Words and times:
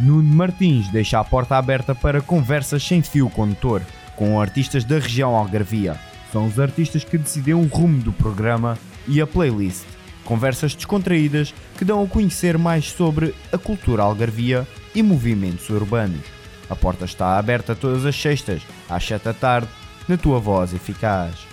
Nuno 0.00 0.34
Martins 0.34 0.88
deixa 0.88 1.18
a 1.18 1.24
porta 1.24 1.56
aberta 1.56 1.94
para 1.94 2.20
conversas 2.20 2.82
sem 2.82 3.02
fio 3.02 3.28
condutor 3.28 3.82
com 4.14 4.40
artistas 4.40 4.84
da 4.84 4.98
região 4.98 5.34
Algarvia. 5.34 5.96
São 6.32 6.46
os 6.46 6.58
artistas 6.58 7.04
que 7.04 7.16
decidiram 7.16 7.62
o 7.62 7.66
rumo 7.66 8.02
do 8.02 8.12
programa 8.12 8.78
e 9.06 9.20
a 9.20 9.26
playlist. 9.26 9.84
Conversas 10.24 10.74
descontraídas 10.74 11.54
que 11.76 11.84
dão 11.84 12.02
a 12.02 12.06
conhecer 12.06 12.58
mais 12.58 12.90
sobre 12.90 13.34
a 13.52 13.56
cultura 13.56 14.02
algarvia 14.02 14.66
e 14.94 15.02
movimentos 15.02 15.70
urbanos. 15.70 16.24
A 16.68 16.76
porta 16.76 17.04
está 17.04 17.38
aberta 17.38 17.74
todas 17.74 18.04
as 18.04 18.20
sextas, 18.20 18.62
às 18.90 19.04
7 19.04 19.24
da 19.24 19.32
tarde, 19.32 19.68
na 20.06 20.16
tua 20.16 20.38
voz 20.38 20.74
eficaz. 20.74 21.46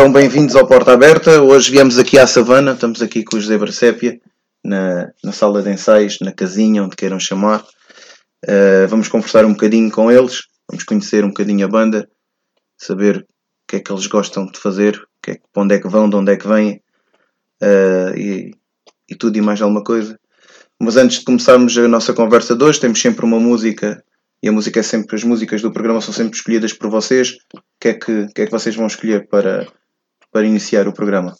Então, 0.00 0.10
bem-vindos 0.10 0.56
ao 0.56 0.66
Porta 0.66 0.94
Aberta. 0.94 1.42
Hoje 1.42 1.70
viemos 1.70 1.98
aqui 1.98 2.18
à 2.18 2.26
Savana, 2.26 2.72
estamos 2.72 3.02
aqui 3.02 3.22
com 3.22 3.36
o 3.36 3.40
José 3.40 3.58
Barcépia, 3.58 4.18
na, 4.64 5.12
na 5.22 5.30
sala 5.30 5.62
de 5.62 5.70
ensaios, 5.70 6.20
na 6.22 6.32
casinha, 6.32 6.82
onde 6.82 6.96
queiram 6.96 7.20
chamar. 7.20 7.62
Uh, 8.42 8.88
vamos 8.88 9.08
conversar 9.08 9.44
um 9.44 9.52
bocadinho 9.52 9.90
com 9.90 10.10
eles, 10.10 10.44
vamos 10.66 10.84
conhecer 10.84 11.22
um 11.22 11.28
bocadinho 11.28 11.66
a 11.66 11.68
banda, 11.68 12.08
saber 12.78 13.18
o 13.18 13.24
que 13.68 13.76
é 13.76 13.80
que 13.80 13.92
eles 13.92 14.06
gostam 14.06 14.46
de 14.46 14.58
fazer, 14.58 14.98
que 15.22 15.32
é, 15.32 15.40
para 15.52 15.64
onde 15.64 15.74
é 15.74 15.78
que 15.78 15.88
vão, 15.88 16.08
de 16.08 16.16
onde 16.16 16.32
é 16.32 16.36
que 16.38 16.48
vêm 16.48 16.80
uh, 17.62 18.16
e, 18.16 18.52
e 19.06 19.14
tudo 19.14 19.36
e 19.36 19.42
mais 19.42 19.60
alguma 19.60 19.84
coisa. 19.84 20.18
Mas 20.80 20.96
antes 20.96 21.18
de 21.18 21.26
começarmos 21.26 21.76
a 21.76 21.86
nossa 21.86 22.14
conversa 22.14 22.56
de 22.56 22.64
hoje, 22.64 22.80
temos 22.80 23.02
sempre 23.02 23.26
uma 23.26 23.38
música 23.38 24.02
e 24.42 24.48
a 24.48 24.52
música 24.52 24.80
é 24.80 24.82
sempre, 24.82 25.14
as 25.14 25.24
músicas 25.24 25.60
do 25.60 25.70
programa 25.70 26.00
são 26.00 26.14
sempre 26.14 26.38
escolhidas 26.38 26.72
por 26.72 26.88
vocês. 26.88 27.36
O 27.54 27.60
que 27.78 27.88
é 27.88 27.92
que, 27.92 28.28
que, 28.28 28.40
é 28.40 28.46
que 28.46 28.50
vocês 28.50 28.74
vão 28.74 28.86
escolher 28.86 29.28
para, 29.28 29.66
para 30.30 30.46
iniciar 30.46 30.86
o 30.88 30.92
programa? 30.92 31.34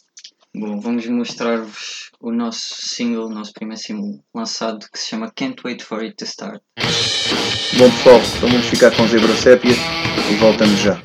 Bom, 0.54 0.80
vamos 0.80 1.06
mostrar-vos 1.06 2.10
o 2.20 2.32
nosso 2.32 2.74
single, 2.76 3.26
o 3.26 3.32
nosso 3.32 3.52
primeiro 3.52 3.80
single 3.80 4.20
lançado 4.34 4.86
que 4.92 4.98
se 4.98 5.08
chama 5.08 5.30
Can't 5.34 5.60
Wait 5.64 5.82
For 5.82 6.00
It 6.00 6.16
To 6.16 6.24
Start. 6.24 6.60
Bom 7.78 7.90
pessoal, 7.90 8.20
então 8.36 8.48
vamos 8.48 8.66
ficar 8.66 8.90
com 8.96 9.06
Zebra 9.06 9.34
Sépia 9.36 9.72
e 10.30 10.34
voltamos 10.34 10.80
já. 10.80 11.00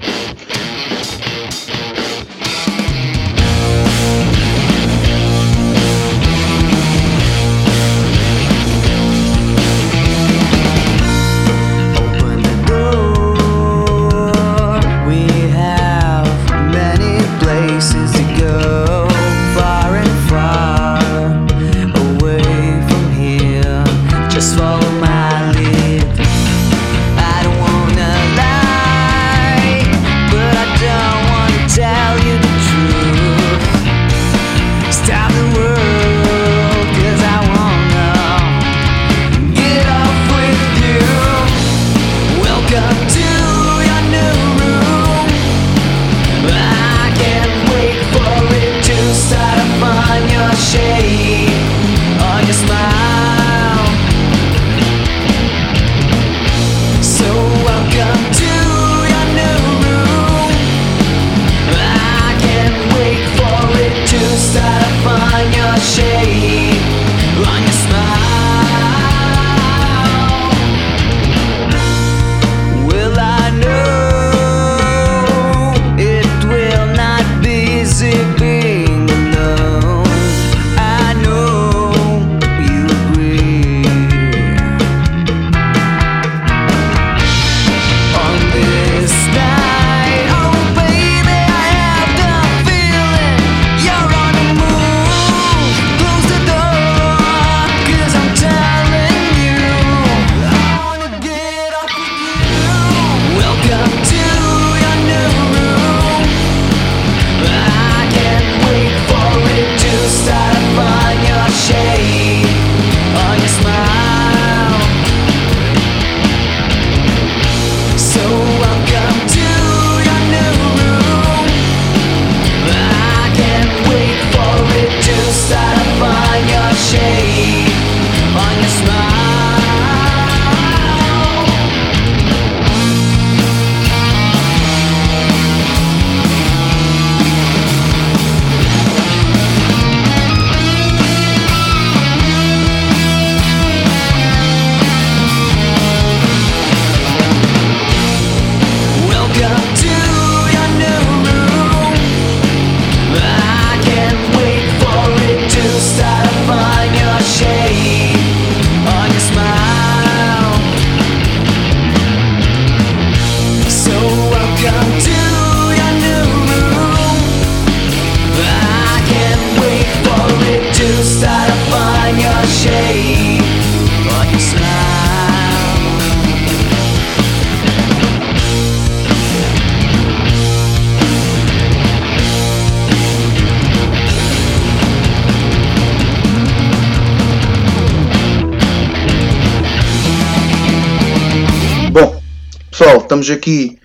Estamos 193.05 193.29
aqui 193.29 193.77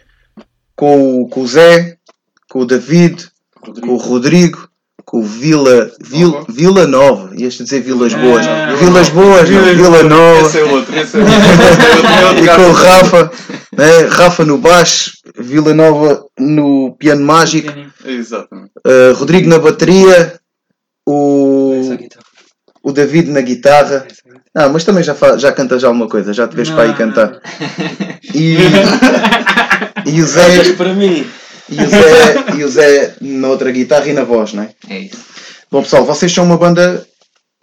com 0.75 1.22
o, 1.22 1.28
com 1.28 1.43
o 1.43 1.46
Zé, 1.46 1.96
com 2.50 2.61
o 2.61 2.67
David, 2.67 3.28
Rodrigo. 3.62 3.87
com 3.87 3.94
o 3.94 3.96
Rodrigo, 3.96 4.69
com 5.05 5.19
o 5.20 5.22
Vila, 5.22 5.90
Vila, 6.00 6.44
Vila 6.49 6.87
Nova, 6.87 7.31
ias 7.37 7.55
dizer 7.55 7.82
Vilas 7.82 8.14
Boas, 8.14 8.46
ah, 8.46 8.75
Vilas 8.76 9.08
Boas, 9.11 9.49
Vila, 9.49 9.75
Vila 9.75 10.02
Nova, 10.02 10.46
esse 10.46 10.58
é 10.58 10.64
outro, 10.64 10.96
esse 10.96 11.17
é 11.19 11.20
outro. 12.28 12.44
e 12.44 12.56
com 12.56 12.70
o 12.70 12.72
Rafa, 12.72 13.31
né? 13.76 14.00
Rafa 14.08 14.44
no 14.44 14.58
baixo, 14.58 15.12
Vila 15.38 15.75
Nova 15.75 16.25
no 16.38 16.96
piano 16.99 17.25
mágico, 17.25 17.72
Exatamente. 18.05 18.72
Uh, 18.78 19.14
Rodrigo 19.14 19.49
na 19.49 19.58
bateria, 19.58 20.40
o, 21.06 21.82
o 22.82 22.93
David 22.93 23.31
na 23.31 23.43
guitarra. 23.43 24.06
Ah, 24.55 24.69
mas 24.69 24.85
também 24.85 25.05
já, 25.05 25.14
já 25.38 25.52
cantas 25.52 25.85
alguma 25.85 26.08
coisa, 26.08 26.32
já 26.32 26.49
te 26.49 26.56
vês 26.56 26.70
para 26.70 26.85
aí 26.85 26.94
cantar. 26.94 27.41
E, 28.32 28.56
e 30.06 30.23
o 30.23 30.26
Zé. 30.26 30.73
para 30.75 30.94
mim. 30.94 31.26
e 31.69 31.82
o 31.82 31.88
Zé, 31.88 32.55
e 32.56 32.64
o 32.64 32.69
Zé 32.69 33.17
na 33.20 33.49
outra 33.49 33.73
guitarra 33.73 34.06
e 34.06 34.12
na 34.12 34.23
voz, 34.23 34.52
não 34.52 34.62
é? 34.62 34.70
É 34.88 34.99
isso. 35.00 35.19
Bom 35.70 35.82
pessoal, 35.82 36.05
vocês 36.05 36.32
são 36.32 36.44
uma 36.44 36.56
banda 36.56 37.05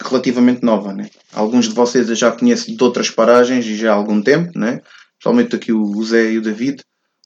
relativamente 0.02 0.62
nova, 0.62 0.92
né? 0.92 1.08
Alguns 1.32 1.68
de 1.68 1.74
vocês 1.74 2.08
eu 2.08 2.14
já 2.14 2.30
conheço 2.30 2.74
de 2.74 2.84
outras 2.84 3.08
paragens 3.08 3.64
e 3.64 3.76
já 3.76 3.92
há 3.92 3.94
algum 3.94 4.20
tempo, 4.20 4.58
né? 4.58 4.82
Principalmente 5.18 5.56
aqui 5.56 5.72
o 5.72 6.04
Zé 6.04 6.32
e 6.32 6.38
o 6.38 6.42
David, 6.42 6.82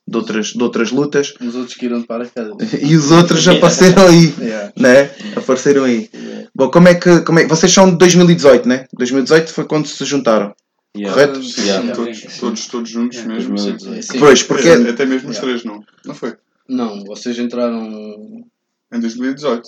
de 0.07 0.17
outras, 0.17 0.47
de 0.47 0.61
outras 0.63 0.91
lutas. 0.91 1.33
Os 1.39 1.55
outros 1.55 1.75
que 1.75 1.85
irão 1.85 1.99
de 2.01 2.07
paraquedas. 2.07 2.73
E 2.81 2.95
os 2.95 3.11
outros 3.11 3.41
já 3.41 3.53
apareceram 3.53 4.07
aí, 4.07 4.33
Yeah. 4.39 4.73
né? 4.77 5.11
Apareceram 5.35 5.83
aí. 5.85 6.09
Bom, 6.55 6.69
como 6.69 6.87
é 6.87 6.95
que. 6.95 7.21
Como 7.21 7.39
é, 7.39 7.47
vocês 7.47 7.71
são 7.71 7.89
de 7.91 7.97
2018, 7.97 8.67
né? 8.67 8.85
2018 8.93 9.51
foi 9.53 9.65
quando 9.65 9.87
se 9.87 10.03
juntaram. 10.05 10.53
Yeah. 10.95 11.13
Correto? 11.13 11.39
Yeah. 11.59 11.93
Todos, 11.95 12.21
todos, 12.39 12.67
todos 12.67 12.89
juntos 12.89 13.23
mesmo. 13.23 13.55
2018. 13.55 14.03
Sim. 14.03 14.19
Pois, 14.19 14.43
porque. 14.43 14.69
Até- 14.69 14.89
Até 14.89 15.05
mesmo 15.05 15.29
os 15.29 15.37
Yeah. 15.37 15.41
três, 15.41 15.63
não? 15.63 15.83
Não 16.05 16.13
foi? 16.13 16.35
Não, 16.69 17.03
vocês 17.05 17.37
entraram. 17.39 18.45
Em 18.93 18.99
2018. 18.99 19.67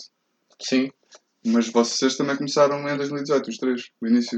Sim. 0.62 0.90
Mas 1.48 1.68
vocês 1.70 2.16
também 2.16 2.36
começaram 2.36 2.88
em 2.90 2.98
2018, 2.98 3.50
os 3.50 3.58
três, 3.58 3.84
o 4.02 4.08
início. 4.08 4.38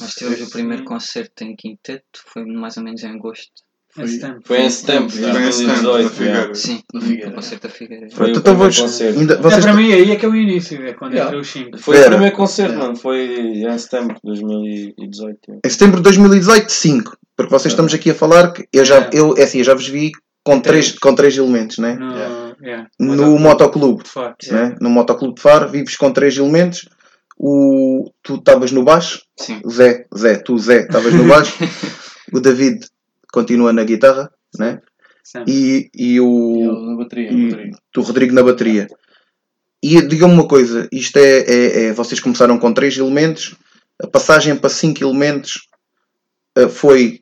Nós 0.00 0.12
tivemos 0.14 0.40
o 0.42 0.50
primeiro 0.50 0.84
concerto 0.84 1.44
em 1.44 1.54
quinteto, 1.56 2.20
foi 2.32 2.44
mais 2.44 2.76
ou 2.76 2.82
menos 2.84 3.02
em 3.02 3.08
agosto. 3.08 3.50
Foi, 3.92 4.06
Foi 4.44 4.60
em 4.62 4.70
setembro 4.70 5.08
de 5.08 5.18
Yeah. 5.18 5.38
Foi 5.40 5.48
em 5.48 5.52
setembro, 5.52 5.82
da 5.82 5.82
2018. 5.90 6.10
Figueira. 6.10 6.38
yeah. 6.38 6.54
Sim, 6.54 6.80
o 6.94 7.00
Figueira. 7.00 7.30
concerto 7.32 7.66
da 7.68 7.74
Figueira. 7.74 8.06
Foi 8.10 8.26
o 8.26 8.30
então 8.30 8.42
primeiro 8.42 8.64
vos- 8.72 8.80
concerto. 8.80 9.18
ainda- 9.18 9.34
É, 9.34 9.36
vocês, 9.38 9.64
para 9.64 9.74
mim 9.74 9.92
aí 9.92 10.10
é 10.12 10.16
que 10.16 10.24
é 10.24 10.28
o 10.28 10.36
início, 10.36 10.86
é 10.86 10.92
quando 10.92 11.12
Yeah. 11.12 11.30
entra 11.30 11.40
os 11.40 11.50
5. 11.50 11.78
Foi 11.78 11.96
Era. 11.96 12.06
o 12.06 12.10
primeiro 12.10 12.36
concerto, 12.36 12.70
Yeah. 12.72 12.86
mano. 12.86 12.96
Foi 13.00 13.18
em 13.18 13.78
setembro 13.78 14.14
de 14.14 14.20
2018. 14.24 15.38
yeah. 15.48 15.60
em 15.64 15.68
setembro 15.70 15.96
de 15.96 16.02
2018, 16.04 16.70
5. 16.72 17.16
Porque 17.36 17.50
vocês 17.50 17.72
estamos 17.72 17.92
aqui 17.94 18.10
a 18.10 18.14
falar 18.14 18.52
que 18.52 18.66
eu 18.72 18.84
já, 18.84 19.08
eu, 19.12 19.34
é 19.36 19.42
assim, 19.44 19.58
eu 19.58 19.64
já 19.64 19.74
vos 19.74 19.88
vi 19.88 20.12
com 20.44 20.60
três, 20.60 20.92
com 20.98 21.14
três 21.14 21.36
elementos, 21.36 21.78
né? 21.78 21.98
No. 22.98 23.16
No 23.16 23.38
motoclube. 23.38 24.02
Né? 24.50 24.74
no 24.80 24.88
Motoclube 24.90 25.34
de 25.34 25.40
Faro, 25.42 25.68
vives 25.68 25.96
com 25.96 26.12
três 26.12 26.36
elementos. 26.36 26.88
O, 27.38 28.10
tu 28.22 28.34
estavas 28.34 28.70
no 28.70 28.84
baixo, 28.84 29.22
Sim. 29.38 29.60
o 29.64 29.70
Zé, 29.70 30.04
Zé, 30.16 30.36
tu 30.36 30.58
Zé, 30.58 30.82
estavas 30.82 31.12
no 31.14 31.24
baixo. 31.24 31.54
o 32.34 32.38
David 32.40 32.80
continua 33.32 33.72
na 33.72 33.84
guitarra, 33.84 34.30
né? 34.58 34.80
E, 35.46 35.90
e 35.94 36.20
o 36.20 36.96
bateria. 36.96 37.30
e- 37.30 37.50
bateria. 37.50 37.72
tu 37.92 38.00
Rodrigo 38.00 38.34
na 38.34 38.42
bateria. 38.42 38.88
E 39.82 40.00
diga-me 40.02 40.34
uma 40.34 40.46
coisa, 40.48 40.88
isto 40.92 41.16
é, 41.18 41.38
é- 41.40 41.82
é- 41.84 41.92
vocês 41.92 42.20
começaram 42.20 42.58
com 42.58 42.72
três 42.72 42.96
elementos, 42.98 43.54
a 44.02 44.06
passagem 44.06 44.56
para 44.56 44.68
cinco 44.70 45.02
elementos 45.04 45.68
eh, 46.56 46.68
foi 46.68 47.20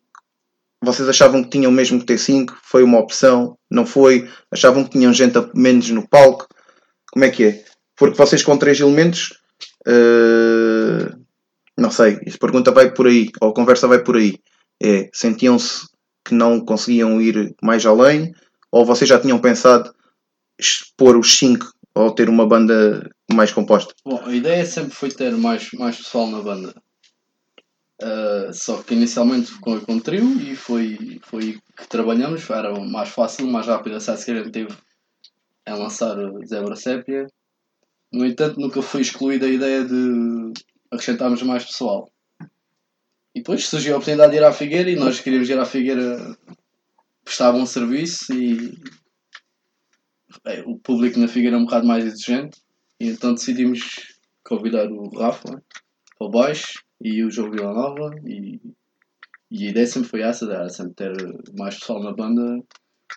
vocês 0.82 1.08
achavam 1.08 1.42
que 1.42 1.50
tinham 1.50 1.72
mesmo 1.72 1.98
que 1.98 2.06
ter 2.06 2.18
cinco, 2.18 2.56
foi 2.62 2.84
uma 2.84 3.00
opção, 3.00 3.58
não 3.68 3.84
foi, 3.84 4.28
achavam 4.50 4.84
que 4.84 4.90
tinham 4.90 5.12
gente 5.12 5.36
a 5.36 5.50
menos 5.54 5.90
no 5.90 6.08
palco, 6.08 6.46
como 7.12 7.24
é 7.24 7.30
que 7.30 7.44
é? 7.44 7.64
Porque 7.96 8.16
vocês 8.16 8.44
com 8.44 8.56
três 8.56 8.78
elementos 8.78 9.40
eh, 9.86 11.12
não 11.76 11.90
sei, 11.90 12.18
esta 12.26 12.38
pergunta 12.38 12.72
vai 12.72 12.92
por 12.92 13.06
aí, 13.06 13.30
ou 13.40 13.50
a 13.50 13.54
conversa 13.54 13.86
vai 13.86 14.00
por 14.02 14.16
aí. 14.16 14.38
É, 14.82 15.08
sentiam-se 15.12 15.86
que 16.28 16.34
não 16.34 16.60
conseguiam 16.60 17.20
ir 17.20 17.54
mais 17.62 17.84
além, 17.86 18.34
ou 18.70 18.84
vocês 18.84 19.08
já 19.08 19.18
tinham 19.18 19.38
pensado 19.38 19.92
expor 20.58 21.16
os 21.16 21.36
cinco 21.36 21.72
ou 21.94 22.10
ter 22.10 22.28
uma 22.28 22.46
banda 22.46 23.10
mais 23.32 23.50
composta? 23.50 23.94
Bom, 24.04 24.20
a 24.24 24.34
ideia 24.34 24.64
sempre 24.64 24.92
foi 24.92 25.10
ter 25.10 25.32
mais, 25.32 25.70
mais 25.72 25.96
pessoal 25.96 26.26
na 26.28 26.42
banda. 26.42 26.74
Ah, 28.00 28.50
só 28.52 28.82
que 28.82 28.94
inicialmente 28.94 29.52
com, 29.60 29.80
com 29.80 29.96
o 29.96 30.00
trio 30.00 30.40
e 30.40 30.54
foi, 30.54 31.18
foi 31.22 31.58
que 31.76 31.88
trabalhamos, 31.88 32.48
era 32.48 32.72
mais 32.78 33.08
fácil, 33.08 33.46
mais 33.46 33.66
rápido 33.66 33.96
acesso 33.96 34.24
que 34.24 34.30
a 34.30 34.36
gente 34.36 34.52
teve 34.52 34.72
em 35.66 35.72
lançar 35.72 36.16
o 36.18 36.44
Zebra 36.46 36.76
Sépia. 36.76 37.26
No 38.12 38.24
entanto, 38.24 38.60
nunca 38.60 38.80
foi 38.80 39.00
excluída 39.00 39.46
a 39.46 39.50
ideia 39.50 39.84
de 39.84 40.52
acrescentarmos 40.90 41.42
mais 41.42 41.64
pessoal. 41.64 42.10
E 43.38 43.40
depois 43.40 43.68
surgiu 43.68 43.94
a 43.94 43.98
oportunidade 43.98 44.32
de 44.32 44.38
ir 44.38 44.44
à 44.44 44.52
Figueira 44.52 44.90
e 44.90 44.96
nós 44.96 45.20
queríamos 45.20 45.48
ir 45.48 45.56
à 45.56 45.64
Figueira 45.64 46.36
prestar 47.24 47.54
um 47.54 47.64
serviço 47.64 48.34
e 48.34 48.76
o 50.66 50.76
público 50.80 51.20
na 51.20 51.28
Figueira 51.28 51.54
é 51.54 51.58
um 51.60 51.64
bocado 51.64 51.86
mais 51.86 52.04
exigente 52.04 52.60
e 52.98 53.06
então 53.06 53.34
decidimos 53.34 54.12
convidar 54.44 54.90
o 54.90 55.08
Rafa 55.16 55.62
para 56.18 56.26
o 56.26 56.28
baixo 56.28 56.82
e 57.00 57.22
o 57.22 57.30
João 57.30 57.52
Vila 57.52 57.72
Nova 57.72 58.10
e, 58.26 58.60
e 59.52 59.68
a 59.68 59.70
ideia 59.70 59.86
sempre 59.86 60.08
foi 60.08 60.22
essa, 60.22 60.44
era 60.44 60.68
sempre 60.68 60.94
ter 60.94 61.12
mais 61.56 61.78
pessoal 61.78 62.02
na 62.02 62.12
banda 62.12 62.60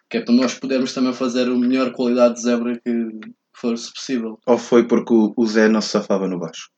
que 0.07 0.17
é 0.17 0.21
para 0.21 0.35
nós 0.35 0.53
podermos 0.53 0.93
também 0.93 1.13
fazer 1.13 1.47
a 1.47 1.55
melhor 1.55 1.93
qualidade 1.93 2.35
de 2.35 2.41
zebra 2.41 2.79
que 2.79 3.09
fosse 3.53 3.91
possível. 3.91 4.39
Ou 4.45 4.59
foi 4.59 4.87
porque 4.87 5.15
o 5.15 5.45
Zé 5.47 5.67
não 5.67 5.81
se 5.81 5.89
safava 5.89 6.27
no 6.27 6.37
baixo? 6.37 6.69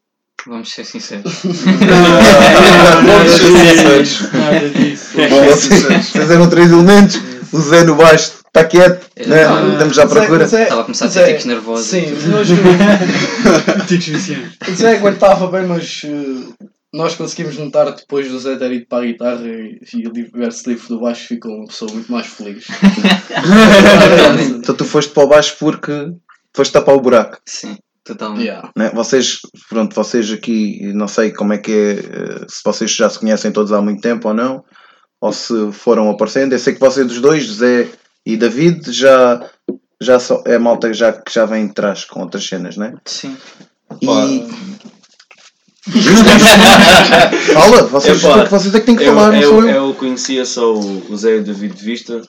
Vamos 0.48 0.72
ser 0.72 0.84
sinceros. 0.86 1.34
Vamos 1.44 3.32
ser 3.32 3.48
sinceros. 3.48 4.32
Nada 4.34 4.70
disso. 4.70 5.10
Vocês, 5.46 5.84
vocês 6.10 6.32
eram 6.32 6.50
três 6.50 6.72
elementos, 6.72 7.20
o 7.52 7.60
Zé 7.62 7.84
no 7.84 7.96
baixo 7.96 8.34
está 8.48 8.64
quieto, 8.66 9.06
Eu 9.16 9.28
né? 9.30 9.46
não- 9.48 9.72
estamos 9.74 10.00
à 10.00 10.08
procura. 10.08 10.46
Zé- 10.48 10.64
Estava 10.64 10.82
a 10.82 10.84
começar 10.84 11.06
a 11.06 11.10
ter 11.10 11.28
tiques 11.28 11.46
nervosos. 11.46 11.88
Sim, 11.88 12.06
nós, 12.28 12.48
Ticos 13.88 14.06
viciantes. 14.08 14.58
o 14.68 14.76
Zé 14.76 14.98
aguentava 14.98 15.48
bem, 15.48 15.66
mas 15.66 16.02
eh, 16.06 16.68
nós 16.94 17.16
conseguimos 17.16 17.58
notar 17.58 17.92
depois 17.96 18.30
do 18.30 18.38
Zé 18.40 18.56
ter 18.58 18.72
ido 18.74 18.86
para 18.88 19.04
a 19.04 19.06
guitarra 19.08 19.42
e, 19.46 19.80
e 19.94 20.08
o 20.08 20.12
verso 20.38 20.70
livre 20.70 20.88
do 20.90 21.00
baixo 21.00 21.28
ficou 21.28 21.52
uma 21.56 21.68
pessoa 21.68 21.92
muito 21.94 22.12
mais 22.12 22.28
feliz. 22.28 22.66
Então 24.58 24.76
tu 24.76 24.86
foste 24.86 25.12
para 25.14 25.24
o 25.24 25.28
baixo 25.28 25.56
porque 25.60 26.12
foste 26.56 26.72
tapar 26.72 26.96
o 26.96 27.02
buraco. 27.02 27.38
Sim, 27.46 27.76
totalmente. 28.04 28.44
yeah. 28.44 28.70
né? 28.76 28.92
Vocês, 28.94 29.40
pronto, 29.70 29.96
vocês 29.96 30.32
aqui, 30.32 30.92
não 30.94 31.08
sei 31.08 31.32
como 31.32 31.54
é 31.54 31.58
que 31.58 31.72
é, 31.72 31.92
eh, 31.94 32.46
se 32.48 32.62
vocês 32.64 32.92
já 32.92 33.10
se 33.10 33.20
conhecem 33.20 33.52
todos 33.52 33.72
há 33.72 33.82
muito 33.82 34.02
tempo 34.02 34.28
ou 34.28 34.34
não, 34.34 34.64
ou 35.22 35.32
se 35.32 35.72
foram 35.72 36.10
aparecendo. 36.10 36.54
Eu 36.54 36.60
sei 36.60 36.74
que 36.74 36.80
vocês 36.80 37.08
dos 37.08 37.22
dois, 37.22 37.46
Zé 37.46 37.90
e 38.26 38.36
David, 38.36 38.92
já, 38.92 39.50
já 40.02 40.20
só, 40.20 40.44
é 40.46 40.58
malta 40.58 40.90
que 40.90 40.94
já, 40.94 41.14
que 41.14 41.34
já 41.34 41.46
vem 41.46 41.68
de 41.68 41.74
trás 41.74 42.04
com 42.06 42.22
outras 42.22 42.46
cenas, 42.46 42.76
né? 42.78 42.94
Sim. 43.06 43.38
E. 44.02 44.48
Fala, 47.54 47.84
vocês, 47.84 48.24
Epá, 48.24 48.46
vocês 48.46 48.74
é 48.74 48.80
que 48.80 48.86
têm 48.86 48.96
que 48.96 49.04
Eu, 49.04 49.14
falar, 49.14 49.34
não 49.34 49.42
sou 49.42 49.62
eu, 49.64 49.70
eu. 49.70 49.88
eu 49.88 49.94
conhecia 49.96 50.46
só 50.46 50.74
o, 50.74 51.12
o 51.12 51.18
Zé 51.18 51.36
e 51.36 51.40
o 51.40 51.44
David 51.44 51.76
de 51.76 51.84
vista. 51.84 52.22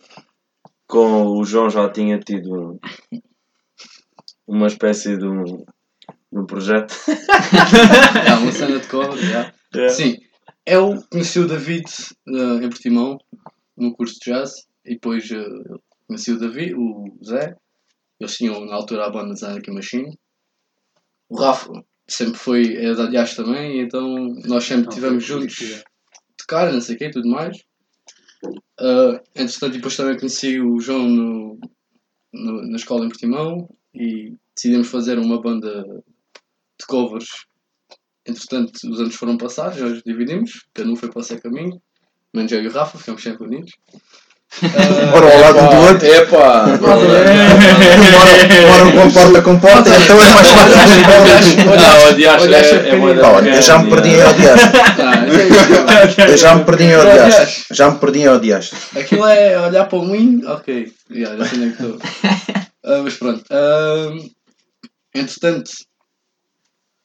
Com 0.86 1.38
o 1.38 1.44
João 1.44 1.70
já 1.70 1.88
tinha 1.88 2.18
tido 2.18 2.78
uma 4.46 4.66
espécie 4.66 5.16
de 5.16 5.26
um, 5.26 5.44
de 5.44 6.38
um 6.40 6.46
projeto. 6.46 6.94
Yeah, 7.08 8.38
uma 8.42 8.52
cena 8.52 8.78
de 8.78 8.86
cover, 8.88 9.18
yeah. 9.22 9.52
Sim, 9.90 10.16
eu 10.66 11.02
conheci 11.10 11.38
o 11.40 11.46
David 11.48 11.84
eh, 12.28 12.64
em 12.64 12.68
Portimão, 12.68 13.18
no 13.76 13.94
curso 13.94 14.14
de 14.22 14.30
jazz, 14.30 14.52
e 14.84 14.94
depois 14.94 15.30
eh, 15.30 15.44
conheci 16.06 16.32
o 16.32 16.38
David, 16.38 16.74
o 16.74 17.16
Zé, 17.24 17.56
eles 18.20 18.36
tinham 18.36 18.64
na 18.64 18.74
altura 18.76 19.06
a 19.06 19.10
banda 19.10 19.34
Zanaki 19.34 19.70
Machine. 19.70 20.16
O 21.28 21.36
Rafa 21.38 21.72
sempre 22.06 22.38
foi, 22.38 22.76
é 22.76 22.94
da 22.94 23.06
jazz 23.06 23.34
também, 23.34 23.80
então 23.80 24.16
nós 24.44 24.64
sempre 24.64 24.88
estivemos 24.88 25.24
juntos, 25.24 25.82
tocar, 26.36 26.72
não 26.72 26.80
sei 26.80 26.94
o 26.96 26.98
quê, 26.98 27.10
tudo 27.10 27.28
mais. 27.28 27.56
Uh, 28.78 29.18
entretanto, 29.34 29.72
depois 29.72 29.96
também 29.96 30.18
conheci 30.18 30.60
o 30.60 30.78
João 30.78 31.08
no, 31.08 31.58
no- 32.32 32.70
na 32.70 32.76
escola 32.76 33.06
em 33.06 33.08
Portimão 33.08 33.68
e 33.94 34.34
decidimos 34.54 34.88
fazer 34.88 35.18
uma 35.18 35.40
banda 35.40 35.82
de 35.82 36.86
covers 36.86 37.28
Entretanto, 38.26 38.72
os 38.90 39.00
anos 39.00 39.14
foram 39.16 39.36
passados, 39.36 39.78
nós 39.78 40.02
dividimos, 40.02 40.64
cada 40.72 40.88
um 40.88 40.96
foi 40.96 41.10
para 41.10 41.20
o 41.20 41.22
seu 41.22 41.38
caminho, 41.38 41.78
menos 42.34 42.50
eu 42.52 42.62
e 42.62 42.68
o 42.68 42.72
Rafa, 42.72 42.96
ficamos 42.96 43.22
sempre 43.22 43.44
unidos. 43.46 43.70
Ah, 44.62 45.10
Bora 45.10 45.26
ao 45.30 45.40
lado 45.40 45.58
um 45.58 45.68
do 45.68 45.76
outro. 45.88 46.06
Epá! 46.06 46.66
Moram 48.70 48.92
com 48.92 49.10
porta 49.12 49.42
com 49.42 49.58
porta, 49.58 49.90
então 49.90 50.16
é 50.22 50.30
mais 50.32 50.48
fácil. 50.48 50.76
Não, 51.66 52.08
odiar 52.10 52.40
é, 52.40 53.50
é 53.50 53.58
eu 53.58 53.62
já 53.62 53.78
me 53.78 53.90
perdi 53.90 54.10
em 54.10 54.22
odiar. 54.22 54.58
Ah, 55.00 55.26
é- 56.22 56.32
Eu 56.32 56.36
já 56.38 56.54
me 56.54 56.64
perdi 56.64 56.84
em 56.84 56.96
odiar. 56.96 57.30
Já 57.72 57.90
me 57.90 57.98
perdi 57.98 58.20
em 58.20 58.28
odiar. 58.28 58.62
Aquilo 58.96 59.26
é 59.26 59.60
olhar 59.60 59.84
para 59.86 59.98
o 59.98 60.06
moinho, 60.06 60.48
ok, 60.50 60.92
já, 61.10 61.36
já 61.36 61.44
sei 61.44 61.58
onde 61.58 61.68
é 61.68 61.76
que 61.76 61.82
estou. 61.82 61.98
Ah, 62.84 63.02
mas 63.02 63.16
pronto. 63.18 63.44
Ah, 63.50 64.10
entretanto, 65.14 65.70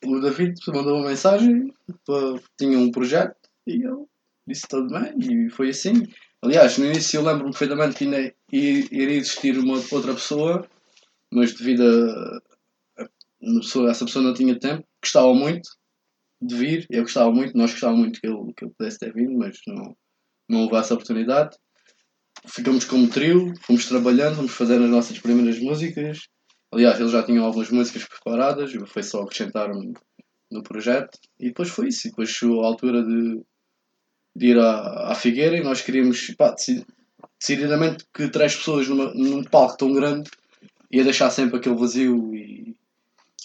o 0.05 0.19
David 0.19 0.55
mandou 0.67 0.98
uma 0.98 1.09
mensagem, 1.09 1.74
para- 2.05 2.39
tinha 2.57 2.77
um 2.77 2.91
projeto 2.91 3.36
e 3.67 3.81
eu 3.83 4.09
disse 4.48 4.67
tudo 4.67 4.88
bem 4.93 5.45
e 5.48 5.50
foi 5.50 5.69
assim. 5.69 5.93
Aliás, 6.41 6.77
no 6.77 6.86
início 6.86 7.17
eu 7.17 7.24
lembro-me 7.24 7.51
perfeitamente 7.51 7.95
que 7.98 8.03
ainda 8.05 8.33
iria 8.51 9.17
existir 9.17 9.57
uma 9.57 9.75
outra 9.91 10.13
pessoa, 10.13 10.67
mas 11.31 11.53
devido 11.53 11.83
a, 11.83 13.03
a- 13.03 13.91
essa 13.91 14.05
pessoa 14.05 14.24
não 14.25 14.33
tinha 14.33 14.57
tempo, 14.59 14.86
gostava 15.01 15.33
muito 15.33 15.69
de 16.41 16.55
vir, 16.55 16.88
eu 16.89 17.03
gostava 17.03 17.31
muito, 17.31 17.57
nós 17.57 17.71
gostávamos 17.71 18.01
muito 18.01 18.21
que 18.21 18.27
ele, 18.27 18.53
que 18.55 18.65
ele 18.65 18.74
pudesse 18.77 19.00
ter 19.00 19.13
vindo, 19.13 19.38
mas 19.38 19.57
não, 19.67 19.95
não 20.50 20.62
houve 20.63 20.75
essa 20.77 20.93
oportunidade. 20.93 21.57
Ficamos 22.46 22.86
como 22.86 23.08
trio, 23.08 23.53
fomos 23.62 23.86
trabalhando, 23.86 24.36
fomos 24.38 24.51
fazendo 24.51 24.86
as 24.86 24.89
nossas 24.89 25.19
primeiras 25.19 25.60
músicas. 25.60 26.19
Aliás, 26.72 27.00
eles 27.00 27.12
já 27.12 27.24
tinham 27.24 27.46
algumas 27.46 27.69
músicas 27.69 28.05
preparadas, 28.05 28.72
foi 28.88 29.03
só 29.03 29.22
acrescentar 29.24 29.69
no, 29.74 29.93
no 30.51 30.63
projeto. 30.63 31.17
E 31.39 31.48
depois 31.48 31.69
foi 31.69 31.88
isso. 31.89 32.08
E 32.08 32.10
depois 32.12 32.29
chegou 32.29 32.63
a 32.63 32.67
altura 32.67 33.03
de, 33.03 33.41
de 34.36 34.46
ir 34.48 34.60
à, 34.60 35.12
à 35.12 35.15
Figueira 35.15 35.58
e 35.58 35.63
nós 35.63 35.81
queríamos, 35.81 36.34
pá, 36.38 36.51
deci- 36.51 36.86
decididamente 37.39 38.05
que 38.13 38.29
três 38.29 38.55
pessoas 38.55 38.88
numa, 38.88 39.12
num 39.13 39.43
palco 39.43 39.77
tão 39.77 39.91
grande 39.93 40.29
ia 40.91 41.03
deixar 41.03 41.29
sempre 41.31 41.58
aquele 41.58 41.75
vazio 41.75 42.36
e. 42.36 42.75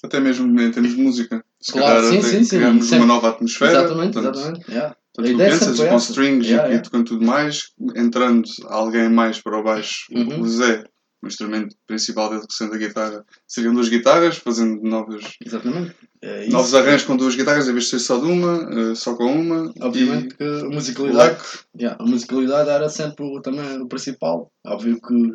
Até 0.03 0.21
mesmo 0.21 0.61
em 0.61 0.71
termos 0.71 0.95
de 0.95 1.03
música. 1.03 1.43
Se 1.61 1.73
Claro, 1.73 2.03
calhar 2.03 2.23
sim, 2.23 2.23
sim, 2.23 2.45
sim. 2.45 2.81
Sempre- 2.83 2.97
uma 2.99 3.07
nova 3.07 3.31
atmosfera. 3.31 3.71
exatamente, 3.73 4.13
portanto, 4.13 4.39
exatamente. 4.39 4.71
yeah. 4.71 4.97
A 5.19 5.27
e 5.27 5.89
com 5.89 5.97
strings 5.97 6.47
Yeah, 6.47 6.69
e 6.69 6.73
yeah. 6.73 6.91
com 6.91 7.05
tudo 7.05 7.25
mais, 7.25 7.71
entrando 7.95 8.49
alguém 8.67 9.09
mais 9.09 9.41
para 9.41 9.59
o 9.59 9.63
baixo, 9.63 10.07
Uhum. 10.11 10.41
o 10.41 10.49
Zé, 10.49 10.85
o 11.23 11.27
instrumento 11.27 11.77
principal 11.87 12.31
dele 12.31 12.47
que 12.47 12.55
sendo 12.55 12.75
a 12.75 12.79
guitarra, 12.79 13.25
seriam 13.47 13.73
duas 13.73 13.89
guitarras, 13.89 14.37
fazendo 14.39 14.83
novas, 14.83 15.25
Exatamente. 15.45 15.95
É 16.21 16.49
novos 16.49 16.75
arranjos 16.75 17.05
com 17.05 17.17
duas 17.17 17.37
guitarras, 17.37 17.69
em 17.69 17.73
vez 17.73 17.85
de 17.85 17.91
ser 17.91 17.99
só 18.01 18.19
de 18.19 18.27
uma, 18.27 18.69
eh, 18.73 18.95
só 18.95 19.15
com 19.15 19.27
uma. 19.27 19.73
Obviamente 19.81 20.35
que 20.37 20.43
a 20.43 20.47
e 20.47 20.63
o 20.63 20.71
musicalidade, 20.71 21.39
yeah, 21.79 22.03
a 22.03 22.07
musicalidade 22.07 22.71
era 22.71 22.89
sempre 22.89 23.25
o, 23.25 23.41
também 23.41 23.81
o 23.81 23.87
principal. 23.87 24.51
Óbvio 24.67 25.01
que 25.01 25.35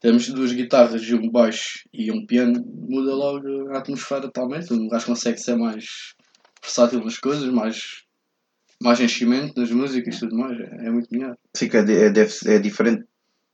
temos 0.00 0.28
duas 0.28 0.52
guitarras 0.52 1.02
e 1.02 1.14
um 1.14 1.30
baixo 1.30 1.80
e 1.92 2.10
um 2.10 2.26
piano, 2.26 2.62
muda 2.88 3.14
logo 3.14 3.70
a 3.70 3.78
atmosfera 3.78 4.22
totalmente. 4.22 4.72
Um 4.72 4.88
gajo 4.88 5.06
consegue 5.06 5.38
ser 5.38 5.56
mais 5.56 6.14
versátil 6.62 7.02
nas 7.04 7.18
coisas, 7.18 7.48
mais, 7.48 8.02
mais 8.82 9.00
enchimento 9.00 9.58
nas 9.60 9.70
músicas 9.70 10.16
e 10.16 10.20
tudo 10.20 10.36
mais. 10.36 10.58
É, 10.60 10.86
é 10.86 10.90
muito 10.90 11.08
melhor. 11.10 11.34
Sim, 11.56 11.68
que 11.68 11.76
é, 11.76 11.80
é, 11.80 12.10
deve, 12.10 12.32
é 12.46 12.58
diferente 12.58 13.04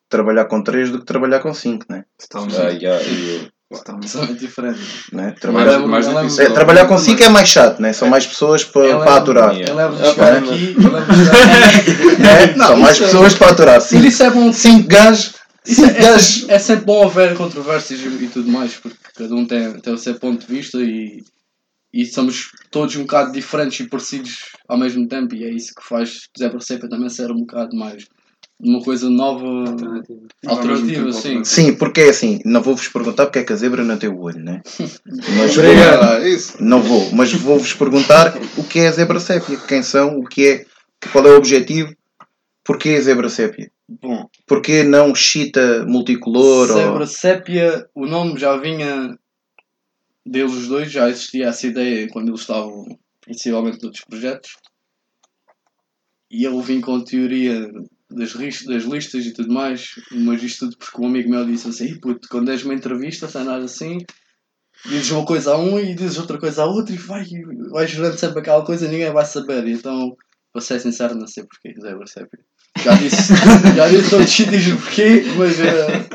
trabalhar 0.09 0.45
com 0.47 0.62
3 0.62 0.91
do 0.91 0.99
que 1.00 1.07
trabalhar 1.07 1.41
com 1.41 1.55
5, 1.55 1.87
né? 1.88 2.05
Totalmente. 2.19 2.57
Ah, 2.61 2.69
yeah, 2.69 3.02
e- 3.02 3.49
Totalmente. 3.73 4.35
Diferente. 4.35 4.81
né? 5.14 5.31
Eu 5.35 5.41
Trabalhar, 5.41 5.79
mais 5.79 6.05
eu 6.07 6.12
lembro- 6.12 6.29
difícil. 6.29 6.45
é, 6.45 6.50
trabalhar 6.55 6.87
com 6.87 6.99
5 6.99 7.23
é 7.23 7.29
mais 7.31 7.49
chato, 7.49 7.81
né? 7.81 7.95
São 7.95 8.07
mais 8.07 8.26
pessoas 8.26 8.62
para, 8.62 8.85
Eu 8.85 8.99
para 8.99 9.17
aturar. 9.17 9.55
Yeah. 9.55 9.71
Eu 9.71 9.76
lembro 9.76 9.97
de 9.97 10.02
Ah, 10.02 10.12
chegar 10.12 10.37
aqui, 10.37 10.76
eu. 10.76 10.91
Né? 12.19 12.55
Não, 12.57 12.67
São 12.67 12.76
mais 12.76 13.00
é- 13.00 13.05
pessoas 13.05 13.35
para 13.35 13.50
aturar. 13.50 13.81
5 13.81 14.05
isso 14.05 14.23
é 14.23 14.31
bom. 14.31 14.52
gajos. 14.87 15.35
Isso 15.64 15.85
é, 15.85 15.88
5 15.88 16.05
é, 16.05 16.19
sempre, 16.19 16.55
é 16.55 16.59
sempre 16.59 16.85
bom 16.85 17.07
haver 17.07 17.35
controvérsias 17.35 18.00
e, 18.00 18.25
e 18.25 18.29
tudo 18.29 18.50
mais, 18.50 18.75
porque 18.76 18.97
cada 19.17 19.35
um 19.35 19.47
tem, 19.47 19.73
tem 19.81 19.95
o 19.95 19.99
seu 19.99 20.17
ponto 20.17 20.45
de 20.47 20.52
vista 20.52 20.76
e, 20.79 21.23
e 21.93 22.07
somos 22.07 22.51
todos 22.71 22.97
um 22.97 23.03
bocado 23.03 23.33
diferentes 23.33 23.81
e 23.81 23.89
parecidos 23.89 24.53
ao 24.69 24.79
mesmo 24.79 25.07
tempo, 25.07 25.35
e 25.35 25.45
é 25.45 25.51
isso 25.51 25.75
que 25.75 25.87
faz 25.87 26.29
Zé 26.39 26.49
Percepa 26.49 26.89
também 26.89 27.09
ser 27.09 27.31
um 27.31 27.41
bocado 27.41 27.77
mais 27.77 28.07
uma 28.65 28.81
coisa 28.81 29.11
nova, 29.11 29.45
Alternativa. 30.47 31.13
sim. 31.13 31.43
Sim, 31.43 31.75
porque 31.75 32.03
é 32.03 32.11
assim, 32.11 32.39
não 32.45 32.63
vou-vos 32.63 32.87
perguntar 32.89 33.27
porque 33.27 33.41
é 33.41 33.45
que 33.45 33.53
a 33.53 33.57
zebra 33.57 33.83
não 33.83 33.99
tem 33.99 34.09
o 34.09 34.21
olho, 34.21 34.39
né? 34.39 34.63
Mas 35.37 35.59
Ah, 35.59 36.21
é 36.21 36.63
não 36.63 36.81
vou, 36.81 37.11
mas 37.13 37.33
vou-vos 37.33 37.75
perguntar 37.75 38.35
o 38.57 38.63
que 38.63 38.79
é 38.79 38.87
a 38.87 38.93
zebra 38.93 39.19
sépia, 39.19 39.57
quem 39.67 39.83
são, 39.83 40.17
o 40.19 40.25
que 40.25 40.47
é, 40.47 40.67
qual 41.11 41.27
é 41.27 41.31
o 41.33 41.37
objetivo, 41.37 41.93
porquê 42.65 42.91
a 42.91 43.01
zebra 43.01 43.29
sépia? 43.29 43.71
Bom, 44.01 44.27
Porquê 44.47 44.85
não 44.85 45.15
chita 45.15 45.85
multicolor? 45.87 46.69
Zebra 46.69 47.01
Ou... 47.01 47.07
Sépia, 47.07 47.87
o 47.95 48.07
nome 48.07 48.39
já 48.39 48.57
vinha 48.57 49.19
deles 50.25 50.52
os 50.52 50.69
dois, 50.69 50.91
já 50.91 51.09
existia 51.09 51.49
essa 51.49 51.67
ideia 51.67 52.09
quando 52.09 52.29
eles 52.29 52.41
estavam 52.41 52.85
principalmente 53.21 53.83
noutros 53.83 54.05
projetos. 54.05 54.57
E 56.31 56.45
eu 56.45 56.61
vim 56.61 56.81
com 56.81 56.97
a 56.97 57.05
teoria 57.05 57.71
das, 58.11 58.33
das 58.33 58.85
listas 58.85 59.26
e 59.26 59.33
tudo 59.33 59.52
mais, 59.52 59.95
mas 60.11 60.43
isto 60.43 60.67
tudo 60.67 60.79
porque 60.79 61.00
um 61.00 61.07
amigo 61.07 61.31
meu 61.31 61.45
disse 61.45 61.69
assim, 61.69 61.87
"Ih, 61.87 62.00
puto, 62.00 62.29
quando 62.29 62.50
és 62.50 62.64
uma 62.64 62.75
entrevista, 62.75 63.29
se 63.29 63.38
nada 63.38 63.64
assim, 63.64 63.99
dizes 64.87 65.11
uma 65.11 65.25
coisa 65.25 65.52
a 65.52 65.59
um 65.59 65.79
e 65.79 65.95
dizes 65.95 66.19
outra 66.19 66.38
coisa 66.38 66.62
a 66.62 66.67
outro 66.67 66.95
e 66.95 66.99
vai, 66.99 67.25
vai 67.71 67.87
jurando 67.87 68.19
sempre 68.19 68.41
aquela 68.41 68.64
coisa 68.64 68.87
e 68.87 68.91
ninguém 68.91 69.12
vai 69.12 69.25
saber. 69.25 69.67
E 69.67 69.73
então, 69.73 70.17
para 70.52 70.62
ser 70.62 70.81
sincero, 70.81 71.14
não 71.14 71.26
sei 71.26 71.45
porquê, 71.45 71.75
Zebra 71.81 72.07
Sépia. 72.07 72.41
Já 72.83 72.95
disse, 72.95 73.35
já 73.76 73.88
disse 73.88 74.14
outros 74.14 74.33
sítios 74.33 74.81
porquê, 74.81 75.25
mas... 75.37 75.61
eh, 75.61 76.09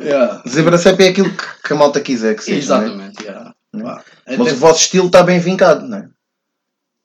yeah. 0.00 0.42
Zebra 0.48 0.76
é 0.76 1.08
aquilo 1.08 1.30
que, 1.30 1.62
que 1.64 1.72
a 1.72 1.76
malta 1.76 2.00
quiser 2.00 2.34
que 2.36 2.44
seja, 2.44 2.78
né? 2.78 2.86
Exatamente, 2.86 3.22
yeah. 3.22 3.45
Né? 3.76 3.84
Pá, 3.84 4.02
Mas 4.38 4.52
o 4.52 4.56
vosso 4.56 4.80
estilo 4.80 5.06
está 5.06 5.22
bem 5.22 5.38
vincado, 5.38 5.86
não 5.86 5.98
é? 5.98 6.08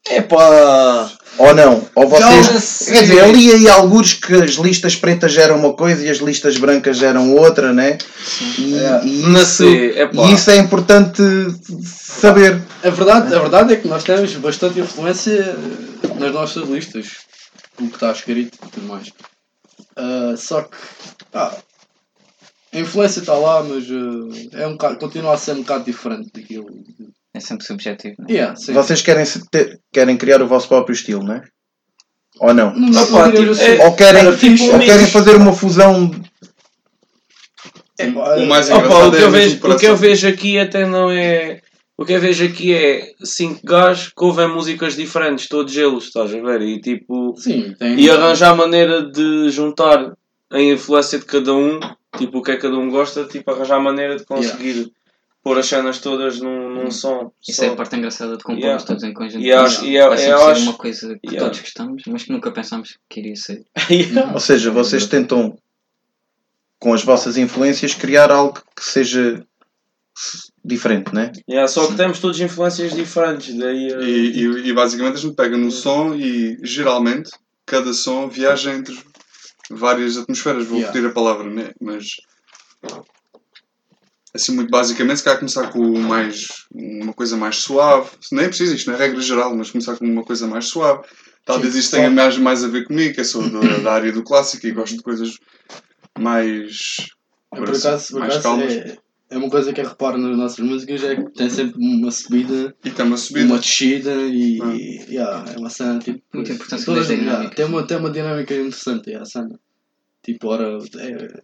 Epá! 0.10 1.12
Ou 1.38 1.54
não? 1.56 1.88
Ou 1.96 2.08
vocês. 2.10 2.90
Quer 2.90 3.01
dizer, 3.04 3.24
ali 3.24 3.51
aí 3.51 3.70
alguns 3.70 4.13
que 4.13 4.34
as 4.34 4.51
listas 4.56 4.96
pretas 4.96 5.32
geram 5.32 5.58
uma 5.58 5.74
coisa 5.74 6.04
e 6.06 6.10
as 6.10 6.18
listas 6.18 6.58
brancas 6.58 6.98
geram 6.98 7.34
outra, 7.36 7.72
né? 7.72 7.98
E, 8.58 8.78
É. 8.78 9.01
e 9.04 9.34
isso, 9.42 9.63
epá. 9.63 10.24
e 10.24 10.34
isso 10.34 10.51
é 10.51 10.58
importante 10.58 11.22
saber. 11.86 12.62
A 12.84 12.90
verdade, 12.90 13.34
a 13.34 13.40
verdade 13.40 13.74
é 13.74 13.75
que 13.78 13.88
nós 13.88 14.04
temos 14.04 14.34
bastante 14.36 14.80
influência 14.80 15.56
nas 16.20 16.34
nossas 16.34 16.68
listas, 16.68 17.08
o 17.80 17.88
que 17.88 17.94
está 17.96 18.12
escrito 18.12 18.58
e 18.66 18.70
tudo 18.70 18.88
mais. 18.88 19.12
Ah, 19.96 20.34
só 20.38 20.63
que 20.63 20.78
pá, 21.32 21.56
a 22.74 22.80
influência 22.80 23.20
está 23.20 23.34
lá, 23.34 23.63
mas 23.63 23.86
ah, 23.90 24.58
é 24.62 24.68
um 24.68 24.72
bocado, 24.74 24.98
continua 24.98 25.34
a 25.34 25.38
ser 25.38 25.54
um 25.54 25.62
bocado 25.62 25.86
diferente 25.86 26.30
daquilo. 26.34 26.68
É 27.34 27.40
sempre 27.40 27.66
subjetivo, 27.66 28.16
né? 28.20 28.25
Yeah, 28.30 28.56
sim. 28.56 28.74
Vocês 28.74 29.01
querem, 29.01 29.24
se- 29.25 29.50
ter- 29.50 29.80
querem 29.94 30.18
criar 30.18 30.42
o 30.42 30.48
vosso 30.48 30.68
próprio 30.68 30.94
estilo, 30.94 31.24
não 31.24 31.36
é? 31.36 31.42
Ou 32.40 32.54
não? 32.54 32.74
Não, 32.74 32.90
não, 32.90 33.04
Opa, 33.04 33.12
não 33.25 33.32
diria 33.32 33.40
tipo, 33.42 33.51
assim. 33.51 33.72
é- 33.82 33.86
Ou 33.86 33.96
querem, 33.96 34.22
Era 34.22 34.38
tipo 34.38 34.63
ou 34.66 34.78
mix. 34.78 34.86
querem 34.92 35.08
fazer 35.08 35.36
uma 35.36 35.54
fusão. 35.54 36.12
É, 38.00 38.10
pá, 38.12 38.36
O 38.36 38.46
mais 38.48 38.70
Opa, 38.70 38.80
engraçado 38.80 39.08
o 39.08 39.12
que, 39.12 39.18
é 39.18 39.24
eu 39.24 39.32
vejo, 39.32 39.60
o 39.68 39.78
que 39.78 39.86
eu 39.86 39.96
vejo 39.98 40.28
aqui 40.28 40.60
até 40.60 40.86
não 40.86 41.10
é. 41.12 41.62
O 41.98 42.06
que 42.06 42.13
eu 42.13 42.20
vejo 42.20 42.44
aqui 42.46 42.74
é 42.74 43.12
cinco 43.24 43.62
gajos 43.63 44.08
que 44.08 44.24
ouvem 44.24 44.48
músicas 44.50 44.96
diferentes, 44.96 45.48
todos 45.48 45.75
eles, 45.78 46.06
estás 46.06 46.34
a 46.34 46.40
ver? 46.42 46.62
E 46.62 46.82
tipo. 46.82 47.36
Sim, 47.38 47.75
tem. 47.78 48.00
E 48.00 48.10
arranjar 48.10 48.56
maneira 48.56 49.04
de 49.12 49.50
juntar 49.51 50.13
a 50.51 50.60
influência 50.62 51.20
de 51.20 51.25
cada 51.25 51.54
um, 51.54 51.80
tipo 52.18 52.39
o 52.39 52.41
que 52.44 52.51
é 52.51 52.56
que 52.56 52.62
cada 52.62 52.77
um 52.77 52.89
gosta, 52.89 53.25
tipo 53.25 53.50
arranjar 53.51 53.80
maneira 53.80 54.18
de 54.18 54.25
conseguir 54.25 54.91
pôr 55.44 55.58
as 55.58 55.65
cenas 55.65 55.98
todas 56.00 56.39
num, 56.39 56.70
num 56.70 56.91
som. 56.91 57.32
Isso 57.41 57.58
só. 57.62 57.65
é 57.65 57.70
a 57.70 57.75
parte 57.75 57.96
engraçada 57.96 58.38
de 58.38 58.44
compor 58.44 58.62
Yeah. 58.62 58.84
todos 58.86 59.03
em 59.03 59.13
conjunto. 59.13 59.44
E 59.44 59.51
acho- 59.51 59.84
e 59.86 59.98
Vai 59.98 60.08
eu- 60.08 60.18
sempre 60.18 60.32
eu 60.34 60.38
ser 60.38 60.51
acho- 60.51 60.62
uma 60.63 60.74
coisa 60.74 61.08
que 61.20 61.27
Yeah. 61.30 61.39
todos 61.46 61.60
gostamos, 61.62 62.03
mas 62.08 62.24
que 62.24 62.32
nunca 62.32 62.51
pensámos 62.51 62.98
que 63.10 63.20
iria 63.22 63.36
ser. 63.36 63.63
Yeah. 63.89 64.34
Ou 64.34 64.39
seja, 64.39 64.70
vocês 64.70 65.08
tentam, 65.08 65.58
com 66.80 66.94
as 66.94 67.03
vossas 67.03 67.38
influências, 67.38 67.94
criar 67.96 68.32
algo 68.32 68.62
que 68.75 68.84
seja 68.84 69.44
diferente, 70.63 71.12
não 71.13 71.22
é? 71.22 71.32
Yeah, 71.50 71.68
só 71.68 71.88
que 71.88 71.96
temos 71.96 72.20
todas 72.20 72.39
influências 72.39 72.94
diferentes, 72.94 73.56
daí. 73.58 73.91
uh, 73.94 74.01
E, 74.03 74.44
e, 74.44 74.68
e 74.70 74.74
basicamente 74.74 75.15
a 75.15 75.20
gente 75.20 75.36
pega 75.36 75.58
no 75.58 75.72
som 75.72 76.13
e 76.13 76.58
geralmente 76.63 77.32
cada 77.65 77.94
som 77.94 78.27
viaja 78.27 78.72
entre 78.74 78.96
várias 79.72 80.18
atmosferas. 80.18 80.66
Vou 80.68 80.78
Yeah. 80.78 80.94
repetir 80.94 81.10
a 81.10 81.13
palavra, 81.13 81.50
né? 81.50 81.72
Mas 81.80 82.06
assim 84.34 84.56
muito 84.56 84.70
basicamente 84.70 85.18
se 85.18 85.24
calhar 85.24 85.40
começar 85.40 85.70
com 85.72 86.00
mais 86.00 86.48
uma 86.74 87.13
coisa 87.13 87.36
mais 87.36 87.58
suave. 87.58 88.10
Nem 88.32 88.46
é 88.46 88.48
preciso 88.48 88.75
isto, 88.75 88.88
não 88.88 88.96
é 88.96 89.00
regra 89.00 89.22
geral, 89.22 89.56
mas 89.56 89.72
começar 89.72 89.98
com 89.98 90.06
uma 90.06 90.24
coisa 90.24 90.48
mais 90.48 90.66
suave. 90.66 91.08
Talvez 91.46 91.74
Sim, 91.74 91.80
isto 91.80 91.92
tenha 91.92 92.10
mais, 92.10 92.38
mais 92.38 92.63
a 92.63 92.68
ver 92.68 92.86
comigo, 92.86 93.13
que 93.13 93.22
eu 93.22 93.25
sou 93.25 93.50
da, 93.50 93.60
da 93.82 93.94
área 93.94 94.12
do 94.12 94.24
clássico 94.24 94.66
e 94.68 94.72
gosto 94.72 94.96
de 94.96 95.04
coisas 95.04 95.38
mais, 96.18 97.08
por 97.50 97.70
acaso, 97.70 98.20
mais 98.20 98.38
calmas. 98.38 98.74
é, 98.74 98.98
é 99.31 99.38
uma 99.38 99.50
coisa 99.50 99.71
que 99.73 99.81
eu 99.81 99.88
reparo 99.88 100.17
nas 100.17 100.38
nossas 100.38 100.59
músicas 100.59 101.03
é 101.03 101.15
que 101.15 101.31
tem 101.31 101.50
sempre 101.50 101.75
uma 101.83 102.11
subida 102.11 102.75
E 102.83 102.91
tem 102.91 103.05
uma 103.05 103.17
subida. 103.17 103.45
uma 103.47 103.59
descida 103.59 104.11
e, 104.27 104.59
Ah. 104.61 104.73
e 104.75 105.05
yeah, 105.13 105.53
é 105.53 105.57
uma 105.57 105.69
cena 105.69 105.97
tipo. 106.00 106.21
Muito 106.33 106.51
importante 106.51 106.85
todas- 106.85 107.07
das 107.07 107.17
yeah, 107.17 107.50
tem, 107.50 107.65
uma, 107.65 107.88
tem 107.88 107.97
uma 107.97 108.11
dinâmica 108.11 108.53
interessante 108.53 109.07
yeah, 109.07 109.23
a 109.23 109.25
cena. 109.25 109.59
Tipo, 110.23 110.47
ora, 110.50 110.77
é, 111.00 111.41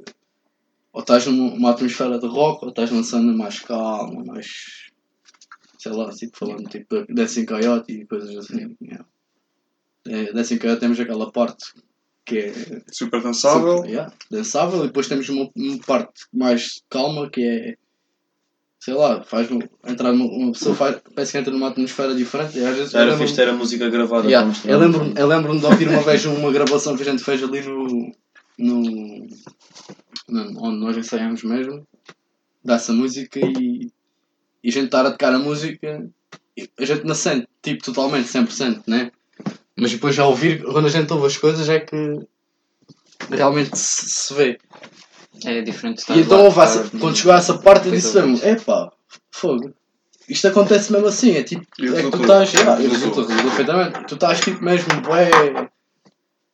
ou 0.94 1.02
estás 1.02 1.26
numa 1.26 1.54
uma 1.54 1.72
atmosfera 1.72 2.20
de 2.20 2.28
rock 2.28 2.64
ou 2.66 2.70
estás 2.70 2.92
numa 2.92 3.04
cena 3.04 3.32
mais 3.34 3.60
calma, 3.60 4.24
mais. 4.26 4.48
sei 5.80 5.92
lá, 5.92 6.10
tipo 6.12 6.38
falando 6.38 6.68
tipo 6.70 7.06
Dancing 7.14 7.46
Coyote 7.46 7.94
e 7.94 8.06
coisas 8.06 8.36
assim. 8.36 8.76
Yeah. 8.82 9.06
É, 10.08 10.34
Dancing 10.34 10.58
Coyote 10.58 10.80
temos 10.82 11.00
aquela 11.00 11.32
parte 11.32 11.64
que 12.28 12.38
é 12.40 12.54
Super 12.92 13.22
dançável. 13.24 13.78
Super, 13.78 13.90
yeah, 13.90 14.14
dançável. 14.30 14.84
E 14.84 14.88
depois 14.88 15.08
temos 15.08 15.28
uma, 15.30 15.50
uma 15.56 15.80
parte 15.80 16.26
mais 16.34 16.84
calma 16.90 17.30
que 17.30 17.42
é 17.42 17.78
sei 18.80 18.94
lá, 18.94 19.22
faz 19.24 19.50
entrar 19.86 20.14
numa, 20.14 20.26
uma 20.26 20.52
pessoa 20.54 20.74
faz, 20.76 20.98
parece 21.14 21.32
que 21.34 21.38
entra 21.40 21.52
numa 21.52 21.68
atmosfera 21.70 22.14
diferente. 22.16 22.58
E 22.60 22.66
às 22.66 22.78
vezes 22.78 22.94
Era 22.94 23.06
lembro-me- 23.06 23.26
fixe 23.28 23.36
ter 23.36 23.50
a 23.50 23.54
música 23.54 23.90
gravada 23.90 24.28
Yeah, 24.28 24.54
eu 24.66 24.78
lembro-me 24.78 25.14
lembro 25.14 25.60
de 25.60 25.66
ouvir 25.66 25.88
uma 25.90 26.02
vez 26.04 26.26
uma 26.26 26.52
gravação 26.52 26.96
que 26.96 27.02
a 27.02 27.06
gente 27.06 27.24
fez 27.24 27.44
ali 27.44 27.62
no, 27.62 28.12
no, 28.58 29.28
no 30.30 30.64
onde 30.64 30.80
nós 30.80 30.98
ensaiamos 30.98 31.44
mesmo 31.44 31.86
dessa 32.64 32.94
música 32.94 33.40
e, 33.40 33.90
e 34.64 34.70
a 34.70 34.72
gente 34.72 34.86
estar 34.86 35.06
a 35.06 35.12
tocar 35.12 35.34
a 35.34 35.40
música 35.40 36.08
e 36.56 36.70
a 36.80 36.86
gente 36.86 37.04
não 37.06 37.16
sente 37.16 37.48
tipo 37.62 37.84
totalmente 37.84 38.28
100% 38.30 38.84
né 38.88 39.12
mas 39.78 39.92
depois 39.92 40.16
já 40.16 40.26
ouvir 40.26 40.64
quando 40.64 40.88
a 40.88 40.90
gente 40.90 41.12
ouve 41.14 41.28
as 41.28 41.38
coisas 41.38 41.70
é 41.70 41.80
que 41.80 42.20
realmente 43.30 43.78
se, 43.78 44.10
se 44.10 44.34
vê. 44.34 44.58
É 45.46 45.62
diferente 45.62 46.04
E 46.10 46.20
então 46.20 46.46
houve 46.46 46.60
essa, 46.60 46.84
estar 46.84 47.00
quando 47.00 47.16
chegou 47.16 47.34
a 47.34 47.38
essa 47.38 47.58
parte 47.60 47.88
eu 47.88 47.94
disse 47.94 48.20
mesmo, 48.20 48.46
epá, 48.46 48.92
fogo. 49.32 49.74
Isto 50.28 50.48
acontece 50.50 50.92
mesmo 50.92 51.08
assim, 51.08 51.32
é 51.32 51.44
tipo, 51.44 51.64
é 51.80 52.04
que 52.04 52.12
tu 52.12 52.22
estás, 52.22 52.52
yeah, 52.54 52.76
Resultou. 52.76 53.26
perfeitamente. 53.26 54.06
Tu 54.08 54.16
estás 54.16 54.40
tipo 54.42 54.64
mesmo 54.64 55.02
bué 55.02 55.30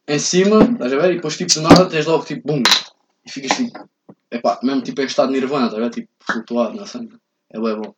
em 0.08 0.20
cima, 0.20 0.64
estás 0.64 0.94
a 0.94 0.98
ver? 0.98 1.12
E 1.12 1.16
depois 1.16 1.38
tipo 1.38 1.54
do 1.54 1.62
nada 1.62 1.86
tens 1.88 2.06
logo 2.06 2.24
tipo 2.24 2.46
bum. 2.46 2.62
E 3.26 3.32
ficas 3.32 3.58
tipo, 3.58 3.90
epá, 4.30 4.60
mesmo 4.62 4.84
tipo 4.84 5.02
em 5.02 5.06
estado 5.06 5.32
de 5.32 5.40
nirvana, 5.40 5.66
estás 5.66 5.82
a 5.82 5.86
ver? 5.86 5.92
Tipo, 5.92 6.10
flutuado 6.22 6.76
na 6.76 6.86
cena. 6.86 7.10
É 7.52 7.60
bem 7.60 7.76
bom. 7.76 7.96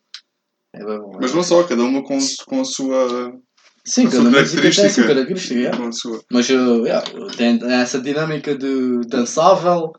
É 0.72 0.84
bem 0.84 0.98
bom. 0.98 1.12
é 1.14 1.18
Mas 1.20 1.34
não 1.34 1.42
só, 1.42 1.62
cada 1.64 1.82
uma 1.82 2.02
com, 2.02 2.18
com 2.46 2.60
a 2.60 2.64
sua. 2.64 3.38
Sim, 3.86 4.06
a 4.06 4.10
cada 4.10 4.22
música 4.30 4.60
tem 4.62 4.70
a 4.86 4.90
sua 4.90 5.04
característica. 5.06 5.54
yeah. 5.54 5.86
A 5.88 5.92
sua. 5.92 6.20
Mas 6.30 6.48
uh, 6.50 6.84
yeah, 6.84 7.04
tem 7.36 7.58
essa 7.72 8.00
dinâmica 8.00 8.56
de 8.56 9.00
dançável, 9.06 9.92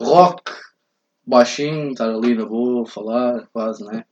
rock, 0.00 0.42
baixinho, 1.26 1.90
estar 1.90 2.08
ali 2.08 2.34
na 2.36 2.46
boa, 2.46 2.86
falar, 2.86 3.44
quase, 3.52 3.84
né? 3.84 4.04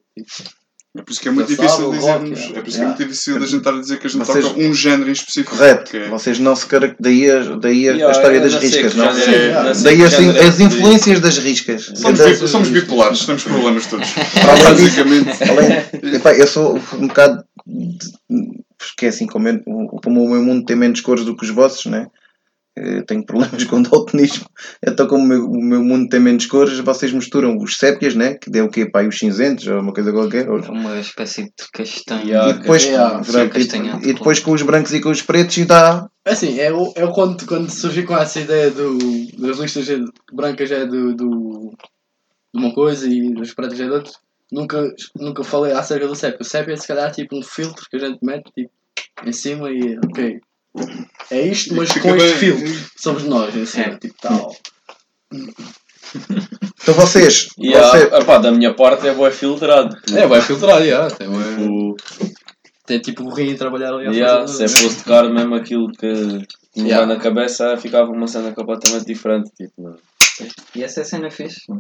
É 0.97 1.03
por 1.03 1.13
isso 1.13 1.21
que 1.21 1.29
é 1.29 1.31
muito 1.31 1.55
Dançável, 1.55 1.91
difícil 1.93 2.11
rock, 2.13 2.25
dizermos. 2.31 2.57
É 2.57 2.61
por 2.61 2.69
isso 2.69 2.77
que 2.79 2.83
é 2.83 2.87
muito 2.87 2.99
difícil 3.05 3.35
da 3.39 3.47
gente 3.47 3.59
estar 3.59 3.75
a 3.75 3.81
dizer 3.81 3.99
que 4.01 4.07
a 4.09 4.11
gente 4.11 4.27
Vocês- 4.27 4.45
toca 4.45 4.61
um 4.61 4.75
género 4.75 5.09
em 5.09 5.13
específico. 5.13 5.57
Correto. 5.57 5.91
que 5.93 5.97
é- 5.97 6.09
Vocês 6.09 6.39
não 6.41 6.57
se 6.57 6.67
caracterizam. 6.67 7.61
Daí, 7.61 7.89
a- 7.89 7.93
daí 7.93 8.03
a, 8.03 8.09
a 8.09 8.11
história 8.11 8.41
das 8.41 8.55
riscas, 8.57 8.95
não? 8.97 9.15
género 9.15 9.25
Sim, 9.25 9.31
é- 9.31 9.83
Daí 9.85 10.05
as, 10.05 10.15
é 10.15 10.63
influências 10.65 11.21
das 11.21 11.39
riscas. 11.39 11.93
Somos, 12.49 12.69
bipolares, 12.71 13.25
temos 13.25 13.45
problemas 13.45 13.87
todos. 13.87 14.09
Basicamente. 14.65 15.31
eu 16.41 16.47
sou 16.49 16.77
um 16.99 17.07
bocado. 17.07 17.45
Porque 18.89 19.07
é 19.07 19.09
assim, 19.11 19.27
como, 19.27 19.47
eu- 19.49 19.63
como 20.03 20.23
o 20.25 20.31
meu 20.31 20.43
mundo 20.43 20.65
tem 20.65 20.75
menos 20.77 21.01
cores 21.03 21.25
do 21.25 21.37
que 21.37 21.45
os 21.45 21.51
vossos, 21.51 21.87
né? 21.87 22.07
Eu 22.77 23.05
tenho 23.05 23.27
problemas 23.27 23.65
com 23.67 23.83
daltonismo. 23.83 24.47
Então, 24.87 25.07
como 25.07 25.25
o 25.25 25.27
meu, 25.27 25.45
o 25.45 25.63
meu 25.63 25.83
mundo 25.85 26.09
tem 26.09 26.19
menos 26.21 26.47
cores, 26.47 26.79
vocês 26.79 27.13
misturam 27.13 27.57
os 27.59 27.77
sépias, 27.77 28.15
né? 28.15 28.35
Que 28.35 28.49
deu 28.49 28.67
o 28.67 28.71
quê? 28.71 28.89
Pá, 28.89 29.03
e 29.03 29.09
os 29.09 29.19
cinzentos, 29.19 29.67
ou 29.67 29.81
uma 29.81 29.93
coisa 29.93 30.13
qualquer. 30.13 30.49
ou- 30.49 30.61
É 30.61 30.71
uma 30.71 30.99
espécie 30.99 31.43
de 31.45 31.71
castanho. 31.75 32.27
Yeah, 32.27 32.51
e, 32.51 32.59
depois, 32.61 32.85
yeah, 32.85 33.23
sim, 33.25 33.31
e- 33.59 33.69
e 34.09 34.15
depois 34.15 34.39
com 34.39 34.53
os 34.53 34.63
brancos 34.63 34.95
e 34.95 35.01
com 35.01 35.11
os 35.11 35.21
pretos 35.21 35.57
e 35.59 35.65
dá. 35.67 36.09
Assim, 36.25 36.59
é 36.59 36.73
o, 36.73 36.93
é 36.97 37.05
o 37.05 37.13
quando, 37.13 37.45
quando 37.45 37.69
surgiu 37.69 38.07
com 38.07 38.17
essa 38.17 38.41
ideia 38.41 38.71
do, 38.71 38.97
das 39.39 39.59
listas 39.59 39.89
brancas 40.33 40.71
é 40.71 40.87
do, 40.87 41.15
do, 41.15 41.75
de 42.55 42.61
uma 42.65 42.73
coisa 42.73 43.07
e 43.09 43.35
das 43.35 43.53
pretas 43.53 43.81
é 43.81 43.85
de 43.85 43.91
outra. 43.91 44.13
Nunca, 44.53 44.93
nunca 45.17 45.45
falei 45.45 45.73
acerca 45.73 46.07
do 46.09 46.15
CEP. 46.17 46.39
O 46.41 46.45
CEP 46.45 46.73
é 46.73 46.77
se 46.77 46.89
calhar 46.89 47.13
tipo 47.13 47.37
um 47.39 47.43
filtro 47.43 47.87
que 47.89 47.97
a 47.97 48.01
gente 48.01 48.19
mete 48.23 48.51
tipo, 48.53 48.71
em 49.25 49.33
cima 49.33 49.71
e 49.71 49.97
ok. 49.99 50.41
É 51.31 51.41
isto, 51.43 51.75
mas 51.75 51.93
com 51.93 52.15
este 52.17 52.29
bem. 52.29 52.37
filtro. 52.59 52.91
Somos 52.97 53.25
nós 53.25 53.55
em 53.55 53.65
cima, 53.67 53.85
É. 53.87 53.99
tipo 53.99 54.15
tal. 54.21 54.55
Então 56.83 56.95
vocês. 56.95 57.49
E 57.59 57.73
você- 57.73 58.05
epá, 58.17 58.39
da 58.39 58.51
minha 58.51 58.75
parte 58.75 59.07
é 59.07 59.15
bué 59.15 59.31
filtrado. 59.31 59.97
É, 60.17 60.27
vai 60.27 60.41
filtrar, 60.41 60.81
yeah, 60.83 61.09
tem, 61.15 61.29
bué- 61.29 61.57
Tipo, 61.57 61.97
tem 62.87 62.99
tipo 63.01 63.23
o 63.25 63.33
rim 63.33 63.53
a 63.55 63.57
trabalhar 63.59 63.93
ali 63.95 64.09
a 64.09 64.11
yeah, 64.11 64.41
fazer. 64.41 64.69
se 64.69 64.79
é 64.79 64.83
fosse 64.83 65.05
tocar 65.05 65.29
mesmo 65.31 65.55
aquilo 65.55 65.89
que 65.93 66.07
me 66.77 66.89
Yeah. 66.89 67.07
na 67.07 67.17
cabeça, 67.21 67.77
ficava 67.77 68.11
uma 68.11 68.27
cena 68.27 68.53
completamente 68.53 69.05
diferente. 69.07 69.51
Tipo, 69.57 69.73
não. 69.83 69.97
E 70.75 70.83
essa 70.85 71.01
é 71.01 71.03
a 71.03 71.07
cena 71.07 71.31
fixe. 71.31 71.61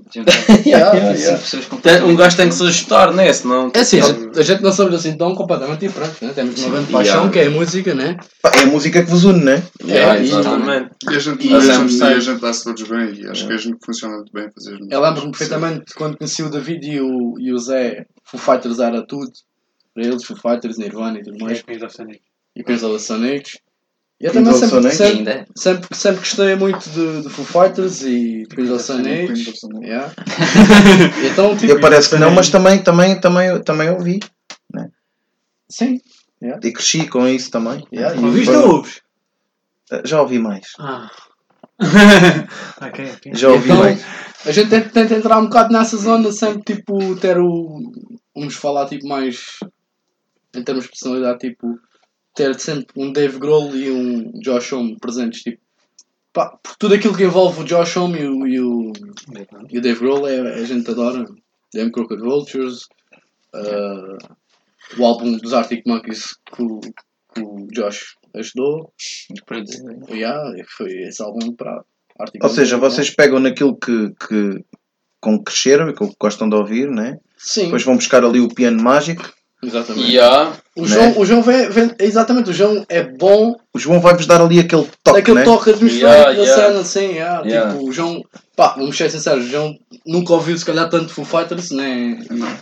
Yeah, 0.67 0.93
Yeah, 0.95 1.15
Cinco 1.17 1.19
yeah. 1.21 1.39
pessoas 1.39 1.67
com 1.67 1.77
Tem- 1.79 2.03
Um 2.03 2.17
gajo 2.17 2.37
tem 2.37 2.49
que 2.49 2.55
se 2.55 2.63
ajustar, 2.63 3.13
né? 3.15 3.33
Senão. 3.33 3.71
É 3.75 3.81
assim, 3.81 4.01
a 4.01 4.03
gente, 4.03 4.39
a 4.39 4.43
gente 4.43 4.63
não 4.63 4.73
somos 4.73 4.95
assim 4.95 5.17
tão 5.17 5.35
completamente 5.35 5.81
diferentes, 5.87 6.21
né? 6.21 6.33
Temos 6.35 6.61
uma 6.63 6.71
grande 6.71 6.93
paixão 6.93 7.31
que 7.31 7.39
é 7.39 7.47
a 7.47 7.51
música, 7.51 7.95
né? 7.95 8.17
é 8.55 8.61
a 8.63 8.67
música 8.67 9.03
que 9.03 9.11
vos 9.11 9.25
une, 9.25 9.45
né? 9.45 9.63
Yeah, 9.85 10.17
É, 10.19 10.23
e- 10.23 10.25
exatamente. 10.25 10.91
E 11.11 11.15
a 11.17 11.19
gente, 11.19 11.47
E 11.47 11.51
e 11.51 11.55
a 11.55 11.61
gente, 11.61 11.97
e 11.97 12.03
a 12.31 12.35
dá-se 12.35 12.65
todos 12.65 12.83
bem 12.89 13.15
e 13.15 13.27
acho 13.29 13.47
que 13.47 13.53
a 13.53 13.57
gente 13.57 13.79
funciona 13.85 14.17
muito 14.17 14.33
bem 14.33 14.49
fazer 14.55 14.75
as 14.75 14.81
Eu 14.91 15.01
lembro-me 15.01 15.31
perfeitamente 15.31 15.95
quando 15.95 16.17
conheci 16.19 16.43
o 16.43 16.51
David 16.51 16.87
e 16.91 17.01
o, 17.01 17.35
e 17.39 17.53
o 17.53 17.59
Zé, 17.59 18.05
Foo 18.25 18.39
Fighters 18.41 18.79
era 18.79 19.05
tudo. 19.07 19.31
Para 19.95 20.05
eles, 20.05 20.25
Foo 20.25 20.37
Fighters, 20.37 20.79
Nirvana 20.79 21.19
e 21.19 21.23
tudo 21.23 21.37
É 21.41 21.45
mais. 21.45 21.63
Queens 21.63 21.83
of 21.83 21.95
Sonic. 21.95 22.21
E 22.57 22.63
Queens 22.63 22.83
of. 22.83 22.95
E 22.97 23.70
eu 24.21 24.33
também 24.35 24.53
sempre, 24.53 24.91
sempre, 24.93 25.47
sempre, 25.57 25.97
sempre 25.97 26.19
gostei 26.21 26.55
muito 26.55 26.91
de, 26.91 27.23
de 27.23 27.31
Foo 27.31 27.45
Fighters 27.45 28.03
e 28.03 28.43
de 28.43 28.55
Queens 28.55 28.71
of 28.71 28.79
the 28.79 28.85
Stone 28.85 29.09
Age. 29.09 29.53
Yeah. 29.83 30.13
então, 31.33 31.57
tipo, 31.57 31.73
Eu 31.73 31.81
parece 31.81 32.11
que 32.11 32.17
não, 32.17 32.31
mas 32.31 32.51
também, 32.51 32.83
também, 32.83 33.19
também, 33.19 33.63
também 33.63 33.89
ouvi. 33.89 34.21
sim. 35.71 35.99
E 36.43 36.73
cresci 36.73 37.07
com 37.09 37.27
isso 37.27 37.51
também. 37.51 37.83
Yeah, 37.93 38.21
e 38.21 38.25
Ouviste 38.25 38.55
ou 38.55 38.77
ouves? 38.77 39.01
Já 40.05 40.21
ouvi 40.21 40.39
mais. 40.39 40.67
Ah. 40.79 41.11
ok, 42.81 43.13
ok. 43.17 43.33
Já 43.35 43.49
ouvi 43.49 43.71
Então, 43.71 43.79
mais. 43.79 44.05
A 44.45 44.53
gente 44.53 44.69
tenta, 44.71 44.89
tenta 44.91 45.15
entrar 45.15 45.39
um 45.39 45.45
bocado 45.45 45.73
nessa 45.73 45.97
zona, 45.97 46.31
sempre 46.31 46.75
tipo 46.75 47.17
ter 47.17 47.39
o. 47.39 47.91
Vamos 48.35 48.55
falar 48.55 48.87
tipo 48.87 49.07
mais 49.09 49.61
em 50.55 50.63
termos 50.63 50.85
de 50.85 50.91
personalidade, 50.91 51.39
tipo 51.39 51.79
ter 52.41 52.59
sempre 52.59 52.87
um 52.97 53.13
Dave 53.13 53.39
Grohl 53.39 53.77
e 53.77 53.91
um 53.91 54.33
Josh 54.41 54.73
Homme 54.73 54.99
presentes, 54.99 55.43
tipo. 55.43 55.61
Pá, 56.33 56.57
por 56.63 56.77
tudo 56.77 56.95
aquilo 56.95 57.17
que 57.17 57.25
envolve 57.25 57.61
o 57.61 57.65
Josh 57.65 57.97
Homme 57.97 58.21
e 58.21 58.29
o, 58.29 58.47
e 58.47 58.61
o, 58.61 58.93
e 59.69 59.79
o 59.79 59.83
Dave 59.83 59.99
Grohl 59.99 60.29
é, 60.29 60.55
a 60.55 60.65
gente 60.65 60.89
adora. 60.91 61.27
Damn 61.73 61.93
Crooked 61.93 62.21
Vultures, 62.21 62.89
uh, 63.55 64.19
o 64.99 65.05
álbum 65.05 65.37
dos 65.37 65.53
Arctic 65.53 65.87
Monkeys 65.87 66.37
que 66.53 66.63
o, 66.63 66.81
que 66.81 67.41
o 67.41 67.69
Josh 67.73 68.17
ajudou. 68.35 68.93
Yeah, 70.11 70.53
foi 70.77 70.91
esse 71.03 71.23
álbum 71.23 71.55
para 71.55 71.85
Arctic 72.19 72.43
Ou 72.43 72.51
seja, 72.51 72.77
Monkeys, 72.77 72.95
vocês 72.95 73.11
pegam 73.11 73.39
naquilo 73.39 73.77
que, 73.77 74.13
que 74.15 74.65
com 75.21 75.39
que 75.39 75.45
cresceram 75.45 75.91
e 75.91 75.95
com 75.95 76.09
que 76.09 76.17
gostam 76.19 76.49
de 76.49 76.57
ouvir, 76.57 76.91
né? 76.91 77.19
Sim, 77.37 77.65
Depois 77.65 77.85
vão 77.85 77.97
buscar 77.97 78.25
ali 78.25 78.41
o 78.41 78.49
piano 78.49 78.83
mágico. 78.83 79.33
Exatamente. 79.63 80.11
Yeah. 80.13 80.53
O 80.77 80.83
Né? 80.83 80.89
João, 80.89 81.19
o 81.19 81.27
João 81.27 81.43
vem, 81.43 81.69
vem- 81.69 81.95
exatamente, 81.99 82.51
o 82.51 82.53
João 82.53 82.85
é 82.89 83.03
bom 83.03 83.55
O 83.75 83.79
João 83.79 84.01
vai-vos 84.01 84.27
dar 84.27 84.41
ali 84.41 84.59
aquele 84.61 84.87
toque, 85.05 85.19
naquele 85.19 85.39
né? 85.39 85.45
toque 85.45 85.71
atmosférico 85.71 86.07
Yeah, 86.07 86.33
da 86.33 86.43
yeah. 86.43 86.63
cena, 86.69 86.81
assim, 86.81 87.13
yeah. 87.15 87.43
Yeah. 87.47 87.73
tipo, 87.73 87.89
o 87.89 87.93
João, 87.93 88.23
pá, 88.57 88.75
vamos 88.77 88.97
ser 88.97 89.11
sinceros, 89.11 89.45
o 89.45 89.49
João 89.49 89.75
nunca 90.07 90.33
ouviu 90.33 90.57
se 90.57 90.65
calhar 90.65 90.89
tanto 90.89 91.13
Foo 91.13 91.25
Fighters, 91.25 91.71
nem, 91.71 92.19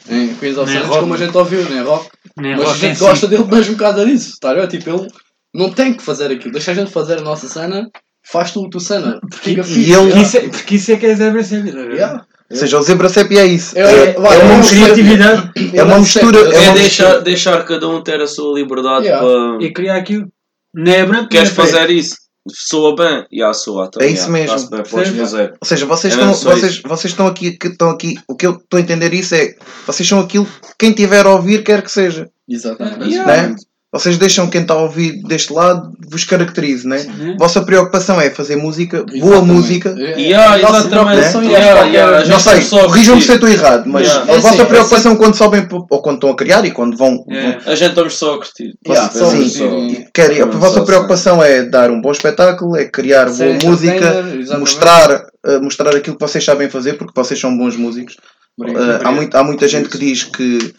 nem 0.09 0.35
Queens 0.35 0.59
of 0.59 0.77
rock. 0.79 1.01
como 1.01 1.15
a 1.15 1.17
gente 1.17 1.37
ouviu, 1.37 1.65
nem 1.69 1.83
rock, 1.83 2.09
Nem 2.37 2.53
mas 2.57 2.63
a 2.63 2.65
rock 2.67 2.77
em 2.77 2.81
gente 2.89 2.99
gosta 2.99 3.27
dele 3.27 3.45
mesmo 3.45 3.75
por 3.75 3.81
causa 3.83 4.05
disso, 4.05 4.33
tá 4.41 4.51
a 4.51 4.55
ver? 4.55 4.69
Tipo, 4.69 4.91
ele 4.91 5.09
não 5.55 5.71
tem 5.71 5.95
que 5.95 6.03
fazer 6.03 6.31
aquilo, 6.33 6.53
deixa 6.53 6.73
a 6.73 6.75
gente 6.75 6.91
fazer 6.91 7.19
a 7.19 7.23
nossa 7.23 7.49
cena, 7.49 7.89
faz 8.31 8.51
tu 8.53 8.67
a 8.67 8.69
tua 8.71 8.81
cena, 8.81 9.19
fica 9.33 9.61
e 9.61 9.65
fixe, 9.65 9.93
ele- 9.93 9.93
yeah. 9.93 10.07
Porque 10.11 10.23
isso 10.23 10.37
é, 10.37 10.41
porque 10.49 10.75
isso 10.75 10.93
é 10.93 10.97
que 10.97 11.07
é 11.07 11.15
Zebra 11.15 11.43
Sempre. 11.45 11.95
Yeah. 11.95 12.25
Ou 12.51 12.57
seja, 12.57 12.79
o 12.79 12.83
Zebra 12.83 13.09
Sepi 13.09 13.39
é 13.39 13.47
isso. 13.47 13.77
É- 13.79 13.83
É, 13.83 14.13
vai, 14.15 14.37
é 14.37 14.41
é 14.41 14.45
uma 14.45 14.55
um 14.55 14.59
mistura. 14.59 14.81
Criatividade 14.95 15.53
É 15.75 15.83
uma 15.83 15.99
mistura- 15.99 16.39
é 16.39 16.55
É 16.55 16.61
uma 16.71 16.75
deixar, 16.75 17.19
deixar 17.21 17.65
cada 17.65 17.89
um 17.89 18.03
ter 18.03 18.21
a 18.21 18.27
sua 18.27 18.55
liberdade 18.59 19.05
Yeah. 19.07 19.27
para. 19.27 19.65
e 19.67 19.73
criar 19.73 19.97
aquilo. 19.97 20.27
Não 20.75 20.93
é 20.93 21.05
branco, 21.05 21.29
Queres 21.29 21.51
é 21.51 21.55
fazer 21.55 21.91
isso? 21.91 22.17
Soa 22.51 22.97
bem? 22.97 23.27
E 23.31 23.37
yeah, 23.41 23.53
soa. 23.53 23.87
Então, 23.89 24.01
É 24.01 24.07
isso 24.11 24.31
yeah, 24.33 24.53
mesmo. 24.55 24.71
bem, 24.71 24.83
podes 24.83 25.15
fazer. 25.15 25.51
Ou 25.61 25.69
seja, 25.69 25.85
vocês 25.85 26.15
É 26.15 26.17
estão, 26.17 26.33
vocês, 26.55 26.81
vocês 26.83 27.13
estão 27.13 27.27
aqui, 27.27 27.51
que 27.59 27.69
estão 27.69 27.91
aqui. 27.91 28.15
O 28.27 28.35
que 28.35 28.47
eu 28.47 28.53
estou 28.53 28.79
a 28.79 28.81
entender 28.81 29.13
isso 29.13 29.35
é 29.35 29.55
vocês 29.87 30.09
são 30.09 30.19
aquilo 30.21 30.47
que 30.47 30.69
quem 30.79 30.93
tiver 30.93 31.27
a 31.27 31.31
ouvir 31.31 31.63
quer 31.63 31.83
que 31.83 31.91
seja. 31.93 32.31
Exatamente. 32.49 33.19
Né? 33.19 33.55
Vocês 33.90 34.18
deixam 34.18 34.51
quem 34.51 34.61
está 34.61 34.74
a 34.74 34.83
ouvir 34.83 35.22
deste 35.22 35.51
lado 35.51 35.90
vos 36.11 36.22
caracterize, 36.22 36.87
né? 36.87 37.05
Né? 37.05 37.37
Vossa 37.38 37.62
preocupação 37.62 38.20
é 38.20 38.29
fazer 38.29 38.55
música, 38.57 38.98
boa 39.03 39.16
Exatamente. 39.16 39.46
música. 39.46 39.94
É- 39.98 40.20
Yeah, 40.20 40.53
a 40.55 40.59
nossa 40.59 40.81
exatamente. 40.81 40.90
preocupação 40.90 41.40
é 41.40 41.44
Yeah, 41.46 41.66
esta, 41.70 41.87
yeah, 41.88 42.16
a 42.16 42.20
gente 42.20 42.31
Não 42.31 42.38
sei, 42.40 42.64
corrijam-me 42.81 43.22
se 43.22 43.29
eu 43.31 43.35
estou 43.37 43.48
errado, 43.48 43.85
mas 43.87 44.07
Yeah. 44.07 44.31
a 44.31 44.35
É 44.35 44.37
vossa 44.37 44.48
assim, 44.51 44.61
é 44.61 44.64
preocupação 44.66 45.16
quando 45.16 45.35
sobem 45.37 45.66
ou 45.90 46.03
quando 46.03 46.16
estão 46.16 46.31
a 46.31 46.37
criar 46.37 46.64
e 46.66 46.70
quando 46.70 46.98
vão. 46.98 47.24
É. 47.31 47.53
vão 47.53 47.72
A 47.72 47.74
gente 47.74 47.88
estamos 47.88 48.14
só 48.18 48.35
a 48.35 48.37
curtir. 48.37 48.74
Yeah, 48.87 49.09
sim. 49.11 49.48
só- 49.48 50.11
querem, 50.12 50.42
a 50.42 50.44
vossa 50.46 50.83
preocupação 50.85 51.42
é 51.42 51.62
dar 51.62 51.90
um 51.90 52.03
bom 52.03 52.12
espetáculo, 52.12 52.77
é 52.77 52.85
criar 52.85 53.29
Ser 53.31 53.57
boa 53.59 53.70
música, 53.72 53.94
exatamente. 54.05 54.59
mostrar, 54.59 55.27
eh, 55.46 55.59
mostrar 55.61 55.96
aquilo 55.96 56.14
que 56.16 56.22
vocês 56.27 56.44
sabem 56.44 56.68
fazer, 56.68 56.98
porque 56.98 57.12
vocês 57.16 57.40
são 57.40 57.57
bons 57.57 57.74
músicos. 57.74 58.16
Obrigado. 58.61 59.03
Uh, 59.03 59.07
há, 59.09 59.12
muito- 59.12 59.35
há 59.35 59.42
muita 59.44 59.66
gente 59.66 59.88
que 59.88 59.96
diz 59.96 60.24
que 60.24 60.74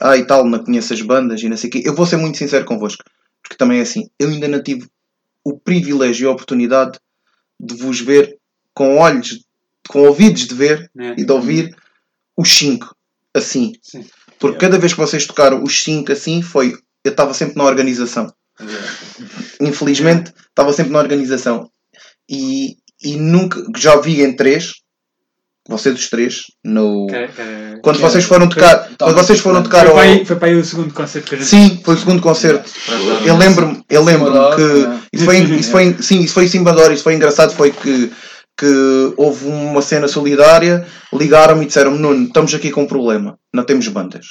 ah 0.00 0.16
e 0.16 0.24
tal, 0.24 0.44
não 0.44 0.64
conheço 0.64 0.92
as 0.92 1.02
bandas 1.02 1.42
e 1.42 1.48
não 1.48 1.56
sei 1.56 1.68
o 1.68 1.72
quê. 1.72 1.82
Eu 1.84 1.94
vou 1.94 2.06
ser 2.06 2.16
muito 2.16 2.38
sincero 2.38 2.64
convosco, 2.64 3.04
porque 3.42 3.56
também 3.56 3.78
é 3.78 3.82
assim, 3.82 4.08
eu 4.18 4.28
ainda 4.28 4.48
não 4.48 4.62
tive 4.62 4.88
o 5.44 5.58
privilégio 5.58 6.24
e 6.24 6.28
a 6.28 6.32
oportunidade 6.32 6.98
de 7.58 7.74
vos 7.74 8.00
ver 8.00 8.38
com 8.74 8.98
olhos, 8.98 9.44
com 9.88 10.00
ouvidos 10.06 10.46
de 10.46 10.54
ver 10.54 10.90
Né? 10.94 11.14
e 11.18 11.24
de 11.24 11.32
ouvir 11.32 11.74
os 12.36 12.50
cinco 12.50 12.94
assim. 13.34 13.72
Sim. 13.82 14.04
Porque 14.38 14.58
cada 14.58 14.78
vez 14.78 14.92
que 14.92 15.00
vocês 15.00 15.26
tocaram 15.26 15.62
os 15.62 15.82
cinco 15.82 16.12
assim 16.12 16.42
foi. 16.42 16.74
Eu 17.04 17.10
estava 17.10 17.32
sempre 17.34 17.56
na 17.56 17.64
organização. 17.64 18.32
Infelizmente 19.60 20.32
estava 20.48 20.72
sempre 20.72 20.92
na 20.92 20.98
organização. 20.98 21.70
E, 22.28 22.76
e 23.02 23.16
nunca. 23.16 23.62
Já 23.76 23.96
vi 23.96 24.22
em 24.22 24.34
três, 24.34 24.79
vocês 25.68 25.94
os 25.98 26.08
três, 26.08 26.42
no. 26.64 27.06
Que- 27.06 27.28
que- 27.28 27.80
Quando 27.82 27.96
Que- 27.96 28.02
vocês 28.02 28.24
foram 28.24 28.48
tocar, 28.48 28.86
foi- 28.86 28.96
quando 28.98 29.14
vocês 29.16 29.40
foram 29.40 29.62
tocar 29.62 29.80
Foi 29.80 29.88
ao, 29.88 29.94
para, 29.94 30.02
aí, 30.04 30.24
foi 30.24 30.36
para 30.36 30.48
aí 30.48 30.54
o 30.56 30.64
segundo 30.64 30.92
concerto 30.92 31.28
que 31.28 31.34
a 31.34 31.38
gente 31.38 31.48
sim, 31.48 31.80
foi 31.84 31.94
o 31.94 31.98
segundo 31.98 32.20
concerto. 32.22 32.70
Eu 33.24 33.36
lembro-me, 33.36 33.82
eu 33.88 34.02
lembro 34.02 34.32
que 34.56 35.16
isso 35.16 35.24
foi, 35.24 35.38
isso 35.38 35.70
foi, 35.70 35.96
sim, 36.00 36.20
isso 36.20 36.34
foi 36.34 36.46
em 36.46 36.68
hora, 36.68 36.92
isso 36.92 37.02
foi 37.04 37.14
engraçado, 37.14 37.54
foi 37.54 37.70
que 37.70 38.10
que 38.58 39.14
houve 39.16 39.46
uma 39.46 39.80
cena 39.80 40.06
solidária, 40.06 40.86
ligaram-me 41.14 41.64
e 41.64 41.66
disseram-me: 41.66 41.98
Nuno, 41.98 42.26
estamos 42.26 42.52
aqui 42.54 42.70
com 42.70 42.82
um 42.82 42.86
problema, 42.86 43.38
não 43.54 43.64
temos 43.64 43.88
bandas. 43.88 44.26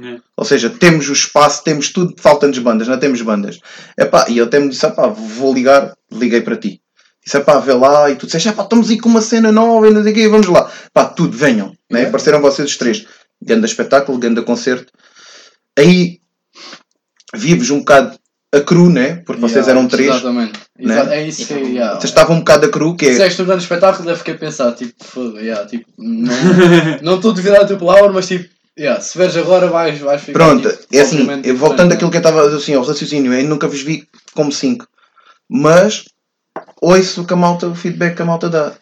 É. 0.00 0.18
Ou 0.36 0.44
seja, 0.44 0.70
temos 0.70 1.08
o 1.08 1.12
espaço, 1.12 1.64
temos 1.64 1.92
tudo, 1.92 2.14
faltam-nos 2.16 2.58
bandas, 2.60 2.86
não 2.86 2.96
temos 2.98 3.20
bandas. 3.22 3.58
Epá, 3.98 4.26
e 4.28 4.38
eu 4.38 4.44
até 4.44 4.60
me 4.60 4.68
disse: 4.68 4.86
vou 5.36 5.52
ligar, 5.52 5.92
liguei 6.12 6.40
para 6.42 6.56
ti. 6.56 6.80
Disse: 7.24 7.36
epá, 7.36 7.58
vê 7.58 7.72
lá, 7.72 8.10
e 8.10 8.16
tu 8.16 8.26
disseste: 8.26 8.48
epá, 8.48 8.62
estamos 8.62 8.90
aí 8.90 8.98
com 8.98 9.08
uma 9.08 9.20
cena 9.20 9.52
nova 9.52 9.88
e 9.88 9.92
não 9.92 10.02
sei 10.02 10.12
o 10.12 10.14
quê, 10.14 10.28
vamos 10.28 10.46
lá. 10.46 10.70
Pá, 10.92 11.04
tudo, 11.04 11.36
venham. 11.36 11.72
Né? 11.90 12.06
Apareceram 12.06 12.40
vocês 12.40 12.70
os 12.70 12.76
três. 12.76 13.06
Ganda 13.42 13.66
espetáculo, 13.66 14.18
ganda 14.18 14.42
concerto. 14.42 14.92
Aí 15.78 16.20
vi-vos 17.34 17.70
um 17.70 17.78
bocado 17.78 18.18
a 18.52 18.60
cru, 18.60 18.90
né? 18.90 19.22
Porque 19.24 19.40
vocês 19.40 19.66
Yeah, 19.66 19.78
eram 19.78 19.88
três. 19.88 20.10
Exatamente. 20.10 20.58
né? 20.78 21.06
É 21.10 21.26
isso 21.26 21.46
que. 21.46 21.54
Yeah. 21.54 21.94
Vocês 21.94 22.10
estavam 22.10 22.36
um 22.36 22.40
bocado 22.40 22.66
a 22.66 22.68
cru, 22.68 22.96
que 22.96 23.06
é. 23.06 23.10
Disseste 23.10 23.42
um 23.42 23.46
grande 23.46 23.62
espetáculo, 23.62 24.04
deve 24.04 24.18
fiquei 24.18 24.34
a 24.34 24.38
pensar, 24.38 24.72
tipo, 24.72 24.92
foda, 25.04 25.40
yeah, 25.40 25.64
tipo, 25.66 25.86
não 25.98 27.16
estou 27.16 27.32
da 27.32 27.66
tua 27.66 27.78
palavra, 27.78 28.12
mas 28.12 28.26
tipo, 28.26 28.48
yeah, 28.78 29.00
se 29.00 29.16
veres 29.16 29.36
agora 29.36 29.68
vais, 29.68 29.98
vais 30.00 30.20
ficar. 30.20 30.32
Pronto, 30.32 30.68
tipo, 30.68 30.96
é 30.96 31.00
assim, 31.00 31.54
voltando 31.54 31.92
àquilo 31.92 32.10
que 32.10 32.16
eu 32.16 32.20
estava 32.20 32.42
a 32.42 32.44
dizer 32.46 32.56
assim, 32.56 32.74
ao 32.74 32.82
raciocínio, 32.82 33.32
eu 33.32 33.44
nunca 33.44 33.68
vos 33.68 33.82
vi 33.82 34.08
como 34.34 34.50
5. 34.50 34.86
Mas 35.48 36.04
ouço 36.80 37.24
que 37.24 37.32
a 37.32 37.36
malta, 37.36 37.66
o 37.68 37.74
feedback 37.74 38.16
que 38.16 38.22
a 38.22 38.24
malta 38.24 38.48
dá. 38.48 38.72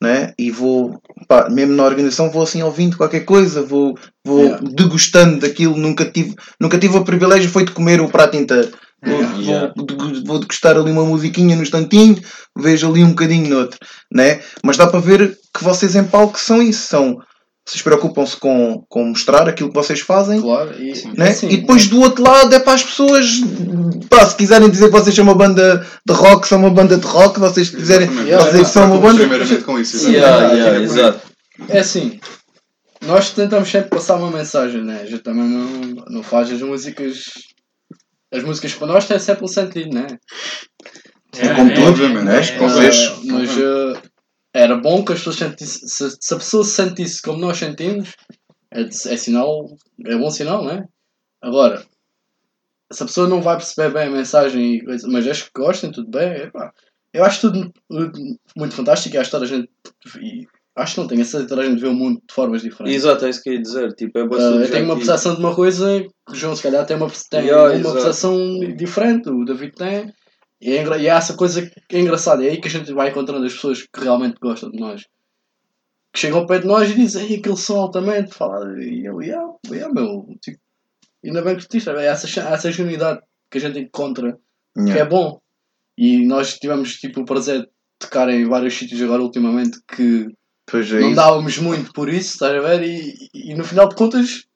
Né? 0.00 0.32
E 0.36 0.50
vou, 0.50 1.00
pá, 1.28 1.48
mesmo 1.48 1.76
na 1.76 1.84
organização, 1.84 2.28
vou 2.28 2.42
assim 2.42 2.60
ouvindo 2.60 2.96
qualquer 2.96 3.20
coisa, 3.20 3.62
vou, 3.62 3.96
vou 4.24 4.40
Yeah. 4.40 4.60
degustando 4.72 5.38
daquilo, 5.38 5.76
nunca 5.76 6.04
tive, 6.04 6.34
nunca 6.58 6.76
tive 6.76 6.96
o 6.96 7.04
privilégio 7.04 7.48
foi 7.48 7.64
de 7.64 7.70
comer 7.70 8.00
o 8.00 8.08
prato 8.08 8.36
inteiro. 8.36 8.72
Vou, 9.04 9.20
Yeah. 9.40 9.72
vou, 9.76 9.86
vou 10.24 10.38
degustar 10.40 10.76
ali 10.76 10.90
uma 10.90 11.04
musiquinha 11.04 11.54
no 11.54 11.62
instantinho, 11.62 12.20
vejo 12.56 12.88
ali 12.88 13.04
um 13.04 13.10
bocadinho 13.10 13.48
no 13.48 13.58
outro, 13.60 13.78
né? 14.12 14.40
Mas 14.64 14.76
dá 14.76 14.88
para 14.88 14.98
ver 14.98 15.38
que 15.54 15.62
vocês 15.62 15.94
em 15.94 16.02
palco 16.04 16.36
são 16.38 16.60
isso, 16.60 16.88
são, 16.88 17.20
vocês 17.66 17.80
preocupam-se 17.82 18.36
com, 18.36 18.84
com 18.88 19.04
mostrar 19.04 19.48
aquilo 19.48 19.68
que 19.68 19.74
vocês 19.74 20.00
fazem, 20.00 20.40
Claro, 20.40 20.74
e, 20.82 20.92
né? 21.16 21.28
assim, 21.28 21.48
e 21.48 21.58
depois 21.58 21.86
do 21.86 22.00
outro 22.00 22.24
lado 22.24 22.52
é 22.54 22.58
para 22.58 22.72
as 22.74 22.82
pessoas, 22.82 23.26
pá, 24.10 24.26
se 24.26 24.36
quiserem 24.36 24.68
dizer 24.68 24.86
que 24.86 24.92
vocês 24.92 25.14
são 25.14 25.22
uma 25.24 25.34
banda 25.34 25.86
de 26.04 26.12
rock, 26.12 26.46
são 26.48 26.58
uma 26.58 26.70
banda 26.70 26.96
de 26.96 27.06
rock, 27.06 27.38
vocês 27.38 27.70
quiserem. 27.70 28.08
Yeah, 28.24 28.44
dizer 28.46 28.64
que 28.64 28.70
são 28.70 28.86
uma 28.86 28.98
banda. 28.98 29.20
Primeiramente 29.20 29.62
com 29.62 29.78
isso. 29.78 29.96
Sim, 29.98 30.12
Yeah, 30.12 30.36
exatamente. 30.54 30.58
yeah, 30.60 30.82
exato. 30.82 31.20
É 31.68 31.78
assim, 31.78 32.18
nós 33.06 33.30
tentamos 33.30 33.70
sempre 33.70 33.90
passar 33.90 34.16
uma 34.16 34.30
mensagem, 34.30 34.82
né? 34.82 35.00
A 35.02 35.06
gente 35.06 35.22
também 35.22 35.44
não, 35.44 36.04
não 36.08 36.22
faz 36.22 36.50
as 36.50 36.60
músicas. 36.60 37.24
As 38.34 38.42
músicas 38.42 38.72
para 38.74 38.86
nós 38.88 39.06
têm 39.06 39.18
sempre 39.18 39.44
um 39.44 39.48
sentido, 39.48 39.94
né? 39.94 40.06
É, 41.36 41.48
como 41.54 41.70
é, 41.70 42.24
né? 42.24 42.38
é, 42.38 42.58
Vocês- 42.58 43.12
Ah, 43.12 43.20
mas 43.24 43.50
ah, 43.58 44.02
era 44.54 44.76
bom 44.76 45.04
que 45.04 45.12
as 45.12 45.18
pessoas 45.18 45.36
sentissem. 45.36 45.88
Se, 45.88 46.16
se 46.20 46.34
a 46.34 46.36
pessoa 46.36 46.64
se 46.64 46.70
sentisse 46.70 47.22
como 47.22 47.38
nós 47.38 47.58
sentimos, 47.58 48.14
é, 48.70 48.82
é 48.82 49.16
sinal. 49.16 49.66
É 50.06 50.16
bom 50.16 50.30
sinal, 50.30 50.64
né? 50.64 50.84
Agora, 51.40 51.84
se 52.92 53.02
a 53.02 53.06
pessoa 53.06 53.28
não 53.28 53.40
vai 53.40 53.56
perceber 53.56 53.92
bem 53.92 54.08
a 54.08 54.10
mensagem, 54.10 54.76
e 54.76 54.84
coisa, 54.84 55.08
mas 55.08 55.26
acho 55.26 55.46
que 55.46 55.60
gostem, 55.60 55.90
tudo 55.90 56.10
bem, 56.10 56.42
epá, 56.42 56.72
eu 57.12 57.24
acho 57.24 57.40
tudo 57.40 57.72
muito, 58.56 58.74
fantástico 58.74 59.14
e 59.14 59.18
acho 59.18 59.30
que 59.30 59.36
toda 59.36 59.44
a 59.44 59.48
gente. 59.48 59.68
E 60.20 60.46
acho 60.76 60.94
que 60.94 61.00
não 61.00 61.06
tenho 61.06 61.20
a 61.20 61.24
certeza 61.24 61.48
toda 61.48 61.62
a 61.62 61.66
gente 61.66 61.80
vê 61.80 61.88
o 61.88 61.94
mundo 61.94 62.22
de 62.26 62.34
formas 62.34 62.62
diferentes. 62.62 63.02
Exato, 63.02 63.26
é 63.26 63.30
isso 63.30 63.42
que 63.42 63.50
eu 63.50 63.54
ia 63.54 63.62
dizer. 63.62 63.92
Tipo, 63.94 64.18
é 64.18 64.26
bastante 64.26 64.62
eu 64.62 64.70
tenho 64.70 64.84
uma 64.86 64.96
percepção 64.96 65.34
de 65.34 65.40
uma 65.40 65.54
coisa 65.54 66.00
que 66.00 66.32
o 66.32 66.34
João 66.34 66.56
se 66.56 66.62
calhar 66.62 66.86
tem 66.86 66.96
uma, 66.96 67.10
tem 67.30 67.46
Yeah, 67.46 67.76
uma 67.76 67.92
percepção 67.92 68.58
diferente, 68.76 69.28
o 69.28 69.44
David 69.44 69.72
tem. 69.74 70.12
E 70.62 70.76
é, 70.76 70.98
e 71.00 71.06
é 71.08 71.10
essa 71.10 71.34
coisa 71.34 71.68
que 71.68 71.96
é 71.96 72.00
engraçada, 72.00 72.44
é 72.44 72.50
aí 72.50 72.60
que 72.60 72.68
a 72.68 72.70
gente 72.70 72.92
vai 72.92 73.10
encontrando 73.10 73.44
as 73.44 73.52
pessoas 73.52 73.82
que 73.82 74.00
realmente 74.00 74.36
gostam 74.40 74.70
de 74.70 74.78
nós. 74.78 75.02
Que 76.12 76.20
chegam 76.20 76.38
ao 76.38 76.46
pé 76.46 76.60
de 76.60 76.66
nós 76.66 76.88
e 76.88 76.94
dizem, 76.94 77.26
Ei, 77.28 77.38
aquele 77.38 77.56
som 77.56 77.80
altamente, 77.80 78.32
fala, 78.32 78.64
e 78.80 79.04
eu, 79.04 79.20
yeah, 79.20 79.52
yeah, 79.68 79.92
meu, 79.92 80.24
tipo, 80.40 80.60
ainda 81.24 81.42
bem 81.42 81.56
que 81.56 81.66
tu 81.66 81.76
é 81.90 82.06
essa, 82.06 82.40
essa 82.40 82.70
genuidade 82.70 83.20
que 83.50 83.58
a 83.58 83.60
gente 83.60 83.80
encontra, 83.80 84.38
que 84.74 84.92
é 84.92 84.94
Yeah. 84.94 85.10
bom. 85.10 85.40
E 85.98 86.24
nós 86.24 86.58
tivemos 86.58 86.96
tipo 86.96 87.20
o 87.20 87.24
prazer 87.24 87.62
de 87.62 87.68
tocar 87.98 88.28
em 88.30 88.48
vários 88.48 88.74
sítios 88.74 89.02
agora 89.02 89.22
ultimamente 89.22 89.78
que 89.86 90.28
é 90.72 91.00
não 91.00 91.12
dávamos 91.12 91.58
muito 91.58 91.92
por 91.92 92.08
isso, 92.08 92.34
estás 92.34 92.54
a 92.54 92.60
ver? 92.60 92.82
E, 92.82 93.28
e 93.34 93.54
no 93.54 93.64
final 93.64 93.88
de 93.88 93.94
contas 93.94 94.46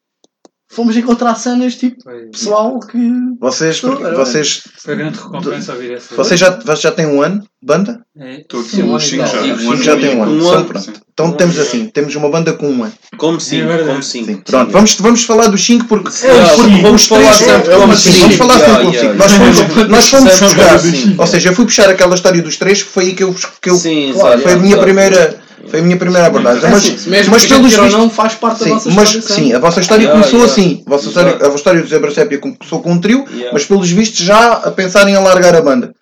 fomos 0.69 0.97
encontrar 0.97 1.35
cenas 1.37 1.75
tipo 1.77 1.97
pessoal 2.33 2.79
que. 2.81 2.99
Vocês, 3.41 3.77
Estou, 3.77 4.05
era 4.07 4.17
vocês, 4.17 4.63
Foi 4.83 4.97
grande 4.97 5.19
recompensa 5.19 5.73
ouvir 5.73 5.93
essa. 5.95 6.15
vocês 6.15 6.39
já, 6.41 6.51
vocês 6.51 6.81
já 6.81 6.91
têm 6.93 7.07
um 7.07 7.23
ano, 7.23 7.41
de 7.41 7.47
banda? 7.63 8.01
É, 8.19 8.41
Estou 8.41 8.61
aqui, 8.61 8.71
Sim, 8.71 8.83
um 8.83 8.87
o 8.87 8.91
ano 8.91 9.01
Chico 9.01 9.23
tal. 9.25 9.33
já. 9.33 9.43
Sim, 9.43 9.53
um 9.53 9.59
Chico 9.59 9.73
ano 9.73 9.83
já 9.83 9.97
tem 9.97 10.17
um 10.17 10.23
ano. 10.23 10.33
Um 10.33 10.37
Então, 10.39 10.53
ano. 10.53 10.65
pronto. 10.67 10.85
Sim. 10.85 10.93
Então 11.13 11.27
Um 11.27 11.33
temos 11.33 11.55
ano. 11.57 11.67
assim, 11.67 11.87
temos 11.87 12.15
uma 12.15 12.29
banda 12.29 12.53
com 12.53 12.69
um 12.69 12.85
ano. 12.85 12.93
Como 13.17 13.41
5, 13.41 13.63
É 13.63 13.67
verdade. 13.67 13.89
como 13.91 14.03
5. 14.03 14.27
Sim. 14.27 14.37
Pronto, 14.45 14.73
vamos, 14.73 14.95
vamos 14.97 15.23
falar 15.25 15.47
dos 15.49 15.65
5 15.65 15.85
porque, 15.87 16.11
porque 16.11 16.83
vamos 16.83 17.03
os 17.03 17.09
falar 17.09 17.23
três- 17.23 17.37
sempre 17.39 17.71
vamos, 17.71 17.81
como 17.81 17.93
assim, 17.93 18.11
cinco. 18.13 18.21
vamos 18.21 18.37
falar 18.37 18.59
sempre 18.59 18.77
como 18.77 18.91
yeah, 18.93 19.09
cinco. 19.09 19.19
Nós 19.19 19.33
yeah. 19.33 19.55
fomos, 19.75 19.89
nós 19.91 20.09
fomos 20.09 20.41
buscar. 20.41 20.79
cinco. 20.79 21.21
Ou 21.23 21.27
seja, 21.27 21.49
eu 21.49 21.55
fui 21.55 21.65
puxar 21.65 21.89
aquela 21.89 22.15
história 22.15 22.43
dos 22.43 22.57
três, 22.57 22.81
foi 22.81 23.05
aí 23.05 23.15
que 23.15 23.23
eu, 23.23 23.35
que 23.63 23.71
eu 23.71 23.77
Sim, 23.77 24.11
claro, 24.13 24.29
exato, 24.29 24.43
foi 24.43 24.53
a 24.53 24.57
minha 24.57 24.79
primeira. 24.79 25.46
Foi 25.69 25.81
a 25.81 25.83
minha 25.83 25.97
primeira 25.97 26.27
abordagem. 26.27 26.65
É 26.65 26.71
Mas, 26.71 26.85
assim, 26.89 27.11
mesmo 27.11 27.33
mas 27.33 27.47
pelos 27.47 27.67
vistos- 27.73 27.93
não 27.93 28.09
faz 28.11 28.35
parte 28.35 28.59
da 28.61 28.65
Sim, 28.67 28.71
nossa 28.73 28.91
mas 28.91 29.15
história. 29.15 29.35
sim, 29.45 29.53
a 29.53 29.59
vossa 29.59 29.81
história 29.81 30.03
Yeah, 30.05 30.21
começou 30.21 30.41
yeah. 30.41 30.53
assim. 30.53 30.85
A 30.87 30.91
vossa 30.91 31.09
história, 31.09 31.35
a 31.35 31.39
vossa 31.45 31.57
história 31.57 31.83
do 31.83 31.89
Zé 31.89 31.99
Bracépia 31.99 32.39
começou 32.39 32.81
com 32.83 32.93
um 32.93 33.01
trio, 33.01 33.25
Yeah. 33.31 33.51
mas 33.53 33.65
pelos 33.65 33.91
vistos 33.91 34.19
já 34.25 34.53
a 34.53 34.71
pensarem 34.71 35.15
em 35.15 35.17
alargar 35.17 35.55
a 35.55 35.61
banda. 35.63 35.93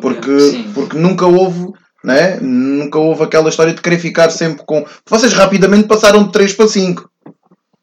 Porque, 0.00 0.38
Sim. 0.40 0.70
porque 0.74 0.98
nunca 0.98 1.26
houve, 1.26 1.68
né? 2.04 2.38
Nunca 2.40 2.98
houve 2.98 3.22
aquela 3.22 3.48
história 3.48 3.72
de 3.72 3.80
querer 3.80 3.98
ficar 3.98 4.30
sempre 4.30 4.62
com. 4.66 4.84
Vocês 5.08 5.32
rapidamente 5.32 5.88
passaram 5.88 6.24
de 6.24 6.32
3 6.32 6.52
para 6.52 6.68
5. 6.68 7.08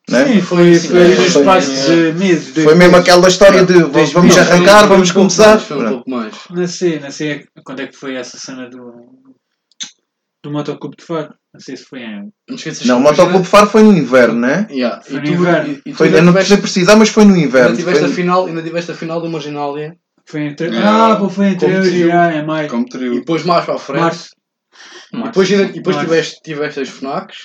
Né? 0.09 0.25
Sim, 0.25 0.41
foi, 0.41 0.75
Sim, 0.75 0.87
foi 0.89 1.11
é, 1.11 1.15
foi- 1.15 1.25
espaço 1.27 1.71
de 1.71 2.11
meses. 2.17 2.53
dois 2.53 2.65
Foi 2.65 2.75
mesmo 2.75 2.97
aquela 2.97 3.27
história 3.29 3.63
de 3.65 3.73
vamos 4.11 4.37
arrancar, 4.37 4.85
vamos 4.87 5.11
começar. 5.11 5.57
Foi 5.59 5.77
um 5.77 5.89
pouco 5.89 6.09
mais. 6.09 6.33
Não 6.49 6.67
sei, 6.67 6.99
não 6.99 7.09
sei 7.11 7.45
quando 7.63 7.81
é 7.81 7.87
que 7.87 7.95
foi 7.95 8.15
essa 8.15 8.37
cena 8.37 8.69
do. 8.69 8.91
Do 10.43 10.51
Motoclube 10.51 10.95
de 10.97 11.03
Faro. 11.05 11.33
Não 11.53 11.59
sei 11.59 11.75
se 11.77 11.83
foi 11.85 11.99
em. 12.01 12.31
Não 12.49 12.55
esqueças 12.55 12.85
Não, 12.87 12.97
o 12.97 13.01
Motoclube 13.01 13.45
Faro 13.45 13.67
foi 13.67 13.83
no 13.83 13.93
inverno, 13.95 14.39
né? 14.39 14.67
Yeah. 14.71 15.01
Foi 15.01 15.17
E 15.17 15.19
no 15.19 15.25
tu, 15.25 15.31
inverno. 15.33 15.73
e, 15.85 15.89
e 15.89 15.93
Foi, 15.93 16.07
ainda 16.07 16.19
eu 16.19 16.23
não 16.23 16.31
tiveste- 16.33 16.57
precisar, 16.57 16.95
mas 16.95 17.09
foi 17.09 17.25
no 17.25 17.33
ainda 17.33 17.45
inverno. 17.45 17.75
tiveste 17.75 18.03
a 18.03 18.07
Foi- 18.07 18.15
final, 18.15 18.45
ainda 18.47 18.63
tiveste 18.63 18.91
a 18.91 18.95
final 18.95 19.21
do 19.21 19.29
Marginália 19.29 19.95
Foi 20.25 20.41
entre. 20.41 20.69
Ah, 20.77 21.15
pô, 21.19 21.29
foi 21.29 21.47
entre 21.47 21.65
Como 21.67 21.73
eu 21.77 21.85
e 21.85 21.89
trio. 21.89 22.11
ah, 22.13 22.31
é 22.31 22.41
maio. 22.43 22.69
Como 22.69 22.85
e 22.85 22.89
trio. 22.89 23.15
depois 23.15 23.43
mais 23.43 23.65
para 23.65 23.75
a 23.75 23.79
frente. 23.79 24.01
Março. 24.01 24.29
E 25.13 25.23
depois, 25.23 25.51
ainda, 25.51 25.63
e 25.63 25.73
depois 25.73 25.95
Março. 25.97 26.09
tiveste, 26.09 26.41
tiveste 26.43 26.79
as 26.79 26.89
FNACs. 26.89 27.37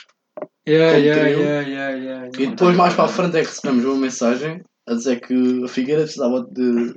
Yeah, 0.68 0.96
yeah, 0.98 1.28
yeah, 1.28 1.68
yeah, 1.68 1.96
yeah, 1.96 2.28
E 2.38 2.46
depois 2.48 2.76
mais 2.76 2.94
para 2.94 3.04
a 3.04 3.08
frente 3.08 3.36
é 3.36 3.40
que 3.42 3.46
recebemos 3.48 3.84
uma 3.84 3.96
mensagem 3.96 4.62
a 4.88 4.94
dizer 4.94 5.20
que 5.20 5.64
a 5.64 5.68
Figueira 5.68 6.02
precisava 6.02 6.44
de, 6.50 6.94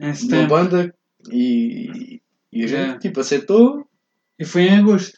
Em 0.00 0.12
de 0.12 0.34
uma 0.34 0.46
banda 0.46 0.92
e, 1.30 2.20
e 2.52 2.64
a 2.64 2.66
gente 2.66 2.72
Yeah. 2.78 2.98
tipo 2.98 3.20
aceitou. 3.20 3.84
E 4.38 4.44
foi 4.44 4.62
em 4.62 4.78
agosto. 4.78 5.12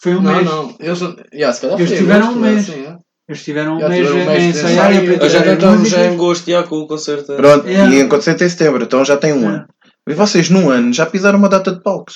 Foi 0.00 0.14
um 0.14 0.22
não, 0.22 0.32
mês. 0.34 0.44
não, 0.46 0.76
eles 0.80 1.00
yeah, 1.32 1.52
se 1.54 1.60
calhar 1.62 1.78
Eles 1.78 1.88
foi 1.90 1.96
em 1.98 2.00
tiveram 2.00 2.24
agosto, 2.24 2.38
um 2.38 2.42
mês. 2.42 2.68
assim, 2.68 2.86
é. 2.86 2.96
Eles 3.26 3.42
tiveram 3.42 3.76
um 3.78 3.88
mês 3.88 4.06
tiveram 4.06 4.16
um 4.18 4.22
a 4.22 4.32
mês 4.34 4.56
ensaiar 4.56 4.92
e 4.92 5.14
a 5.16 5.28
já 5.28 5.52
estamos 5.54 5.88
já 5.88 6.06
em 6.06 6.16
gosto, 6.16 6.50
já 6.50 6.62
com 6.62 6.76
o 6.76 6.86
concerto. 6.86 7.34
Pronto, 7.36 7.66
Yeah. 7.66 7.94
e 7.94 8.02
aconteceu 8.02 8.34
em 8.34 8.48
setembro, 8.48 8.82
então 8.84 9.04
já 9.04 9.16
tem 9.16 9.32
um 9.32 9.48
ano. 9.48 9.66
E 10.06 10.12
vocês, 10.12 10.50
num 10.50 10.68
ano, 10.68 10.92
já 10.92 11.06
pisaram 11.06 11.38
uma 11.38 11.48
data 11.48 11.72
de 11.72 11.82
palcos. 11.82 12.14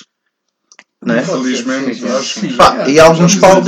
Né? 1.03 1.23
Felizmente, 1.23 1.95
Sim, 1.95 2.09
acho. 2.09 2.39
Sim. 2.41 2.53
Pá, 2.57 2.87
e 2.87 2.99
alguns 2.99 3.35
palcos. 3.35 3.67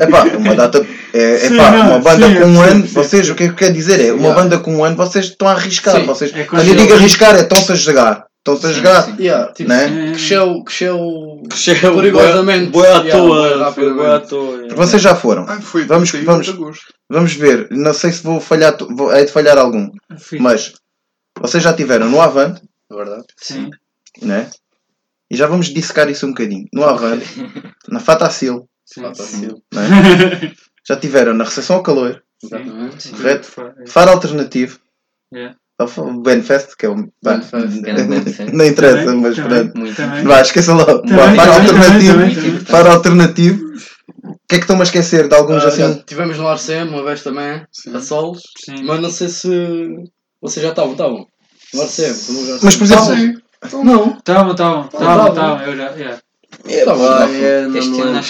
Epá, 0.00 0.22
uma 0.38 0.54
data. 0.54 0.86
É, 1.12 1.38
Sim, 1.38 1.54
epá, 1.54 1.70
não, 1.72 1.86
uma 1.88 1.98
banda 1.98 2.28
sim, 2.28 2.34
com 2.40 2.46
um 2.46 2.60
ano, 2.62 2.86
sim, 2.86 2.94
vocês, 2.94 3.26
sim. 3.26 3.32
o 3.32 3.34
que 3.34 3.44
é 3.44 3.48
que 3.48 3.54
quer 3.54 3.72
dizer 3.72 4.00
é, 4.00 4.12
uma 4.12 4.22
Yeah. 4.28 4.42
banda 4.42 4.58
com 4.60 4.76
um 4.76 4.84
ano, 4.84 4.96
vocês 4.96 5.26
estão 5.26 5.46
a 5.48 5.52
arriscar. 5.52 5.96
Sim, 5.96 6.06
vocês, 6.06 6.34
é 6.34 6.44
quando 6.44 6.66
eu 6.66 6.74
digo 6.74 6.94
arriscar, 6.94 7.34
é 7.36 7.40
estão-se 7.42 7.70
a 7.70 7.74
jogar. 7.74 8.24
Estão-se 8.46 8.66
a 8.66 8.72
jogar. 8.72 9.18
Yeah, 9.18 9.52
tipo, 9.54 9.70
Né? 9.70 10.10
cresceu, 10.10 10.62
cresceu 10.64 11.42
Chegou 11.54 11.96
Perigosamente. 11.96 12.70
Boa 12.70 12.98
à 12.98 13.10
toa. 13.10 13.72
boa 13.72 14.16
à 14.16 14.20
toa. 14.20 14.68
Vocês 14.74 15.00
já 15.00 15.14
foram. 15.16 15.46
Ah, 15.48 15.58
foi 15.62 15.84
Vamos- 15.86 16.10
31 16.10 16.30
vamos-. 16.52 16.80
Vamos 17.08 17.32
ver. 17.32 17.68
Não 17.70 17.94
sei 17.94 18.12
se 18.12 18.22
vou 18.22 18.38
falhar, 18.40 18.76
vou, 18.90 19.10
é 19.10 19.24
de 19.24 19.32
falhar 19.32 19.56
algum. 19.56 19.90
Fui. 20.18 20.38
Mas 20.38 20.74
vocês 21.40 21.62
já 21.62 21.72
tiveram 21.72 22.10
no 22.10 22.20
Avante, 22.20 22.60
É 22.92 22.94
verdade. 22.94 23.24
Sim. 23.38 23.70
né? 24.20 24.50
E 25.30 25.36
já 25.36 25.46
vamos 25.46 25.68
dissecar 25.68 26.10
isso 26.10 26.26
um 26.26 26.30
bocadinho. 26.30 26.66
No 26.70 26.84
Avante, 26.84 27.26
na 27.88 27.98
Fatacil, 27.98 28.68
assim, 29.10 29.48
né? 29.72 30.52
já 30.86 30.96
tiveram 30.96 31.32
na 31.32 31.44
Recepção 31.44 31.76
ao 31.76 31.82
Calor, 31.82 32.22
Exatamente. 32.42 33.08
correto? 33.08 33.46
Foi. 33.46 33.72
Faro 33.88 34.10
Alternativo, 34.10 34.78
Yeah. 35.32 35.56
O 35.78 36.20
Benfest, 36.22 36.76
que 36.76 36.86
é 36.86 36.88
Benfest, 37.22 37.80
Benfest. 37.82 38.40
Não 38.54 38.64
interessa, 38.64 39.04
Também, 39.04 39.20
mas 39.20 39.36
também, 39.36 39.68
pronto. 39.68 39.78
Muito. 39.78 40.28
Vá, 40.28 40.40
esqueça 40.40 40.74
lá. 40.74 40.84
Vá, 40.84 40.98
Também, 41.02 41.36
Faro 41.36 41.52
também, 41.52 41.70
Alternativo. 41.70 42.12
também. 42.14 42.60
Faro 42.60 42.90
Alternativo. 42.90 43.64
O 44.22 44.36
que 44.48 44.54
é 44.54 44.58
que 44.58 44.64
estão-me 44.64 44.82
a 44.82 44.84
esquecer 44.84 45.28
de 45.28 45.34
alguns 45.34 45.64
Ah, 45.64 45.68
assim? 45.68 45.80
já 45.82 45.94
tivemos 46.04 46.38
no 46.38 46.50
RCM 46.52 46.88
uma 46.90 47.02
vez 47.04 47.22
também, 47.22 47.62
Sim. 47.72 47.94
a 47.96 48.00
solos, 48.00 48.40
Sim. 48.64 48.82
mas 48.84 49.00
não 49.00 49.10
sei 49.10 49.28
se 49.28 49.48
vocês 50.40 50.62
já 50.62 50.70
estavam, 50.70 50.92
estavam. 50.92 51.26
No 51.74 51.80
já 51.80 52.58
Mas, 52.62 52.76
por 52.76 52.84
exemplo, 52.84 53.04
Estavam? 53.04 53.16
Sim. 53.16 53.82
Não. 53.84 54.16
Estavam, 54.18 54.52
Estavam. 54.52 54.88
estavam. 55.28 55.62
Eu 55.62 55.76
já, 55.76 55.90
yeah. 55.90 56.18
É, 56.66 56.84
bem. 56.86 57.44
é, 57.44 57.62
não 57.68 57.76
Este 57.78 57.90
me 57.90 58.00
ano 58.00 58.12
lembro. 58.12 58.22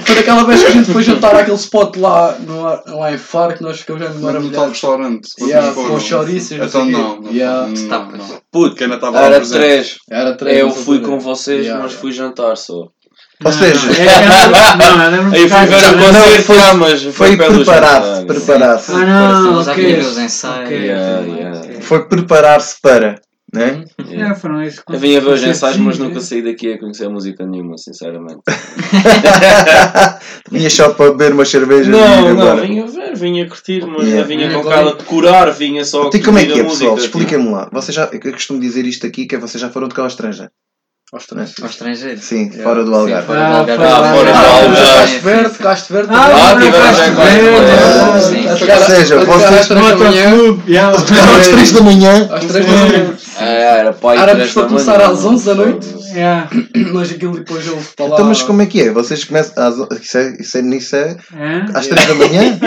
que 0.00 0.06
Foi 0.06 0.14
daquela 0.14 0.44
vez 0.44 0.62
que- 0.62 0.64
Foi 0.64 0.72
que 0.72 0.78
a 0.78 0.82
gente 0.82 0.92
foi 0.92 1.02
jantar 1.02 1.34
àquele 1.36 1.56
spot 1.56 1.96
lá, 1.96 2.36
no, 2.40 2.62
lá 2.98 3.12
em 3.12 3.18
Faro 3.18 3.54
que 3.54 3.62
nós 3.62 3.80
ficamos 3.80 4.02
já 4.02 4.08
Mas 4.18 4.42
no 4.42 4.50
tal 4.50 4.68
restaurante. 4.68 5.28
Yeah, 5.40 5.72
com 5.72 5.94
os 5.94 6.02
chouriços, 6.02 6.56
não 6.58 6.66
Então 6.66 6.84
não. 6.86 7.20
não, 7.20 7.30
Yeah. 7.32 7.66
não, 7.68 8.10
não. 8.12 8.18
Puto, 8.18 8.40
Porque 8.50 8.84
ainda 8.84 8.96
estava 8.96 9.20
lá 9.20 9.26
era 9.26 9.36
presente. 9.36 9.58
três. 9.58 9.96
Era 10.10 10.34
três. 10.36 10.58
Eu 10.58 10.70
fui 10.70 11.00
com 11.00 11.18
vocês, 11.20 11.60
Yeah, 11.66 11.82
mas 11.82 11.92
yeah. 11.92 12.00
fui 12.00 12.12
jantar 12.12 12.56
só. 12.56 12.86
Ou 13.42 13.52
seja, 13.52 13.80
É, 14.02 14.76
não, 14.76 15.02
eu 15.04 15.10
lembro-me 15.10 15.36
Aí 15.36 15.48
fui 15.48 15.66
ver 15.66 15.76
o 15.76 15.98
concerto 15.98 16.42
foi- 16.42 16.74
mas 16.76 17.02
foi 17.04 17.36
pelo 17.38 17.64
preparar-se. 17.64 18.92
Ah, 18.92 19.04
não, 19.06 19.44
Fomos 19.46 19.68
a 19.68 19.72
ok. 19.72 19.84
ver 19.86 19.98
os 20.00 20.18
ensaios. 20.18 20.66
Ok, 20.66 20.76
Yeah, 20.78 21.20
ok, 21.20 21.34
yeah. 21.34 21.58
ok. 21.58 21.80
Foi 21.80 22.04
preparar-se 22.06 22.76
para, 22.82 23.14
né? 23.52 23.84
É, 24.10 24.34
foram 24.34 24.62
esses 24.62 24.82
Eu 24.88 24.98
vinha 24.98 25.20
ver 25.20 25.30
os 25.32 25.42
ensaios, 25.42 25.76
mas 25.78 25.98
nunca 25.98 26.20
saí 26.20 26.42
daqui 26.42 26.72
a 26.72 26.78
conhecer 26.78 27.08
música 27.08 27.44
nenhuma, 27.46 27.76
sinceramente. 27.78 28.40
Vinha 30.50 30.70
só 30.70 30.90
para 30.90 31.10
beber 31.12 31.34
e 31.84 31.88
ir 31.88 31.90
Não, 31.90 32.34
não, 32.34 32.56
vinha 32.56 32.86
ver, 32.86 33.16
vinha 33.16 33.48
curtir, 33.48 33.84
mas 33.86 34.02
Yeah. 34.06 34.20
não 34.20 34.26
vinha 34.26 34.50
com 34.52 34.60
Agora- 34.60 34.76
cara 34.76 34.90
de 34.92 34.98
decorar, 34.98 35.50
vinha 35.50 35.84
só 35.84 36.08
Então, 36.08 36.20
como 36.22 36.38
é 36.38 36.46
que 36.46 36.58
é, 36.58 36.62
a 36.62 36.64
pessoal? 36.64 36.90
música, 36.92 37.08
tipo. 37.08 37.18
Expliquem-me 37.18 37.50
lá. 37.52 37.68
Vocês 37.72 37.94
já, 37.94 38.08
eu 38.12 38.32
costumo 38.32 38.60
dizer 38.60 38.84
isto 38.84 39.06
aqui, 39.06 39.26
que 39.26 39.36
é 39.36 39.38
vocês 39.38 39.60
já 39.60 39.70
foram 39.70 39.88
tocar 39.88 40.02
ao 40.02 40.08
estrangeiro. 40.08 40.50
Aos 41.12 41.26
três. 41.26 41.54
Ao 41.60 41.66
estrangeiro. 41.68 42.20
Sim, 42.20 42.50
Yeah. 42.54 42.62
fora 42.62 42.84
do 42.84 42.92
Sim, 42.92 42.98
Algarve. 43.00 43.26
fora 43.26 43.38
do 43.40 43.44
Ah, 43.44 43.58
Algarve. 43.58 43.82
Ah, 43.82 44.14
fora 44.14 44.30
do 44.32 44.38
Ah, 44.38 44.62
Algarve. 44.62 45.10
sim, 45.12 45.18
Verde, 45.18 45.50
sim. 45.56 45.62
Castro 45.64 45.94
Verde. 45.96 46.08
Ah, 46.12 46.24
Ah, 46.24 46.30
quase- 46.30 46.54
Verde, 46.60 46.76
Ah, 46.78 48.06
ah, 48.06 48.14
Ou 48.14 48.80
seja, 48.80 49.18
vocês. 49.24 49.66
três 49.66 49.88
da 49.88 49.96
manhã. 49.96 50.28
Às 50.94 51.48
3 51.48 51.72
da 51.72 51.80
manhã. 51.82 52.28
Às 52.30 52.44
três 52.44 52.64
da 52.64 52.72
manhã. 52.72 53.14
Ah, 53.40 53.44
era 53.44 53.92
pai 53.92 54.16
três 54.34 54.52
para 54.52 54.62
da 54.62 54.68
começar 54.68 54.98
manhã. 54.98 55.10
às 55.10 55.24
11 55.24 55.46
da 55.46 55.54
noite. 55.56 55.88
Mas 56.92 57.10
aquilo 57.12 57.34
depois 57.34 57.68
houve 57.68 57.86
para 57.96 58.06
lá. 58.06 58.14
Então, 58.14 58.26
mas 58.26 58.42
como 58.42 58.62
é 58.62 58.66
que 58.66 58.80
é? 58.82 58.90
Vocês 58.90 59.22
começam 59.24 59.52
às, 59.64 59.74
isso 60.00 60.18
é, 60.18 60.34
isso 60.40 60.58
é, 60.58 60.62
nisso 60.62 60.96
é 60.96 61.16
é. 61.36 61.64
às 61.74 61.86
3 61.88 62.06
da 62.06 62.14
manhã? 62.14 62.58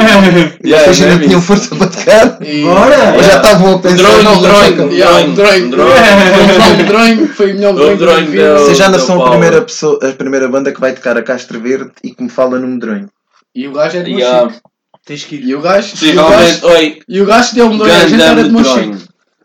Vocês 0.63 1.01
ainda 1.01 1.25
tinham 1.25 1.41
força 1.41 1.75
para 1.75 1.87
tocar? 1.87 2.37
E- 2.41 2.63
Bora! 2.63 3.13
Ou 3.15 3.23
já 3.23 3.35
estavam 3.37 3.75
a 3.75 3.79
pensar? 3.79 3.97
Drone, 3.97 4.23
drone. 4.41 4.81
um 4.81 4.89
drone. 5.33 5.63
Um 5.63 5.75
drone. 5.75 7.23
Um. 7.23 7.27
Foi 7.27 7.51
o 7.51 7.55
melhor 7.55 7.73
drone 7.97 8.32
deu- 8.37 8.57
Vocês 8.59 8.77
já 8.77 8.89
não 8.89 8.97
Deu 8.97 9.05
são 9.07 9.25
a 9.25 9.29
primeira, 9.29 9.61
pessoa, 9.61 9.99
a 10.09 10.13
primeira 10.13 10.47
banda 10.47 10.71
que 10.71 10.79
vai 10.79 10.93
tocar 10.93 11.17
a 11.17 11.23
Castro 11.23 11.59
Verde 11.59 11.91
e 12.03 12.11
que 12.13 12.23
me 12.23 12.29
fala 12.29 12.59
no 12.59 12.67
medronho. 12.67 13.09
E 13.55 13.67
o 13.67 13.73
gajo 13.73 13.97
é 13.97 14.01
de 14.03 14.11
Yeah. 14.11 14.45
Mochico. 14.45 14.71
Tens 15.05 15.23
que 15.25 15.35
ir. 15.35 15.43
E 15.45 15.55
o 15.55 15.61
gajo. 15.61 15.93
E 16.05 16.11
o 16.11 16.15
gajo, 16.15 16.67
oi, 16.67 16.99
e 17.07 17.21
o 17.21 17.25
gajo 17.25 17.55
deu-me 17.55 17.77
dois. 17.77 17.93
A 17.93 18.07
gente 18.07 18.21
era 18.21 18.43
de. 18.43 18.49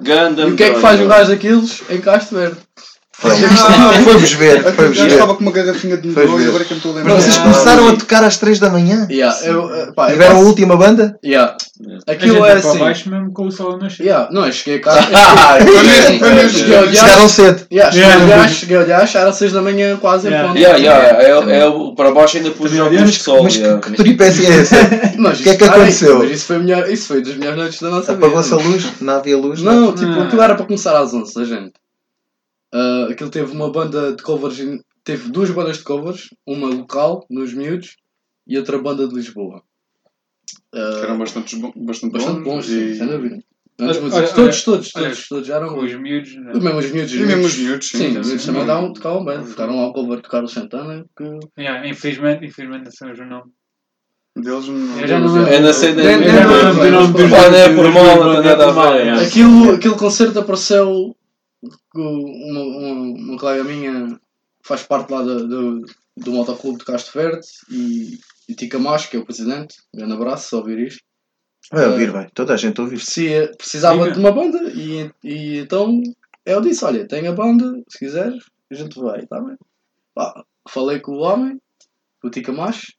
Gundam 0.01 0.49
E 0.49 0.53
o 0.53 0.57
que 0.57 0.63
é 0.63 0.75
que 0.75 0.81
faz 0.81 1.01
o 1.01 1.07
gajo 1.09 1.31
daqueles 1.31 1.83
em 1.91 2.01
Castro 2.01 2.39
Verde? 2.39 2.57
Foi-vos 3.21 4.33
ver, 4.35 4.65
Eu 4.65 4.73
foi-vos 4.75 4.97
ver. 4.97 5.09
estava 5.11 5.35
com 5.35 5.41
uma 5.43 5.51
garrafinha 5.51 5.97
de 5.97 6.13
Foi 6.13 6.23
medrões, 6.23 6.43
ver. 6.45 6.49
agora 6.51 6.63
é 6.63 6.67
que 6.67 6.73
eu 6.73 6.77
me 6.77 6.79
estou 6.79 6.93
a 6.93 6.95
lembrar. 6.95 7.15
vocês 7.17 7.37
começaram 7.37 7.89
a 7.89 7.97
tocar 7.97 8.23
às 8.23 8.37
3 8.37 8.61
da 8.61 8.71
manhã? 8.71 9.09
Yeah, 9.11 9.37
eu, 9.45 9.69
eu 9.71 9.93
Tiveram 10.09 10.37
a 10.37 10.41
última 10.41 10.77
banda? 10.77 11.19
Yeah. 11.25 11.57
A 12.07 12.13
Aquilo 12.13 12.45
é 12.47 12.53
assim. 12.53 12.79
baixo 12.79 13.11
mesmo 13.11 13.33
com 13.33 13.47
o 13.49 13.51
sol 13.51 13.75
a 13.75 13.79
nascer. 13.79 14.05
Yeah. 14.07 14.29
Não, 14.33 14.47
eu 14.47 14.53
cheguei 14.53 14.79
cá. 14.81 14.93
Foi 14.93 16.19
foi 16.19 16.49
Chegaram 16.95 17.29
cedo. 17.29 17.67
Cheguei 18.51 18.77
ao 18.77 18.85
Dias, 18.85 19.15
era 19.15 19.33
6 19.33 19.53
da 19.53 19.63
manhã 19.63 19.97
quase 19.97 20.29
em 20.29 20.31
Yeah. 20.31 20.49
ponto. 20.49 20.61
Yeah, 20.61 20.79
yeah, 20.79 21.23
é, 21.53 21.59
é, 21.61 21.67
o- 21.67 21.95
para 21.97 22.13
baixo 22.13 22.37
ainda 22.37 22.51
pus 22.53 22.73
óculos 22.79 23.13
de 23.13 23.19
sol. 23.19 23.43
Mas 23.43 23.57
yeah. 23.57 23.81
que, 23.81 23.91
que 23.91 23.97
peripécia 23.97 24.47
é 24.49 24.61
essa? 24.61 24.77
Mas 25.19 25.41
O 25.41 25.43
que 25.45 25.51
é 25.51 25.57
que 25.57 25.65
aconteceu? 25.65 26.25
Isso 26.25 26.47
foi, 26.47 26.57
a 26.57 26.59
melhor, 26.61 26.89
isso 26.89 27.09
foi 27.09 27.21
das 27.23 27.35
melhores 27.35 27.59
noites 27.59 27.81
da 27.81 27.91
nossa 27.91 28.15
vida. 28.15 28.27
Apagou-se 28.27 28.53
a 28.55 28.57
luz? 28.59 28.87
Não 29.01 29.15
havia 29.15 29.37
luz? 29.37 29.61
Não, 29.63 29.93
tipo, 29.93 30.21
aquilo 30.21 30.41
era 30.43 30.55
para 30.55 30.65
começar 30.67 30.97
às 30.97 31.13
11 31.13 31.35
da 31.35 31.45
gente. 31.45 31.73
Ah, 32.73 33.09
aquilo 33.11 33.31
teve 33.31 33.53
uma 33.53 33.71
banda 33.71 34.15
de 34.15 34.23
covers, 34.23 34.59
teve 35.05 35.31
duas 35.31 35.51
bandas 35.51 35.79
de 35.79 35.85
covers, 35.85 36.29
uma 36.47 36.69
local, 36.69 37.27
nos 37.31 37.55
miúdos, 37.55 37.97
e 38.47 38.59
outra 38.59 38.79
banda 38.79 39.07
de 39.09 39.15
Lisboa. 39.15 39.63
Ah, 40.75 40.97
Que 40.99 41.05
eram 41.05 41.19
bastante, 41.19 41.57
bastante, 41.57 42.13
bastante 42.13 42.45
bons, 42.45 42.67
sim, 42.67 42.91
e... 42.91 42.95
sem 42.95 43.07
dúvida. 43.07 43.39
Olha, 43.81 44.01
mas 44.01 44.13
olha, 44.13 44.29
todos, 44.29 44.35
todos, 44.35 44.63
todos, 44.65 44.97
olha, 44.97 45.05
todos, 45.07 45.29
todos, 45.29 45.49
eram 45.49 45.79
os 45.79 45.95
miúdos. 45.95 46.35
né? 46.35 46.53
Os 46.53 46.63
mesmos 46.65 46.91
miúdos. 46.91 47.15
E 47.15 47.19
mesmo 47.21 47.47
os 47.47 47.57
miúdos, 47.59 47.89
sim. 47.89 47.99
Sim, 47.99 48.07
então, 48.09 48.21
os 48.23 48.27
miúdos 48.27 48.45
sim. 48.45 48.53
também 48.53 48.67
davam, 48.67 48.93
tocavam 48.93 49.25
bem. 49.25 49.45
Tocaram 49.45 49.77
lá 49.77 49.87
o 49.87 49.93
cover 49.93 50.21
de 50.21 50.29
Carlos 50.29 50.53
Santana. 50.53 51.07
Que... 51.17 51.39
Yeah, 51.57 51.89
infelizmente, 51.89 52.45
infelizmente 52.45 52.85
não 52.87 52.91
sei 52.91 53.25
o 53.25 53.29
nome. 53.29 53.53
Deles 54.37 54.69
não... 54.69 55.01
Eu 55.01 55.07
já 55.07 55.21
não 55.21 55.33
lembro. 55.33 55.53
É 55.53 55.61
na 55.61 55.73
cena 55.73 56.03
não 56.03 56.11
é 56.11 57.75
por 57.75 57.93
mal, 57.93 58.25
não 58.25 58.33
é 58.35 58.43
nada 58.43 58.73
mal, 58.73 58.93
a 58.95 58.97
ver. 58.97 59.11
Aquilo, 59.11 59.75
aquele 59.75 59.95
concerto 59.95 60.41
apareceu 60.41 61.15
uma, 62.01 62.61
uma, 62.61 62.93
uma 62.93 63.39
colega 63.39 63.65
minha 63.65 64.21
faz 64.63 64.83
parte 64.83 65.11
lá 65.11 65.23
do, 65.23 65.49
do, 65.49 65.87
do 66.17 66.33
motoclube 66.33 66.79
de 66.79 66.85
Castro 66.85 67.21
Verde 67.21 67.47
e, 67.71 68.19
e 68.49 68.55
Tica 68.55 68.79
Macho, 68.79 69.11
que 69.11 69.17
é 69.17 69.21
o 69.21 69.25
presidente. 69.25 69.77
Grande 69.95 70.13
abraço, 70.13 70.49
se 70.49 70.55
ouvir 70.55 70.79
isto. 70.87 71.03
Vai 71.71 71.87
ouvir, 71.87 72.11
vai. 72.11 72.29
Toda 72.31 72.55
a 72.55 72.57
gente 72.57 72.81
ouve 72.81 72.97
isto. 72.97 73.07
Precia- 73.07 73.53
precisava 73.57 74.05
Diga. 74.05 74.13
de 74.13 74.19
uma 74.21 74.33
banda 74.33 74.59
e, 74.75 75.11
e 75.23 75.59
então 75.59 76.01
eu 76.47 76.61
disse: 76.61 76.85
Olha, 76.85 77.07
tenho 77.07 77.31
a 77.31 77.35
banda, 77.35 77.83
se 77.89 77.99
quiseres, 77.99 78.43
a 78.71 78.75
gente 78.75 78.99
vai, 78.99 79.27
tá 79.27 79.41
bem? 79.41 79.57
Pá, 80.15 80.45
falei 80.69 81.01
com 81.01 81.13
o 81.13 81.21
homem, 81.21 81.61
com 82.21 82.29
o 82.29 82.31
Tica 82.31 82.53
Macho 82.53 82.93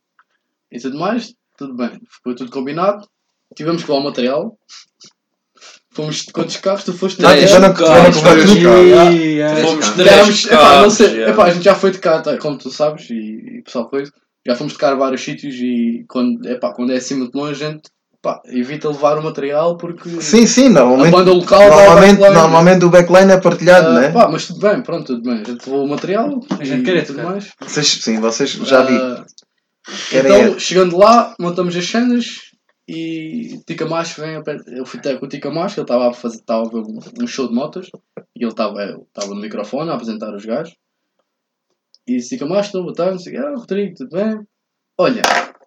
e 0.71 0.79
tudo 0.79 0.99
mais, 0.99 1.33
tudo 1.57 1.75
bem, 1.75 1.99
ficou 2.09 2.35
tudo 2.35 2.51
combinado. 2.51 3.07
Tivemos 3.55 3.83
que 3.83 3.89
levar 3.89 4.01
o 4.01 4.05
material. 4.05 4.59
Fomos 5.99 6.21
quantos 6.31 6.55
carros 6.57 6.83
tu 6.85 6.93
foste? 6.93 7.17
Três 7.17 7.51
tiveram 7.51 7.73
que-. 7.73 7.83
Yeah. 7.83 9.55
Fomos 9.61 9.89
Três 9.89 10.45
não 10.45 10.49
carros, 10.57 10.99
epá, 10.99 11.43
a 11.45 11.49
gente 11.51 11.63
já 11.63 11.75
foi 11.75 11.91
de 11.91 11.99
cá, 11.99 12.23
como 12.39 12.57
tu 12.57 12.69
sabes, 12.69 13.09
e, 13.09 13.13
e 13.15 13.59
o 13.59 13.63
pessoal 13.63 13.89
foi. 13.89 14.03
Já 14.47 14.55
fomos 14.55 14.73
tocar 14.73 14.93
a 14.93 14.95
vários 14.95 15.21
sítios 15.21 15.55
e 15.55 16.05
quando, 16.07 16.45
epá, 16.47 16.71
quando 16.73 16.93
é 16.93 16.95
acima 16.95 17.25
de 17.29 17.37
longe 17.37 17.63
a 17.63 17.69
gente 17.69 17.81
pá, 18.21 18.41
evita 18.45 18.87
levar 18.87 19.17
o 19.17 19.23
material 19.23 19.75
porque 19.77 20.09
Sim, 20.21 20.47
sim, 20.47 20.67
a 20.67 20.69
normalmente. 20.69 21.11
banda 21.11 21.33
local 21.33 21.59
Normalmente, 21.59 22.17
backline. 22.19 22.33
normalmente 22.33 22.85
o 22.85 22.89
backline 22.89 23.31
é 23.33 23.37
partilhado, 23.37 23.87
Ah, 23.87 23.93
não 23.93 24.01
é? 24.01 24.11
pá, 24.11 24.27
mas 24.31 24.47
tudo 24.47 24.59
bem, 24.61 24.81
pronto, 24.81 25.05
tudo 25.07 25.21
bem. 25.23 25.41
A 25.41 25.43
gente 25.43 25.65
levou 25.69 25.83
o 25.85 25.89
material 25.89 26.39
A 26.57 26.63
gente 26.63 26.83
quer 26.83 26.97
é 26.97 27.01
tudo 27.01 27.21
mais. 27.21 27.49
Vocês, 27.61 27.87
sim, 28.01 28.19
vocês 28.21 28.51
já 28.51 28.81
vi. 28.83 28.97
Querem 30.09 30.31
então, 30.31 30.55
é- 30.55 30.59
chegando 30.59 30.97
lá, 30.97 31.33
montamos 31.39 31.75
as 31.75 31.85
cenas 31.85 32.25
e 32.91 33.59
Tica 33.67 33.85
Macho 33.85 34.19
vem. 34.19 34.41
Eu 34.75 34.83
fui 34.83 34.99
ter 34.99 35.19
com 35.19 35.27
o 35.27 35.29
Tica 35.29 35.51
Macho, 35.51 35.79
ele 35.79 35.83
estava 35.83 36.09
a, 36.09 36.13
fazer, 36.13 36.37
estava 36.37 36.65
a 36.65 36.69
ver 36.71 36.81
um, 37.21 37.27
show 37.27 37.47
de 37.47 37.53
motas 37.53 37.87
e 38.35 38.43
ele 38.43 38.49
estava 38.49 38.81
estava 38.81 39.27
no 39.27 39.39
microfone 39.39 39.91
a 39.91 39.93
apresentar 39.93 40.33
os 40.33 40.43
gajos. 40.43 40.75
E 42.07 42.17
Tica 42.17 42.47
Macho, 42.47 42.69
estou 42.69 42.83
botando, 42.83 43.17
disse: 43.17 43.37
Ah, 43.37 43.53
Rodrigo, 43.55 43.95
tudo 43.95 44.17
bem? 44.17 44.47
Olha, 44.97 45.21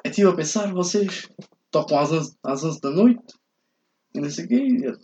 eu 0.04 0.10
estive 0.10 0.28
a 0.28 0.34
pensar, 0.34 0.72
vocês 0.72 1.28
tocam 1.70 2.00
às 2.00 2.10
11, 2.10 2.36
às 2.42 2.64
11 2.64 2.80
da 2.80 2.90
noite 2.90 3.34
e 4.12 4.20
não 4.20 4.28
sei 4.28 4.44
o 4.44 4.98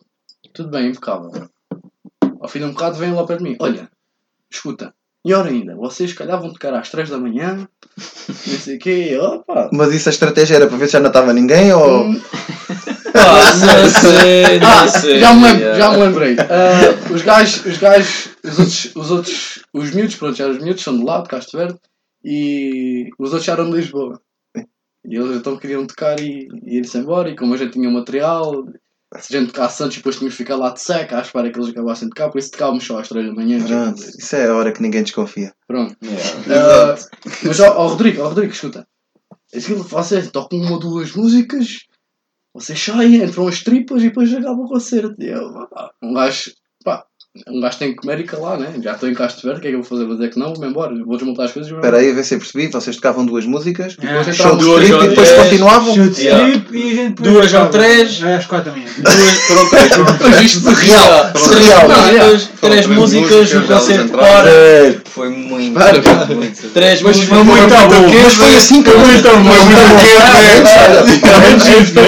Tudo 0.53 0.71
bem, 0.71 0.89
impecável. 0.89 1.31
Ao 2.41 2.49
fim 2.49 2.59
de 2.59 2.65
um 2.65 2.73
bocado 2.73 2.97
vem 2.97 3.13
lá 3.13 3.25
para 3.25 3.39
mim: 3.39 3.57
Olha, 3.61 3.89
escuta. 4.51 4.93
Melhor 5.29 5.47
ainda, 5.47 5.77
vocês 5.77 6.09
se 6.09 6.17
calhar 6.17 6.41
vão 6.41 6.51
tocar 6.51 6.73
às 6.73 6.89
3 6.89 7.11
da 7.11 7.19
manhã, 7.19 7.69
não 7.99 8.35
sei 8.59 8.77
o 8.77 8.79
quê, 8.79 9.19
opa, 9.21 9.69
Mas 9.75 9.93
isso 9.93 10.09
a 10.09 10.13
estratégia 10.13 10.57
era 10.57 10.67
para 10.67 10.79
ver 10.79 10.87
se 10.87 10.95
já 10.95 11.01
não 11.01 11.09
estava 11.09 11.35
ninguém 11.35 11.71
ou. 11.71 12.05
Hum, 12.05 12.21
Ah, 13.15 13.55
não 13.55 13.91
sei, 13.91 14.45
Ah, 14.63 14.85
não 14.85 14.89
sei. 14.89 15.21
já 15.21 15.35
me, 15.35 15.43
lembro, 15.45 15.61
yeah. 15.61 15.79
já 15.79 15.91
me 15.91 15.97
lembrei. 15.99 16.37
Ah, 16.39 17.13
os 17.13 17.21
gajos, 17.23 17.67
os 17.67 17.77
gajos, 17.77 18.29
os 18.43 18.59
outros, 18.59 18.91
os 18.95 19.11
outros, 19.11 19.59
os 19.75 19.91
miúdos, 19.91 20.17
pronto, 20.17 20.37
já 20.37 20.49
os 20.49 20.59
miúdos 20.63 20.83
são 20.83 20.97
de 20.97 21.05
lá, 21.05 21.21
de 21.21 21.29
Castro 21.29 21.59
Verde, 21.59 21.79
e 22.25 23.11
os 23.19 23.31
outros 23.31 23.45
já 23.45 23.53
eram 23.53 23.69
de 23.71 23.77
Lisboa. 23.77 24.19
E 24.57 25.15
eles 25.17 25.37
então 25.37 25.59
queriam 25.59 25.87
tocar 25.87 26.19
e, 26.21 26.49
e 26.65 26.79
ir-se 26.79 26.97
embora, 26.97 27.29
e 27.29 27.37
como 27.37 27.53
a 27.53 27.57
gente 27.59 27.73
tinha 27.73 27.89
o 27.89 27.93
material, 27.93 28.65
a 29.15 29.19
gente 29.21 29.53
tocasse 29.53 29.83
antes, 29.83 29.97
depois 29.97 30.17
tínhamos 30.17 30.37
que 30.37 30.43
ficar 30.43 30.57
lá 30.57 30.71
de 30.71 30.81
seca, 30.81 31.19
à 31.19 31.23
espera 31.23 31.51
que 31.51 31.59
eles 31.59 31.71
acabassem 31.71 32.09
de 32.09 32.15
tocar, 32.15 32.31
por 32.31 32.39
isso 32.39 32.51
tocávamos 32.51 32.85
só 32.85 32.99
às 32.99 33.09
3 33.09 33.27
da 33.27 33.35
manhã. 33.35 33.65
Pronto, 33.65 34.03
isso 34.03 34.37
é 34.37 34.47
a 34.47 34.55
hora 34.55 34.73
que 34.73 34.83
ninguém 34.83 35.03
desconfia. 35.03 35.55
Pronto. 35.67 35.97
Yeah. 36.03 36.93
Ah, 36.93 36.97
mas 37.45 37.61
ó, 37.61 37.77
ó, 37.77 37.87
Rodrigo, 37.89 38.23
ó, 38.23 38.29
Rodrigo, 38.29 38.53
escuta. 38.53 38.87
Aquilo 39.55 39.83
que 39.85 39.91
vocês 39.91 40.31
tocam 40.31 40.59
uma 40.59 40.73
ou 40.73 40.79
duas 40.79 41.13
músicas, 41.13 41.87
vocês 42.53 42.79
saem, 42.79 43.23
entram 43.23 43.49
as 43.49 43.63
tripas 43.63 44.03
e 44.03 44.09
depois 44.09 44.33
acaba 44.35 44.61
o 44.61 44.69
concerto. 44.69 45.15
E 45.19 45.29
eu, 45.29 45.69
um 46.03 46.13
gajo, 46.13 46.53
um 47.49 47.61
gajo 47.61 47.79
tem 47.79 47.91
que 47.91 47.97
comer 47.97 48.21
e 48.21 48.25
calar, 48.25 48.59
né? 48.59 48.75
Já 48.83 48.93
estou 48.93 49.09
em 49.09 49.15
Castro 49.15 49.43
Verde, 49.43 49.59
o 49.59 49.63
que 49.63 49.69
é 49.69 49.71
que 49.71 49.77
eu 49.77 49.83
vou 49.83 49.89
fazer? 49.89 50.05
Vou 50.05 50.17
dizer 50.17 50.31
que 50.31 50.39
não, 50.39 50.53
vou-me 50.55 50.69
embora, 50.71 50.95
vou 51.05 51.17
desmontar 51.17 51.47
as 51.47 51.53
coisas 51.53 51.69
e 51.71 51.75
vou 51.75 51.81
Espera 51.81 51.99
aí, 51.99 52.11
a 52.11 52.15
ver 52.15 52.25
se 52.25 52.35
eu 52.35 52.39
percebi. 52.39 52.67
Vocês 52.69 52.97
tocavam 52.97 53.25
duas 53.27 53.45
músicas, 53.47 53.97
Yeah. 54.03 54.23
Depois 54.23 54.59
Duas 54.59 54.83
strip 54.85 55.05
e 55.05 55.09
depois 55.09 55.31
continuavam. 55.33 55.95
Chute 55.95 56.21
Yeah. 56.23 56.49
strip 56.49 56.77
e 56.77 56.83
a 56.83 56.95
gente 56.95 57.23
depois 57.23 57.33
Duas 57.51 57.55
ou 57.55 57.67
três. 57.69 58.23
É 58.23 58.35
às 58.37 58.47
quatro 58.47 58.71
da 58.71 58.77
manhã. 58.77 58.91
Duas, 58.99 59.39
foram 59.47 59.69
três, 60.19 60.45
isto 60.45 60.61
Surreal, 60.61 61.33
surreal. 61.37 61.89
três 62.61 62.87
músicas, 62.87 63.53
o 63.53 63.57
elas 63.57 63.69
concerto. 63.69 64.19
É, 64.21 64.97
Foi 65.05 65.29
muito, 65.31 65.75
Para. 65.75 66.27
muito. 66.35 66.69
Três 66.71 67.03
Mas 67.03 67.17
músicas. 67.17 67.37
foi 67.37 67.45
muito 67.45 67.69
bom. 67.69 68.23
Mas 68.23 68.35
foi 68.35 68.57
assim 68.57 68.83
que 68.83 68.91
eu 68.91 68.99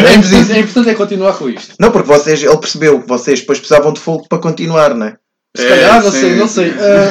É 0.00 0.56
é 0.56 0.60
importante 0.60 0.90
é 0.90 0.94
continuar 0.94 1.32
com 1.34 1.48
isto. 1.48 1.74
Não, 1.78 1.90
porque 1.90 2.08
vocês, 2.08 2.42
ele 2.42 2.56
percebeu 2.56 3.00
que 3.00 3.08
vocês 3.08 3.40
depois 3.40 3.58
precisavam 3.58 3.92
de 3.92 4.00
fogo 4.00 4.26
para 4.28 4.38
continuar, 4.38 4.94
não 4.94 5.06
é? 5.06 5.16
Se 5.56 5.64
É, 5.66 5.68
calhar, 5.68 6.02
não 6.04 6.12
sim, 6.12 6.20
sei, 6.20 6.36
não 6.36 6.46
sim. 6.48 6.54
sei. 6.54 6.70
Ah, 6.70 7.10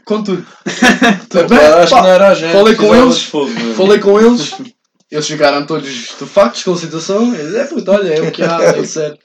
o- 0.00 0.04
contudo. 0.04 0.44
Acho 1.82 1.94
que 1.94 2.00
não 2.00 2.06
era 2.08 2.28
a 2.30 2.34
gente. 2.34 2.52
falei 2.52 2.74
com 2.74 2.94
eles, 2.94 3.22
fogo. 3.22 3.50
Falei 3.76 3.98
com 4.00 4.20
eles, 4.20 4.54
eles 5.10 5.26
ficaram 5.28 5.64
todos 5.64 5.88
estupefactos 5.88 6.64
com 6.64 6.72
a 6.72 6.76
situação. 6.76 7.34
Eles, 7.34 7.54
é 7.54 7.64
puto, 7.66 7.90
olha, 7.90 8.08
é 8.14 8.20
o 8.20 8.32
que 8.32 8.42
há, 8.42 8.60
é 8.76 8.84
sério. 8.84 9.16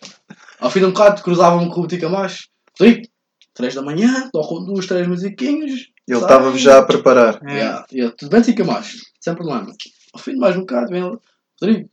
Ao 0.59 0.69
fim 0.69 0.79
de 0.81 0.85
um 0.85 0.91
bocado 0.91 1.21
cruzava-me 1.23 1.69
com 1.69 1.81
o 1.81 1.87
Tica 1.87 2.07
Mais. 2.09 2.47
Rodrigo, 2.79 3.07
3 3.55 3.75
da 3.75 3.81
manhã, 3.81 4.29
tocam 4.31 4.63
duas, 4.65 4.85
três 4.85 5.07
musiquinhas. 5.07 5.71
Ele 6.07 6.19
sai. 6.19 6.21
estava 6.21 6.57
já 6.57 6.77
a 6.79 6.83
preparar. 6.83 7.39
É. 7.47 7.53
Yeah, 7.53 7.85
yeah, 7.91 8.15
tudo 8.17 8.29
bem, 8.29 8.41
Tica 8.41 8.63
Mais, 8.63 8.93
sem 9.19 9.33
problema. 9.35 9.73
Ao 10.13 10.19
fim 10.21 10.33
de 10.33 10.37
mais 10.39 10.55
um 10.55 10.59
bocado, 10.61 10.89
vem 10.89 11.01
ele, 11.05 11.17
Rodrigo, 11.61 11.89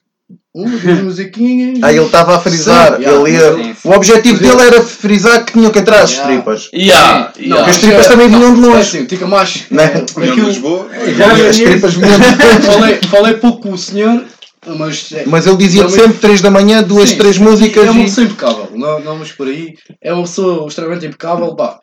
uma, 0.54 0.76
duas 0.78 0.98
musiquinhas. 1.02 1.78
Aí 1.82 1.96
ele 1.96 2.06
estava 2.06 2.36
a 2.36 2.40
frisar. 2.40 2.96
Sim, 2.96 3.02
yeah, 3.02 3.20
ele 3.28 3.36
ia- 3.36 3.54
sim, 3.54 3.74
sim. 3.80 3.88
O 3.88 3.92
objetivo 3.92 4.38
dele 4.40 4.60
era 4.62 4.82
frisar 4.82 5.44
que 5.44 5.52
tinham 5.52 5.70
que 5.70 5.78
entrar 5.78 6.00
as 6.02 6.10
Yeah. 6.12 6.32
tripas. 6.34 6.68
Yeah, 6.74 7.32
Não, 7.36 7.42
yeah. 7.44 7.56
Porque 7.56 7.56
as 7.58 7.66
mas 7.66 7.78
tripas 7.78 8.06
é- 8.06 8.08
também 8.08 8.28
vinham 8.28 8.54
de 8.54 8.60
É 8.60 8.66
longe. 8.66 8.80
assim, 8.80 9.04
Tica 9.04 9.26
Mais. 9.26 9.64
Né? 9.70 9.84
é, 9.94 9.96
União 9.98 10.04
de 10.14 10.30
aquilo- 10.30 10.48
Lisboa. 10.48 10.88
E 10.94 11.48
as 11.48 11.56
tripas 11.56 11.94
vinham 11.94 12.18
de 12.18 12.26
longe. 12.26 12.60
falei, 12.66 12.98
falei 13.10 13.34
pouco 13.34 13.60
com 13.62 13.72
o 13.72 13.78
senhor, 13.78 14.24
mas. 14.76 15.08
é- 15.12 15.24
Mas 15.26 15.46
ele 15.46 15.56
dizia 15.56 15.84
Também- 15.84 16.00
sempre 16.00 16.18
3 16.18 16.40
da 16.40 16.50
manhã, 16.50 16.82
duas, 16.82 17.10
Sim, 17.10 17.18
três 17.18 17.38
músicas. 17.38 17.86
É 17.86 17.90
uma 17.90 18.00
e- 18.00 18.04
pessoa 18.04 18.24
impecável, 18.26 18.68
não, 18.74 18.98
não 19.00 19.12
vamos 19.12 19.32
por 19.32 19.46
aí. 19.46 19.74
É 20.02 20.12
uma 20.12 20.22
pessoa 20.22 20.66
extremamente 20.68 21.06
impecável. 21.06 21.54
Pá. 21.54 21.78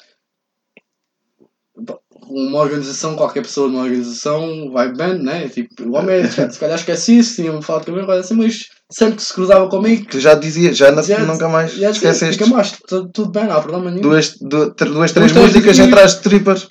Uma 2.30 2.60
organização, 2.60 3.16
qualquer 3.16 3.42
pessoa 3.42 3.68
numa 3.70 3.84
organização 3.84 4.72
vai 4.72 4.92
bem, 4.94 5.18
né? 5.20 5.48
Tipo, 5.48 5.84
o 5.84 5.96
homem 5.96 6.18
é, 6.18 6.28
se 6.28 6.60
calhar 6.60 6.78
esquece 6.78 7.18
isso, 7.20 7.36
tinha-me 7.36 7.62
falado 7.64 7.86
comigo, 7.86 8.06
coisa 8.06 8.22
assim, 8.22 8.36
mas 8.36 8.66
sempre 8.92 9.16
que 9.18 9.24
se 9.24 9.34
cruzava 9.34 9.70
comigo, 9.70 10.06
Tu 10.10 10.20
já 10.20 10.34
dizia, 10.34 10.74
já 10.74 10.92
não- 10.92 11.04
Já- 11.04 11.20
nunca 11.20 11.48
mais 11.48 11.74
já 11.74 11.90
esqueceste. 11.92 12.38
fica 12.44 12.56
mais, 12.56 12.74
tudo, 12.88 13.30
bem, 13.32 13.46
não 13.46 13.56
há 13.58 13.62
problema 13.62 13.90
nenhum. 13.92 14.02
Duas, 14.02 14.36
du- 14.40 14.74
tr- 14.74 14.86
duas, 14.86 15.12
três 15.12 15.32
três 15.32 15.46
músicas, 15.48 15.80
entrar 15.80 16.04
as 16.04 16.16
tripas. 16.16 16.68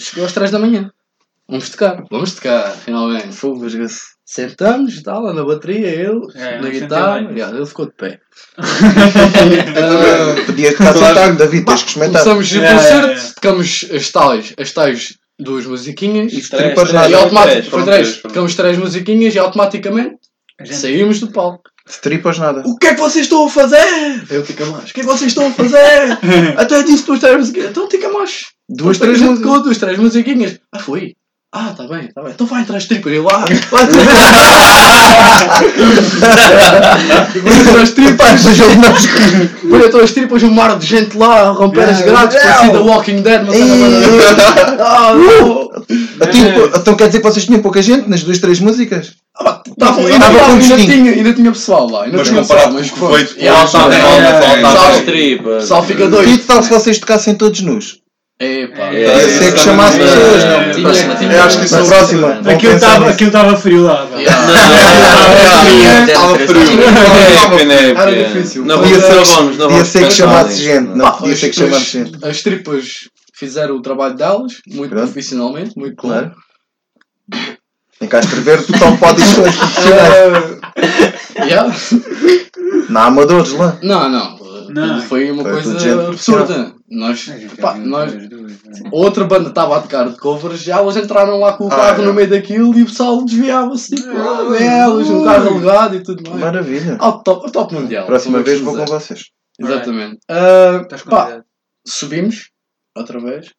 Chegou 0.00 0.24
às 0.24 0.32
3 0.32 0.50
da 0.50 0.58
manhã. 0.58 0.90
Vamos 1.48 1.68
tocar, 1.70 2.02
vamos 2.10 2.32
tocar, 2.34 2.70
finalmente. 2.72 3.32
Fogo, 3.34 3.66
esquece. 3.66 4.11
Sentamos, 4.34 4.94
está 4.94 5.18
lá 5.18 5.34
na 5.34 5.44
bateria, 5.44 5.94
eu, 5.94 6.22
É, 6.34 6.58
na 6.58 6.70
guitarra, 6.70 7.20
yeah, 7.32 7.54
ele 7.54 7.66
ficou 7.66 7.84
de 7.84 7.92
pé. 7.92 8.18
Ah, 8.56 10.42
Podias 10.46 10.72
ficar 10.72 10.94
sentado, 10.94 11.36
David, 11.36 11.64
tens 11.66 11.82
que 11.82 11.88
experimentar. 11.90 12.22
Começamos 12.24 12.52
o 12.52 12.62
É, 12.64 12.72
concerto, 12.74 13.06
é, 13.08 13.12
é. 13.12 13.32
tocamos 13.34 13.84
as 13.94 14.10
tais, 14.10 14.54
as 14.58 14.72
tais 14.72 15.14
duas 15.38 15.66
musiquinhas 15.66 16.32
E 16.32 16.38
e, 16.38 16.40
Três, 16.40 16.48
tripas 16.48 16.88
três, 16.88 16.92
nada. 16.94 17.08
três, 17.08 17.22
automaticamente, 17.22 17.70
foram 17.70 17.84
foi 17.84 17.92
três, 17.92 18.16
tocamos 18.22 18.54
três 18.54 18.78
musiquinhas 18.78 19.34
e 19.34 19.38
automaticamente 19.38 20.16
gente- 20.62 20.76
saímos 20.76 21.20
do 21.20 21.28
palco. 21.30 21.62
Tripas 22.00 22.38
nada. 22.38 22.62
O 22.64 22.78
que 22.78 22.86
é 22.86 22.94
que 22.94 23.00
vocês 23.00 23.26
estão 23.26 23.44
a 23.44 23.50
fazer? 23.50 23.84
Eu 24.30 24.42
fica 24.46 24.64
mais. 24.64 24.90
O 24.90 24.94
que 24.94 25.00
é 25.00 25.02
que 25.02 25.08
vocês 25.10 25.30
estão 25.30 25.46
a 25.48 25.50
fazer? 25.50 26.18
Até 26.56 26.82
disse 26.84 27.04
duas, 27.04 27.20
três 27.20 27.36
musiquinhas. 27.36 27.70
Então 27.70 27.90
fica 27.90 28.08
mais. 28.08 28.46
Duas, 28.68 28.96
Então, 28.96 29.08
três 29.14 29.20
tocou 29.40 29.62
duas, 29.62 29.76
três 29.78 29.98
musiquinhas. 29.98 30.58
Ah, 30.72 30.78
foi. 30.78 31.14
Ah, 31.54 31.74
tá 31.76 31.84
bem, 31.86 32.08
tá 32.14 32.22
bem. 32.22 32.32
Então 32.32 32.46
vai 32.46 32.62
entrar 32.62 32.78
as 32.78 32.86
tripas. 32.86 33.12
Eu 33.12 33.24
lá. 33.24 33.44
Vai 37.42 37.60
entrar 37.60 37.82
as 37.82 37.90
tripas. 37.90 38.42
Vai 39.64 39.86
entrar 39.86 40.02
as 40.02 40.12
tripas, 40.12 40.42
um 40.42 40.50
mar 40.50 40.78
de 40.78 40.86
gente 40.86 41.16
lá 41.16 41.48
a 41.48 41.50
romper 41.50 41.82
as 41.82 42.00
grades. 42.00 42.40
Parecia 42.42 42.70
The 42.70 42.78
Walking 42.78 43.22
Dead. 43.22 43.42
Ah. 44.80 45.12
Então, 46.20 46.70
então 46.80 46.94
quer 46.94 47.06
dizer 47.08 47.18
que 47.18 47.24
vocês 47.24 47.44
tinham 47.44 47.60
pouca 47.60 47.82
gente 47.82 48.08
nas 48.08 48.22
duas, 48.22 48.38
três 48.38 48.58
músicas? 48.60 49.12
Ah, 49.38 49.60
ainda, 51.16 51.34
tinha, 51.34 51.52
pessoal 51.52 51.90
lá. 51.90 52.04
Ainda 52.04 52.18
Mas 52.18 52.28
tinha 52.28 52.42
comparado 52.42 52.76
pessoal, 52.76 52.98
com 52.98 53.06
o 53.06 53.10
mas 53.12 53.24
que 53.24 53.34
foi. 53.34 53.44
é. 55.56 55.60
Só 55.60 55.82
fica 55.82 56.04
E 56.04 56.08
doido. 56.08 56.30
que 56.30 56.38
tal 56.44 56.62
se 56.62 56.70
vocês 56.70 56.98
tocassem 56.98 57.34
todos 57.34 57.60
nus? 57.60 58.01
Epá. 58.44 58.92
É, 58.92 59.04
Ia 59.04 59.28
ser 59.28 59.52
que 59.54 59.60
chamasse 59.60 60.00
é, 60.00 60.04
pessoas, 60.04 60.42
é, 60.44 60.48
não? 60.48 60.60
é, 60.60 60.70
Tinha- 60.70 61.16
tinha- 61.16 61.32
Eu 61.32 61.42
acho 61.44 61.58
que 61.58 61.64
isso 61.66 61.76
é 61.76 61.84
próxima. 61.84 62.28
Aquilo 62.52 62.74
estava 62.74 63.10
aquilo 63.10 63.28
estava 63.28 63.56
frio 63.56 63.82
lá. 63.84 64.06
Estava 64.18 64.48
frio. 66.38 66.62
É, 66.72 67.72
é, 67.72 67.90
Era 67.90 68.24
difícil. 68.28 68.64
Não 68.64 68.78
Podia 68.80 68.98
vamos, 68.98 69.28
ser 69.28 69.36
não 69.36 69.50
que- 69.50 69.58
não 69.58 69.84
ser 69.84 70.08
que 70.08 70.14
chamasse 70.14 70.62
gente. 70.62 70.88
Não, 70.96 71.12
podia 71.12 71.32
as 71.34 71.40
ser 71.40 71.48
que 71.50 71.56
tripas- 71.56 71.82
chamasse 71.82 72.10
gente. 72.12 72.24
As 72.26 72.42
tripas 72.42 72.88
fizeram 73.34 73.76
o 73.76 73.82
trabalho 73.82 74.14
delas, 74.14 74.52
muito 74.68 74.90
profissionalmente, 74.90 75.72
muito. 75.76 75.96
Claro. 75.96 76.32
Tem 77.98 78.08
cá 78.08 78.20
escrever 78.20 78.58
de 78.58 78.66
coisas 78.66 78.98
profissionais. 79.56 80.58
Ah, 81.38 81.44
yeah. 81.44 81.74
Não 82.88 83.00
há 83.00 83.04
amadores 83.06 83.52
lá. 83.52 83.76
Não, 83.82 84.08
não. 84.08 84.42
Não. 84.70 85.02
Foi 85.02 85.30
uma 85.30 85.42
coisa 85.44 85.76
absurda. 86.08 86.72
Nós, 86.90 87.26
pá, 87.60 87.74
nós, 87.74 88.12
outra 88.92 89.24
banda 89.24 89.48
estava 89.48 89.76
a 89.76 89.80
tocar 89.82 90.08
de 90.08 90.16
covers, 90.18 90.62
já 90.62 90.78
elas 90.78 90.96
entraram 90.96 91.38
lá 91.38 91.52
com 91.56 91.64
o 91.64 91.72
Ah, 91.72 91.76
carro 91.76 92.02
é. 92.02 92.06
no 92.06 92.14
meio 92.14 92.28
daquilo 92.30 92.76
e 92.78 92.82
o 92.82 92.86
pessoal 92.86 93.24
desviava-se, 93.24 93.94
tipo, 93.94 94.08
ah, 94.10 94.56
elas, 94.62 95.08
um 95.08 95.24
carro 95.24 95.48
alugado 95.48 95.96
e 95.96 96.02
tudo 96.02 96.28
mais. 96.28 96.40
Maravilha. 96.42 96.96
Ao 96.98 97.22
top, 97.22 97.50
top 97.52 97.74
mundial. 97.74 98.06
Próxima 98.06 98.42
vez 98.42 98.60
vou 98.60 98.76
com 98.76 98.86
vocês. 98.86 99.24
Exatamente. 99.58 100.18
Ah, 100.30 100.80
Estás 100.82 101.02
pá, 101.02 101.42
subimos 101.86 102.50
outra 102.96 103.20
vez 103.20 103.50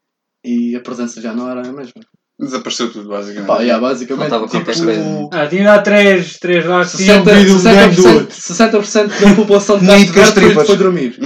e 0.46 0.76
a 0.76 0.80
presença 0.82 1.22
já 1.22 1.34
não 1.34 1.50
era 1.50 1.62
a 1.68 1.72
mesma. 1.72 2.02
Desapareceu 2.40 2.92
tudo, 2.92 3.10
basicamente. 3.10 3.48
Pá, 3.48 3.60
yeah, 3.62 3.80
basicamente, 3.80 4.30
Faltava 4.30 4.48
tipo, 4.48 5.30
Ah, 5.32 5.48
tinha 5.48 5.66
lá 5.70 5.82
três, 5.82 6.40
três 6.40 6.66
lá 6.66 6.84
que 6.84 6.98
tinham 6.98 7.24
60%, 7.24 7.24
bebido 7.24 7.56
um 7.56 7.62
grande 7.62 7.96
do 7.96 8.02
60%, 8.02 8.14
outro. 8.16 8.36
60% 8.36 9.20
da 9.30 9.36
população 9.36 9.78
de 9.80 9.86
Castro 9.86 10.14
Verde 10.14 10.34
foi, 10.34 10.34
tripas. 10.44 10.68
foi 10.68 10.78
dormir. 10.78 11.20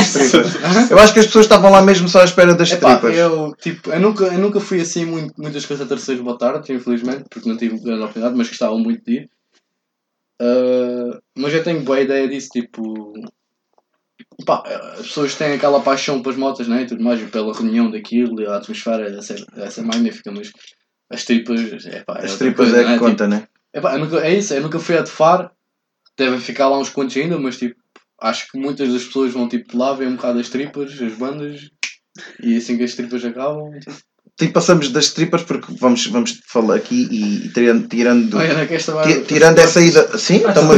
As 0.00 0.12
tripas. 0.12 0.54
Eu 0.90 0.98
acho 1.00 1.12
que 1.12 1.18
as 1.20 1.26
pessoas 1.26 1.44
estavam 1.46 1.70
lá 1.70 1.82
mesmo 1.82 2.08
só 2.08 2.20
à 2.20 2.24
espera 2.24 2.54
das 2.54 2.70
Epá, 2.70 2.96
tripas. 2.98 3.18
eu, 3.18 3.52
tipo, 3.60 3.90
eu, 3.90 4.00
nunca, 4.00 4.24
eu 4.26 4.38
nunca 4.38 4.60
fui 4.60 4.80
assim 4.80 5.04
muito, 5.04 5.34
muitas 5.36 5.66
concentrações 5.66 6.20
boa 6.20 6.38
tarde, 6.38 6.72
infelizmente, 6.72 7.24
porque 7.28 7.48
não 7.48 7.56
tive 7.56 7.78
grande 7.80 8.02
oportunidade, 8.02 8.36
mas 8.36 8.48
gostava 8.48 8.78
muito 8.78 9.04
de 9.04 9.12
ir. 9.12 9.30
Ah, 10.40 11.18
mas 11.36 11.52
eu 11.52 11.64
tenho 11.64 11.82
boa 11.82 12.00
ideia 12.00 12.28
disso, 12.28 12.48
tipo. 12.52 13.12
Pá, 14.44 14.62
as 14.94 15.06
pessoas 15.06 15.34
têm 15.34 15.52
aquela 15.52 15.80
paixão 15.80 16.20
pelas 16.20 16.36
motas 16.36 16.66
né, 16.66 16.82
e 16.82 16.86
tudo 16.86 17.02
mais, 17.02 17.20
e 17.20 17.26
pela 17.26 17.54
reunião 17.54 17.90
daquilo, 17.90 18.40
e 18.40 18.46
a 18.46 18.56
atmosfera 18.56 19.22
ser, 19.22 19.44
deve 19.54 19.70
ser 19.70 19.82
magnífica, 19.82 20.32
mas 20.32 20.52
as 21.10 21.24
tripas. 21.24 21.86
Epá, 21.86 22.18
é 22.20 22.24
As 22.24 22.36
tripas 22.36 22.70
coisa, 22.70 22.80
é 22.80 22.84
que 22.84 22.90
né? 22.90 22.98
conta, 22.98 23.28
né? 23.28 23.46
Epá, 23.72 23.94
eu 23.94 24.00
nunca, 24.00 24.18
é 24.26 24.34
isso, 24.34 24.54
eu 24.54 24.62
nunca 24.62 24.78
fui 24.78 24.96
a 24.96 25.02
Tefar, 25.02 25.52
devem 26.16 26.40
ficar 26.40 26.68
lá 26.68 26.78
uns 26.78 26.90
quantos 26.90 27.16
ainda, 27.16 27.38
mas 27.38 27.58
tipo, 27.58 27.76
acho 28.20 28.50
que 28.50 28.58
muitas 28.58 28.92
das 28.92 29.04
pessoas 29.04 29.32
vão 29.32 29.48
tipo 29.48 29.76
lá, 29.76 29.92
ver 29.92 30.08
um 30.08 30.16
bocado 30.16 30.38
as 30.38 30.48
tripas, 30.48 31.00
as 31.00 31.12
bandas, 31.14 31.70
e 32.42 32.56
assim 32.56 32.76
que 32.76 32.84
as 32.84 32.94
tripas 32.94 33.24
acabam, 33.24 33.70
tipo, 33.78 33.96
Tipo, 34.36 34.52
passamos 34.52 34.88
das 34.88 35.10
tripas 35.10 35.42
porque 35.42 35.72
vamos, 35.80 36.08
vamos 36.08 36.34
falar 36.52 36.74
aqui 36.74 37.06
e 37.08 37.50
tirando, 37.54 37.86
tirando, 37.86 38.36
olha, 38.36 38.48
não, 38.48 38.56
vai- 38.96 39.06
ti- 39.12 39.20
tirando 39.28 39.56
essa 39.60 39.80
ida. 39.80 40.08
Sim, 40.18 40.42
As 40.44 40.50
então, 40.50 40.74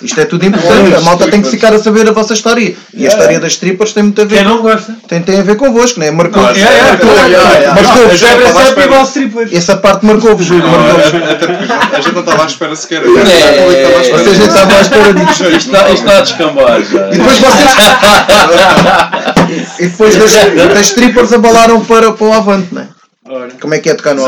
isto 0.00 0.18
é 0.20 0.24
tudo 0.24 0.46
importante. 0.46 0.94
A 0.94 1.00
malta 1.02 1.28
tem 1.30 1.42
que 1.42 1.50
ficar 1.50 1.74
a 1.74 1.78
saber 1.78 2.08
a 2.08 2.12
vossa 2.12 2.32
história. 2.32 2.62
E 2.62 2.72
a 2.72 2.76
Yeah. 2.98 3.14
história 3.18 3.38
das 3.40 3.56
tripas 3.56 3.92
tem 3.92 4.04
muito 4.04 4.22
a 4.22 4.24
ver. 4.24 4.36
Quem 4.36 4.44
não 4.46 4.62
gosta? 4.62 4.96
Tem, 5.06 5.20
tem 5.20 5.38
a 5.38 5.42
ver 5.42 5.54
convosco, 5.56 6.00
né? 6.00 6.10
Marcou. 6.10 6.42
Não, 6.42 6.48
É, 6.48 6.60
é, 6.62 6.82
Marcou- 6.82 7.10
é, 7.10 7.20
é, 7.20 7.64
é. 7.64 7.74
Marcou-vos. 7.74 8.22
É 8.22 9.02
strippers. 9.04 9.52
Essa 9.52 9.76
parte 9.76 10.06
marcou-vos, 10.06 10.46
Júlio. 10.46 10.64
Não, 10.66 10.70
Marcou-vos. 10.72 11.14
até 11.30 11.46
porque 11.46 11.72
a 11.96 12.00
gente 12.00 12.14
não 12.14 12.20
estava 12.20 12.42
à 12.42 12.46
espera 12.46 12.74
sequer. 12.74 13.02
É, 13.02 14.10
Vocês 14.12 14.36
já 14.38 14.46
estavam 14.46 14.78
à 14.78 14.80
espera 14.80 15.12
disso. 15.12 15.44
Isto 15.44 15.56
está, 15.74 15.90
isto 15.90 16.06
está 16.06 16.16
a 16.16 16.20
descambar 16.22 16.82
já. 16.82 17.08
E 17.08 17.18
depois 17.18 17.38
vocês. 17.38 17.74
e 19.78 19.86
depois 19.88 20.16
das, 20.16 20.32
das 20.74 20.90
tripas 20.92 21.32
abalaram 21.34 21.84
para, 21.84 22.12
para 22.12 22.26
o 22.26 22.32
Avante, 22.32 22.74
né? 22.74 22.88
Ora. 23.26 23.50
Como 23.60 23.74
é 23.74 23.78
que 23.78 23.90
é 23.90 23.94
tocar 23.94 24.14
no? 24.14 24.24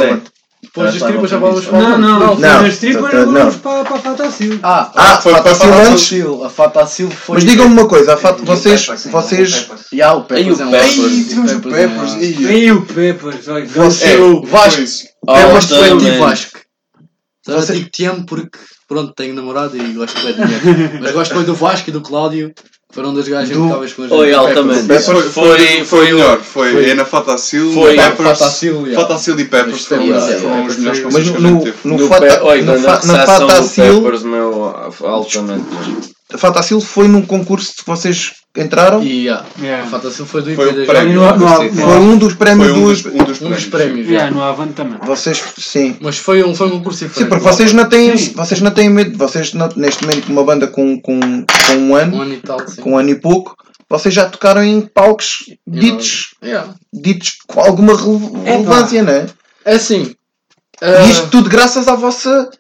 Depois 0.62 0.86
Já 0.86 0.86
das 0.86 0.94
estava 0.94 1.12
tripas 1.12 1.30
já 1.30 1.38
vamos 1.38 1.60
isso. 1.60 1.70
falar. 1.70 1.90
Não, 1.90 1.98
não, 1.98 2.18
Não, 2.20 2.36
foi 2.36 2.62
nas 2.62 2.74
strippers 2.74 3.10
tá- 3.10 3.16
e 3.18 3.20
agora 3.20 3.24
não. 3.26 3.40
vamos 3.40 3.56
para, 3.56 3.84
para 3.84 3.96
a 3.96 4.00
Fatacil. 4.00 4.60
Ah, 4.62 4.92
Ah, 4.96 5.20
foi 5.20 5.32
Fata 5.32 5.42
para 5.44 5.54
Sil 5.54 5.68
Fata 5.70 5.82
antes. 5.88 6.04
Sil, 6.08 6.32
a 6.44 6.50
Fatacil 6.50 7.10
foi. 7.10 7.34
Mas 7.36 7.44
digam-me 7.44 7.72
uma 7.74 7.86
coisa, 7.88 8.14
a 8.14 8.16
fato, 8.16 8.44
vocês. 8.44 8.86
vocês 8.86 9.68
E 9.92 10.02
há 10.02 10.14
o 10.14 10.24
Peppers 10.24 10.58
o 10.58 10.62
é 10.62 10.70
Peppers. 10.70 10.94
tivemos 11.28 11.52
o 11.52 11.60
Peppers 11.60 12.12
é 12.14 12.16
Vem 12.46 12.72
o 12.72 12.82
Peppers. 12.86 13.44
Você- 13.70 14.14
É, 14.14 14.18
O 14.18 14.42
Vasco. 14.44 14.82
Oh, 15.26 15.34
Peppers 15.34 15.64
foi 15.66 15.88
também. 15.88 16.08
anti-Vasco. 16.10 16.58
Só 17.44 17.60
Você- 17.60 17.72
digo 17.74 17.90
te 17.90 18.04
amo 18.06 18.26
porque, 18.26 18.58
pronto, 18.88 19.12
tenho 19.14 19.34
namorado 19.34 19.76
e 19.76 19.92
gosto 19.92 20.20
bem 20.20 20.34
de 20.34 20.42
dinheiro. 20.62 20.98
Mas 21.00 21.12
gosto 21.12 21.34
bem 21.34 21.44
do 21.44 21.54
Vasco 21.54 21.90
e 21.90 21.92
do 21.92 22.00
Cláudio. 22.00 22.52
Foram 22.90 23.12
dois 23.12 23.28
gajos 23.28 23.50
Do- 23.50 23.64
impecáveis 23.64 23.92
com 23.92 24.02
as 24.04 24.10
Oi, 24.12 24.30
Peppers. 24.30 24.36
altamente. 24.56 24.92
Isso 24.94 25.12
foi, 25.12 25.22
foi, 25.22 25.58
Foi- 25.58 25.84
foi, 25.84 26.04
melhor. 26.12 26.38
Foi, 26.40 26.72
foi- 26.72 26.90
é 26.90 26.94
na 26.94 27.04
Fatacil, 27.04 27.72
Foi- 27.72 27.96
no 27.96 28.02
Peppers. 28.02 28.38
Fatacil, 28.38 28.86
yeah. 28.86 29.00
Fatacil 29.02 29.40
e 29.40 29.44
Peppers 29.44 29.72
Mas 29.72 29.84
foram, 29.84 30.02
Peppers, 30.06 30.24
foram 30.24 30.54
yeah, 30.54 30.66
os 30.68 30.76
melhores 30.78 31.00
concertos 31.00 31.30
que 31.30 31.36
a 31.36 31.40
no, 31.40 31.48
gente 31.48 31.64
teve. 31.64 31.76
no, 31.84 31.96
No 31.98 32.46
Oi, 32.46 32.62
no, 32.62 32.78
na 32.78 33.00
fa, 33.00 33.06
na 33.06 33.24
do 33.24 33.26
Fatacil, 33.26 34.02
Peppers, 34.02 34.22
meu, 34.22 34.74
altamente. 35.04 36.15
Fatacil 36.36 36.80
foi 36.80 37.06
num 37.08 37.22
concurso 37.22 37.72
que 37.76 37.86
vocês 37.86 38.32
entraram. 38.56 39.02
Yeah, 39.02 39.44
a 39.58 39.62
Yeah. 39.62 39.88
Fatacil 39.90 40.26
foi 40.26 40.42
do 40.42 40.54
Foi 40.54 40.70
IP 40.70 40.80
da 40.80 40.86
prémio. 40.86 41.20
No- 41.20 41.36
no- 41.36 41.56
Sim. 41.58 41.70
Foi 41.74 41.98
um 41.98 42.16
dos 42.18 42.34
prémios 42.34 42.70
Foi 42.70 42.78
um 42.78 42.84
dos, 42.86 43.02
dos. 43.02 43.12
um 43.12 43.18
dos 43.18 43.20
Um 43.20 43.28
dos 43.28 43.38
prémios. 43.38 43.64
prémios. 43.66 44.06
Yeah, 44.08 44.12
yeah. 44.26 44.30
no 44.34 44.42
Avante 44.42 44.72
também. 44.72 44.98
Vocês, 45.04 45.42
sim. 45.58 45.96
Mas 46.00 46.16
foi 46.18 46.42
um, 46.42 46.54
foi 46.54 46.66
um 46.66 46.70
concurso 46.70 46.98
Sim, 47.00 47.06
diferente. 47.08 47.28
porque 47.28 47.44
vocês 47.44 47.72
não 47.72 47.88
têm, 47.88 48.16
vocês 48.16 48.60
não 48.60 48.70
têm 48.72 48.88
medo. 48.90 49.16
Vocês, 49.16 49.52
não- 49.52 49.68
neste 49.76 50.02
momento, 50.04 50.28
uma 50.32 50.42
banda 50.42 50.66
com, 50.66 51.00
com, 51.00 51.20
com 51.20 51.72
um 51.74 51.90
Um 51.90 51.94
ano, 51.94 52.22
ano 52.22 52.32
e 52.34 52.38
tal, 52.38 52.66
sim. 52.66 52.80
com 52.80 52.92
um 52.92 52.98
ano 52.98 53.10
e 53.10 53.14
pouco, 53.20 53.54
vocês 53.88 54.12
já 54.14 54.24
tocaram 54.28 54.64
em 54.64 54.80
palcos 54.80 55.44
ditos, 55.66 56.34
Yeah. 56.42 56.74
ditos 56.92 57.36
com 57.46 57.60
alguma 57.60 57.94
rele- 57.94 58.42
relevância, 58.44 59.02
não 59.02 59.12
é? 59.12 59.26
É 59.64 59.74
assim. 59.74 60.14
E 60.82 60.84
ah, 60.84 61.04
isto 61.06 61.28
tudo 61.28 61.48
graças 61.48 61.86
a 61.88 61.94
vossa. 61.94 62.50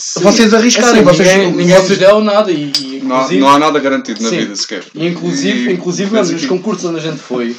Sim. 0.00 0.20
vocês 0.22 0.54
arriscarem, 0.54 1.00
É 1.00 1.04
assim, 1.04 1.04
vocês- 1.04 1.28
ninguém, 1.36 1.52
ninguém 1.52 1.76
vocês- 1.76 1.98
deu 1.98 2.20
nada 2.20 2.50
e, 2.50 2.72
e 2.80 3.00
Não, 3.02 3.16
há- 3.16 3.18
inclusive, 3.18 3.40
não 3.40 3.48
há 3.48 3.58
nada 3.58 3.78
garantido 3.78 4.22
na 4.22 4.28
Sim. 4.30 4.38
vida 4.38 4.56
sequer. 4.56 4.84
e 4.94 5.06
inclusive, 5.06 5.70
E- 5.70 5.72
inclusive 5.74 6.10
nos 6.16 6.46
concursos 6.46 6.84
onde 6.86 6.98
a 6.98 7.02
gente 7.02 7.18
foi, 7.18 7.54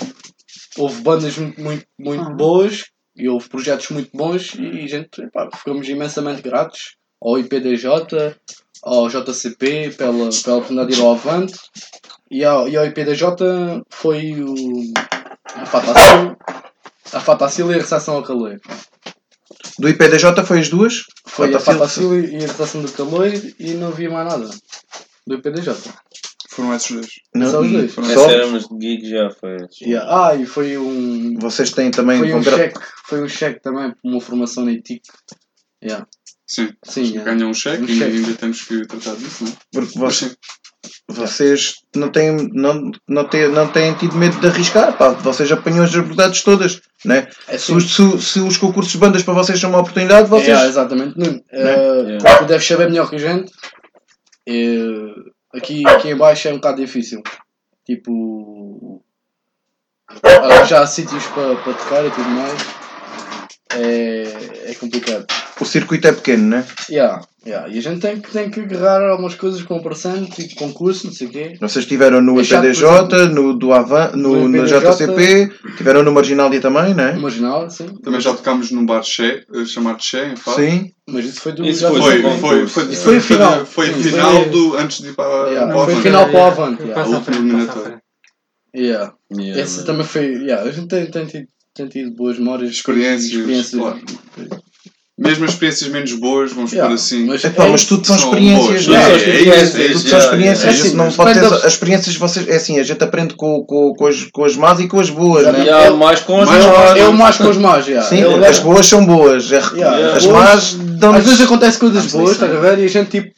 houve 0.77 1.01
bandas 1.01 1.37
muito, 1.37 1.61
muito, 1.61 1.85
muito 1.99 2.23
Ah. 2.23 2.33
boas 2.33 2.83
e 3.15 3.27
houve 3.29 3.47
projetos 3.49 3.89
muito 3.89 4.09
bons 4.13 4.53
e 4.57 4.83
a 4.83 4.87
gente 4.87 5.21
epá, 5.21 5.49
ficamos 5.55 5.87
imensamente 5.87 6.41
gratos 6.41 6.95
ao 7.21 7.37
IPDJ, 7.37 8.35
ao 8.83 9.07
JCP 9.09 9.91
pela, 9.97 10.29
pela 10.43 10.55
oportunidade 10.57 10.91
de 10.93 10.99
ir 10.99 11.03
ao 11.03 11.11
Avante 11.11 11.53
e 12.31 12.43
ao, 12.43 12.67
e 12.67 12.75
ao 12.77 12.85
IPDJ 12.85 13.83
foi 13.89 14.33
o, 14.41 14.53
a 15.53 15.65
Fatacil, 15.65 16.35
a 17.13 17.19
Fatacil 17.19 17.71
e 17.71 17.75
a 17.75 17.77
recepção 17.77 18.15
ao 18.15 18.23
calor. 18.23 18.59
Do 19.81 19.89
IPDJ 19.89 20.43
foi 20.45 20.59
as 20.59 20.69
duas? 20.69 21.03
Foi 21.27 21.53
a 21.53 21.59
Fatacil- 21.59 21.73
Fatacil 22.13 22.25
e 22.25 22.35
a 22.37 22.39
recepção 22.47 22.81
do 22.83 22.91
calor 22.91 23.27
e 23.59 23.73
não 23.73 23.87
havia 23.89 24.09
mais 24.09 24.27
nada 24.29 24.49
do 25.27 25.35
IPDJ. 25.35 25.73
Foram 26.49 26.75
esses 26.75 26.91
dois. 26.91 27.07
Não, 27.33 27.49
Só 27.49 27.61
os 27.61 27.71
dois. 27.71 27.93
só- 27.93 28.29
éramos 28.29 28.67
de 28.67 28.79
gig 28.87 29.09
já, 29.09 29.29
foi. 29.31 29.57
Yeah. 29.81 30.27
Ah, 30.27 30.35
e 30.35 30.45
foi 30.45 30.77
um. 30.77 31.37
Vocês 31.39 31.71
têm 31.71 31.89
também. 31.91 32.19
Foi 32.19 32.29
um 32.33 32.37
contra- 32.37 32.57
cheque, 32.57 32.79
foi 33.05 33.23
um 33.23 33.27
cheque 33.29 33.61
também 33.61 33.91
por 33.91 34.11
uma 34.11 34.21
formação 34.21 34.65
na 34.65 34.73
ETIC. 34.73 35.01
Yeah. 35.83 36.05
Sim. 36.45 36.69
Sim, 36.85 37.03
yeah. 37.13 37.23
Ganham 37.23 37.49
um 37.49 37.53
cheque 37.53 37.83
Um 37.83 37.85
e 37.85 37.97
cheque. 37.97 38.17
ainda 38.17 38.33
temos 38.33 38.61
que 38.63 38.85
tratar 38.85 39.15
disso, 39.15 39.45
não 39.45 39.51
é? 39.51 39.55
Porque 39.71 39.97
vocês, 41.07 41.73
não, 41.95 42.09
têm, 42.09 42.49
não, 42.53 42.91
não, 43.07 43.27
têm, 43.27 43.49
não 43.49 43.67
têm 43.67 43.93
tido 43.93 44.15
medo 44.15 44.39
de 44.39 44.47
arriscar. 44.47 44.97
Pá. 44.97 45.09
Vocês 45.09 45.51
apanham 45.51 45.83
as 45.83 45.93
oportunidades 45.93 46.43
todas. 46.43 46.81
Né? 47.05 47.27
É 47.47 47.57
Se, 47.57 47.73
assim. 47.73 47.75
os, 47.75 47.95
se, 47.95 48.21
se 48.21 48.39
os 48.39 48.57
concursos 48.57 48.91
de 48.91 48.97
bandas 48.97 49.23
para 49.23 49.33
vocês 49.33 49.59
são 49.59 49.69
uma 49.69 49.79
oportunidade, 49.79 50.29
vocês. 50.29 50.47
Yeah, 50.47 50.67
exatamente. 50.67 51.17
Nuno, 51.17 51.41
eh, 51.51 52.01
Yeah. 52.21 52.37
Tu 52.39 52.45
deves 52.45 52.67
saber 52.67 52.89
melhor 52.89 53.09
que 53.09 53.15
a 53.15 53.19
gente. 53.19 53.51
Eh, 54.47 55.13
aqui, 55.55 55.87
aqui 55.87 56.09
em 56.09 56.17
baixo 56.17 56.47
é 56.47 56.51
um 56.51 56.55
bocado 56.55 56.81
difícil. 56.81 57.21
Tipo. 57.85 59.03
Arranjar 60.23 60.85
sítios 60.87 61.25
para, 61.27 61.55
para 61.55 61.73
tocar 61.73 62.05
e 62.05 62.11
tudo 62.11 62.29
mais. 62.29 62.80
É, 63.75 64.71
é 64.71 64.73
complicado. 64.75 65.25
O 65.59 65.65
circuito 65.65 66.07
é 66.07 66.11
pequeno, 66.11 66.47
né? 66.49 66.65
Yeah, 66.89 67.21
yeah. 67.45 67.69
E 67.69 67.77
a 67.77 67.81
gente 67.81 68.01
tem, 68.01 68.19
que- 68.19 68.31
tem 68.31 68.49
que 68.49 68.59
agarrar 68.61 69.09
algumas 69.11 69.35
coisas 69.35 69.61
com 69.61 69.75
aparecendo, 69.77 70.27
tipo 70.29 70.55
concurso, 70.55 71.05
não 71.07 71.13
sei 71.13 71.27
o 71.27 71.29
quê. 71.29 71.53
Vocês 71.59 71.83
estiveram 71.85 72.19
no 72.21 72.39
É 72.39 72.43
por 72.43 73.29
no, 73.29 73.53
do 73.53 73.71
Avan, 73.71 74.11
no, 74.15 74.47
No 74.47 74.57
IPDJ. 74.57 74.79
JCP, 74.79 75.51
estiveram 75.69 76.01
no 76.03 76.11
Marginaldia 76.11 76.59
também, 76.59 76.93
né? 76.95 77.13
Marginal, 77.13 77.69
sim. 77.69 77.87
Também 78.03 78.19
já 78.19 78.33
tocámos 78.33 78.71
num 78.71 78.85
bar 78.85 79.03
Che, 79.03 79.45
eh, 79.53 79.65
chamado 79.65 80.01
Che, 80.01 80.17
em 80.33 80.35
Faro. 80.35 80.57
Sim. 80.57 80.91
Mas 81.07 81.25
isso 81.25 81.41
foi 81.41 81.51
do. 81.53 81.65
Isso 81.65 81.87
foi 81.87 82.01
Foi, 82.01 82.21
foi, 82.39 82.67
foi. 82.67 82.83
Isso 82.91 83.03
foi 83.03 83.17
a 83.17 83.21
final. 83.21 83.65
Foi 83.65 83.89
a 83.89 83.93
final 83.93 84.35
foi- 84.35 84.49
do, 84.49 84.77
antes 84.77 85.01
de 85.01 85.09
ir 85.09 85.13
para, 85.15 85.49
Yeah, 85.49 85.67
para 85.73 85.81
o 85.81 85.85
foi 85.85 85.93
a 85.93 86.01
final 86.01 86.29
para 86.29 86.39
o 86.39 86.43
Avante. 86.43 86.83
yeah. 86.83 87.01
À 87.03 87.07
última 87.07 87.35
eliminatória. 87.37 88.01
Yeah. 88.75 89.13
Yeah, 89.37 89.61
Esse 89.61 89.85
também 89.85 90.05
foi. 90.05 90.25
Yeah, 90.25 90.67
a 90.67 90.71
gente 90.71 90.87
tem, 90.87 91.05
tem, 91.11 91.25
tido, 91.25 91.47
tem 91.89 92.03
tido 92.03 92.15
boas 92.15 92.37
memórias. 92.37 92.71
Experiências, 92.71 93.69
claro. 93.71 93.99
Mesmo 95.19 95.45
as 95.45 95.51
experiências 95.51 95.87
menos 95.91 96.13
boas, 96.13 96.51
vamos 96.51 96.71
Yeah, 96.71 96.89
por 96.89 96.95
assim. 96.95 97.25
mas- 97.27 97.43
Epá, 97.43 97.67
mas 97.67 97.85
tudo 97.85 98.07
são 98.07 98.15
experiências, 98.15 98.85
são 98.85 98.95
É, 98.95 99.15
experiências, 99.17 99.75
é, 99.79 99.87
Tudo 99.89 99.99
são 100.09 100.19
experiências. 100.19 100.93
não 100.93 101.11
pode 101.11 101.39
ter, 101.39 101.45
as 101.45 101.63
experiências 101.65 102.15
vocês. 102.15 102.47
É 102.47 102.55
assim, 102.55 102.79
a 102.79 102.83
gente 102.83 103.03
aprende 103.03 103.35
com, 103.35 103.63
com, 103.63 103.93
com, 103.93 104.07
as, 104.07 104.23
com 104.31 104.43
as 104.43 104.55
más 104.55 104.79
e 104.79 104.87
com 104.87 104.99
as 104.99 105.11
boas, 105.11 105.45
né? 105.45 105.59
Yeah, 105.63 105.91
mais 105.95 106.21
com 106.21 106.39
os 106.39 106.47
Mais- 106.47 106.65
melhores. 106.65 107.01
Eu 107.03 107.11
mais 107.13 107.37
com 107.37 107.49
os 107.49 107.57
más, 107.57 107.85
yeah. 107.87 108.07
Sim, 108.09 108.19
Eu- 108.21 108.43
as 108.43 108.57
boas 108.59 108.85
são 108.87 109.05
boas. 109.05 109.51
é- 109.51 109.61
Yeah, 109.75 110.15
As 110.15 110.25
más 110.25 110.73
dão 110.73 111.13
Às 111.13 111.23
vezes 111.23 111.41
acontece 111.41 111.77
coisas 111.77 112.05
Vamos 112.05 112.13
boas, 112.13 112.31
estás 112.31 112.55
a 112.55 112.59
ver? 112.59 112.79
E 112.79 112.85
a 112.85 112.89
gente 112.89 113.09
tipo. 113.11 113.31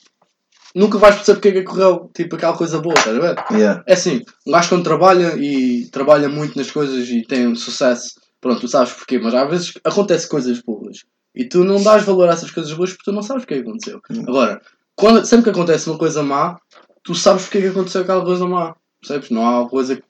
Nunca 0.75 0.97
vais 0.97 1.15
perceber 1.15 1.35
porque 1.39 1.47
é 1.49 1.51
que 1.51 1.61
correu 1.63 2.09
tipo 2.15 2.35
aquela 2.35 2.53
coisa 2.57 2.79
boa, 2.79 2.95
estás 2.97 3.15
a 3.15 3.19
ver? 3.19 3.35
Yeah. 3.51 3.83
É 3.85 3.93
assim, 3.93 4.21
um 4.47 4.51
gajo 4.53 4.69
quando 4.69 4.83
trabalha 4.83 5.35
e 5.37 5.87
trabalha 5.91 6.27
muito 6.29 6.57
nas 6.57 6.71
coisas 6.71 7.07
e 7.09 7.21
tem 7.21 7.45
um 7.47 7.55
sucesso, 7.55 8.13
pronto, 8.43 8.61
tu 8.61 8.67
sabes 8.67 8.93
porquê, 8.93 9.17
mas 9.17 9.33
às 9.33 9.49
vezes 9.49 9.73
acontecem 9.83 10.29
coisas 10.29 10.61
boas 10.61 11.03
e 11.33 11.45
tu 11.45 11.63
não 11.63 11.81
dás 11.81 12.03
valor 12.03 12.29
a 12.29 12.33
essas 12.33 12.51
coisas 12.51 12.71
boas 12.73 12.91
porque 12.91 13.05
tu 13.05 13.11
não 13.11 13.23
sabes 13.23 13.43
o 13.43 13.47
que 13.47 13.55
é 13.55 13.57
que 13.61 13.67
aconteceu. 13.67 14.01
Agora, 14.27 14.61
quando, 14.95 15.25
sempre 15.25 15.45
que 15.45 15.49
acontece 15.49 15.89
uma 15.89 15.97
coisa 15.97 16.21
má, 16.21 16.59
tu 17.01 17.15
sabes 17.15 17.43
porque 17.43 17.59
é 17.59 17.61
que 17.61 17.67
aconteceu 17.67 18.01
aquela 18.01 18.23
coisa 18.23 18.45
má, 18.45 18.75
percebes? 18.99 19.29
Não 19.29 19.47
há 19.47 19.67
coisa 19.67 20.01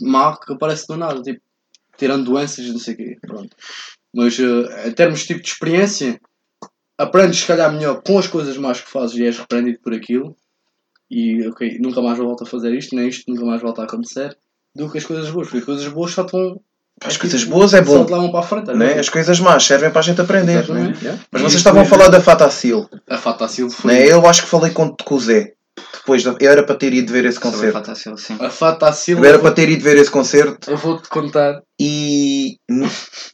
má 0.00 0.36
que 0.36 0.52
aparece 0.52 0.86
do 0.86 0.96
nada, 0.96 1.20
tipo, 1.20 1.40
tirando 1.98 2.24
doenças 2.24 2.64
e 2.64 2.72
não 2.72 2.78
sei 2.78 2.94
o 2.94 2.96
quê, 2.96 3.18
pronto. 3.20 3.54
Mas 4.14 4.38
eh, 4.38 4.88
em 4.88 4.92
termos 4.92 5.26
tipo, 5.26 5.42
de 5.42 5.48
experiência, 5.48 6.20
aprendes 6.96 7.40
se 7.40 7.46
calhar 7.46 7.72
melhor 7.72 8.00
com 8.02 8.18
as 8.18 8.26
coisas 8.26 8.56
más 8.56 8.80
que 8.80 8.88
fazes 8.88 9.16
e 9.16 9.24
és 9.24 9.38
repreendido 9.38 9.80
por 9.80 9.92
aquilo 9.92 10.36
e 11.10 11.46
ok, 11.46 11.78
nunca 11.78 12.00
mais 12.00 12.16
volto 12.16 12.44
a 12.44 12.46
fazer 12.46 12.72
isto, 12.74 12.96
nem 12.96 13.08
isto 13.08 13.30
nunca 13.30 13.44
mais 13.44 13.60
volta 13.60 13.82
a 13.82 13.84
acontecer, 13.84 14.34
do 14.74 14.90
que 14.90 14.96
as 14.96 15.04
coisas 15.04 15.30
boas, 15.30 15.48
porque 15.48 15.58
as 15.58 15.64
coisas 15.64 15.88
boas 15.88 16.10
só 16.12 16.26
vão. 16.26 16.58
As 17.04 17.12
tipo, 17.14 17.20
coisas 17.22 17.44
boas 17.44 17.74
é 17.74 17.80
bom. 17.80 18.36
a 18.36 18.42
frente, 18.42 18.72
Né? 18.74 18.98
As 18.98 19.08
coisas 19.08 19.38
más 19.40 19.64
servem 19.64 19.90
para 19.90 20.00
a 20.00 20.02
gente 20.04 20.20
aprender. 20.20 20.68
Né? 20.68 20.94
Yeah. 21.02 21.20
Mas 21.30 21.40
E 21.42 21.44
vocês 21.44 21.54
estavam 21.56 21.82
a 21.82 21.84
falar 21.84 22.08
da 22.08 22.20
Fatacil. 22.20 22.88
A 23.08 23.18
Fatacil 23.18 23.70
foi. 23.70 23.92
Né? 23.92 24.06
Eu 24.06 24.26
acho 24.26 24.42
que 24.42 24.48
falei 24.48 24.70
com, 24.70 24.94
com 24.96 25.14
o 25.14 25.20
Zé. 25.20 25.52
Depois, 25.94 26.22
da- 26.22 26.36
eu 26.40 26.50
era 26.50 26.62
para 26.62 26.74
ter 26.74 26.92
ido 26.92 27.12
ver 27.12 27.24
esse 27.24 27.38
concerto. 27.40 27.72
Fatacil, 27.72 28.16
sim. 28.16 28.36
A 28.40 28.50
Fatacil. 28.50 29.18
Eu 29.18 29.24
era 29.24 29.38
para 29.38 29.52
ter 29.52 29.68
ido 29.68 29.82
ver 29.82 29.96
esse 29.96 30.10
concerto 30.10 30.70
Eu 30.70 30.76
vou-te 30.76 31.08
contar. 31.08 31.60
e, 31.80 32.56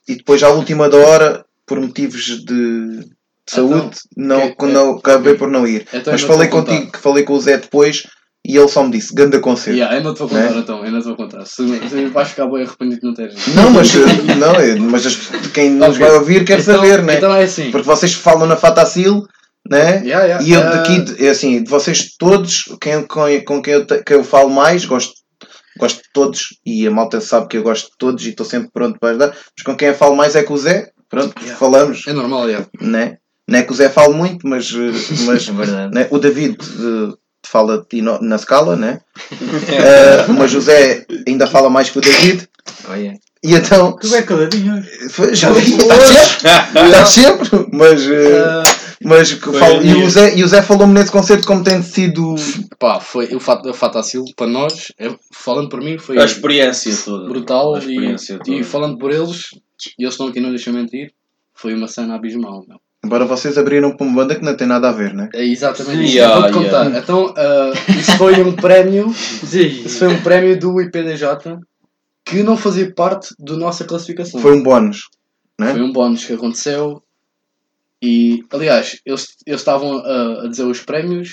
e 0.09 0.15
depois 0.17 0.43
à 0.43 0.51
última 0.51 0.89
da 0.89 0.97
hora, 0.99 1.45
por 1.67 1.81
motivos 1.81 2.25
de, 2.25 2.45
de 2.45 3.07
saúde, 3.47 3.97
não, 4.17 4.55
que- 4.55 4.67
não, 4.67 4.93
acabei 4.99 5.35
por 5.35 5.49
não 5.49 5.67
ir. 5.67 5.87
Então 5.93 6.13
Mas 6.13 6.23
falei 6.23 6.49
contigo, 6.49 6.93
que 6.93 6.99
falei 6.99 7.25
com 7.25 7.33
o 7.35 7.41
Zé 7.41 7.57
depois 7.59 8.07
e 8.49 8.57
ele 8.57 8.67
só 8.69 8.83
me 8.83 8.91
disse, 8.91 9.15
ganda 9.15 9.39
concerto. 9.39 9.79
Yeah, 9.79 10.01
não 10.01 10.15
te 10.15 10.21
vou 10.21 10.29
contar 10.29 10.51
Né? 10.51 10.59
então, 10.59 10.83
não 10.91 11.01
te 11.01 11.05
vou 11.07 11.17
contar. 11.17 11.45
Se, 11.45 11.57
se 11.89 12.07
vais 12.07 12.29
ficar 12.29 12.47
bem 12.47 12.65
arrependido 12.65 13.07
não 13.07 13.15
teres. 13.15 13.35
Não, 13.55 13.71
mas, 13.71 13.93
não, 14.41 14.55
é- 14.55 14.75
mas 14.77 15.07
as- 15.07 15.17
quem 15.53 15.71
nos 15.71 15.97
Ok. 15.97 16.01
vai 16.01 16.17
ouvir 16.17 16.45
quer 16.45 16.59
então, 16.61 16.75
saber, 16.77 17.03
né? 17.03 17.17
Então 17.19 17.33
é 17.35 17.43
assim. 17.45 17.71
Porque 17.71 17.87
vocês 17.87 18.15
falam 18.15 18.47
na 18.49 18.57
Fatacil, 18.57 19.23
né? 19.71 20.03
Yeah, 20.03 20.25
yeah, 20.25 20.43
E 20.45 20.53
eu 20.53 20.61
ah, 20.63 20.71
daqui, 20.71 21.01
de- 21.03 21.27
é 21.27 21.31
assim, 21.31 21.63
de 21.63 21.69
vocês 21.71 22.15
todos, 22.19 22.65
quem, 22.81 23.03
com, 23.07 23.25
com 23.45 23.61
quem 23.63 23.75
eu, 23.75 23.87
te- 23.87 24.03
que 24.03 24.15
eu 24.15 24.25
falo 24.25 24.49
mais, 24.49 24.85
gosto, 24.87 25.13
gosto 25.79 25.99
de 25.99 26.09
todos, 26.15 26.41
e 26.65 26.87
a 26.87 26.91
malta 26.91 27.21
sabe 27.21 27.49
que 27.49 27.57
eu 27.59 27.63
gosto 27.63 27.91
de 27.91 27.99
todos 27.99 28.25
e 28.27 28.31
estou 28.31 28.47
sempre 28.47 28.71
pronto 28.73 28.99
para 28.99 29.11
ajudar, 29.11 29.29
mas 29.29 29.65
com 29.65 29.77
quem 29.77 29.89
eu 29.89 29.95
falo 29.95 30.17
mais 30.17 30.35
é 30.35 30.43
com 30.43 30.55
o 30.55 30.59
Zé, 30.59 30.91
pronto, 31.11 31.35
Yeah. 31.41 31.59
falamos, 31.59 32.03
É 32.07 32.13
normal, 32.15 32.49
yeah. 32.49 32.67
né? 32.81 33.19
Não 33.47 33.59
é 33.59 33.63
que 33.63 33.73
o 33.73 33.75
Zé 33.77 33.89
fale 33.89 34.15
muito, 34.15 34.47
mas, 34.47 34.71
eh, 34.73 34.91
mas 35.27 35.49
É 35.49 35.53
verdade. 35.53 35.95
né? 35.95 36.07
o 36.11 36.19
David 36.19 36.57
eh, 36.61 37.15
fala 37.51 37.85
de 37.91 38.01
no- 38.03 38.21
na 38.21 38.37
escala, 38.37 38.77
né? 38.77 39.01
Eh, 39.69 40.27
mas 40.33 40.55
o 40.55 40.61
Zé 40.61 41.07
ainda 41.27 41.47
fala 41.47 41.69
mais 41.71 41.91
que 41.91 41.99
o 41.99 42.01
David, 42.01 42.49
Olha. 42.89 43.15
e 43.45 43.55
então, 43.55 43.93
Tu 43.97 44.15
é 44.15 44.23
caladinho 44.23 44.83
já 45.33 45.51
vi, 45.53 45.77
está 45.77 45.97
sempre, 45.97 46.87
está 46.87 47.07
sempre, 47.07 47.67
mas... 47.73 48.03
Ah, 48.07 48.63
Mas 49.01 49.33
que 49.33 49.53
falo- 49.53 49.81
e, 49.83 49.95
o 49.95 50.11
Zé, 50.11 50.37
e 50.37 50.43
o 50.43 50.49
Zé 50.49 50.61
falou-me 50.61 50.93
nesse 50.95 51.11
concerto 51.13 51.47
como 51.47 51.63
tem 51.63 51.81
sido. 51.83 52.35
pá, 52.81 52.99
foi 53.01 53.27
o 53.35 53.39
fato 53.41 53.63
da 53.63 53.73
Fatacil 53.73 54.25
para 54.37 54.47
nós, 54.49 54.93
eu- 54.99 55.19
falando 55.33 55.69
por 55.69 55.81
mim, 55.81 55.99
foi 55.99 56.19
A 56.21 56.25
experiência 56.25 56.93
toda. 57.05 57.29
brutal 57.29 57.75
A 57.75 57.79
e, 57.79 57.81
experiência 57.81 58.39
toda. 58.39 58.57
e 58.59 58.65
falando 58.65 58.99
por 58.99 59.13
eles, 59.13 59.51
e 59.99 60.03
eles 60.03 60.15
estão 60.15 60.27
aqui, 60.27 60.41
não 60.41 60.51
deixam 60.51 60.73
mentir, 60.75 61.13
foi 61.55 61.75
uma 61.75 61.87
cena 61.87 62.17
abismal. 62.17 62.65
Meu. 62.69 62.79
Embora 63.05 63.25
vocês 63.25 63.57
abriram 63.57 63.97
para 63.97 64.07
uma 64.07 64.17
banda 64.23 64.35
que 64.35 64.45
não 64.45 64.57
tem 64.57 64.67
nada 64.67 64.89
a 64.89 64.93
ver, 64.93 65.15
né? 65.15 65.29
É 65.33 65.45
exatamente 65.45 66.05
isso. 66.05 66.17
yeah, 66.17 66.35
eu 66.35 66.41
vou-te 66.43 66.55
contar. 66.55 66.85
yeah. 66.85 66.99
Então, 66.99 67.33
ah, 67.37 67.73
isso 67.97 68.17
foi 68.17 68.43
um 68.43 68.53
prémio, 68.53 69.07
isso 69.09 69.99
foi 69.99 70.09
um 70.09 70.23
prémio 70.23 70.59
do 70.59 70.81
IPDJ 70.81 71.59
que 72.25 72.43
não 72.43 72.57
fazia 72.57 72.93
parte 72.93 73.35
da 73.39 73.57
nossa 73.57 73.85
classificação. 73.85 74.41
Foi 74.41 74.53
um 74.53 74.63
bónus. 74.63 75.09
né? 75.59 75.73
Foi 75.73 75.81
um 75.81 75.93
bónus 75.93 76.25
que 76.25 76.33
aconteceu. 76.33 77.03
E, 78.03 78.45
aliás, 78.53 79.01
eles, 79.05 79.37
eles 79.47 79.61
estavam 79.61 79.99
a, 79.99 80.45
a 80.45 80.49
dizer 80.49 80.65
os 80.65 80.81
prémios. 80.83 81.33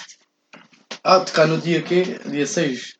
Ah, 1.03 1.19
tocar 1.19 1.47
no 1.47 1.57
dia 1.57 1.81
quê? 1.81 2.19
Dia 2.25 2.47
6. 2.47 2.95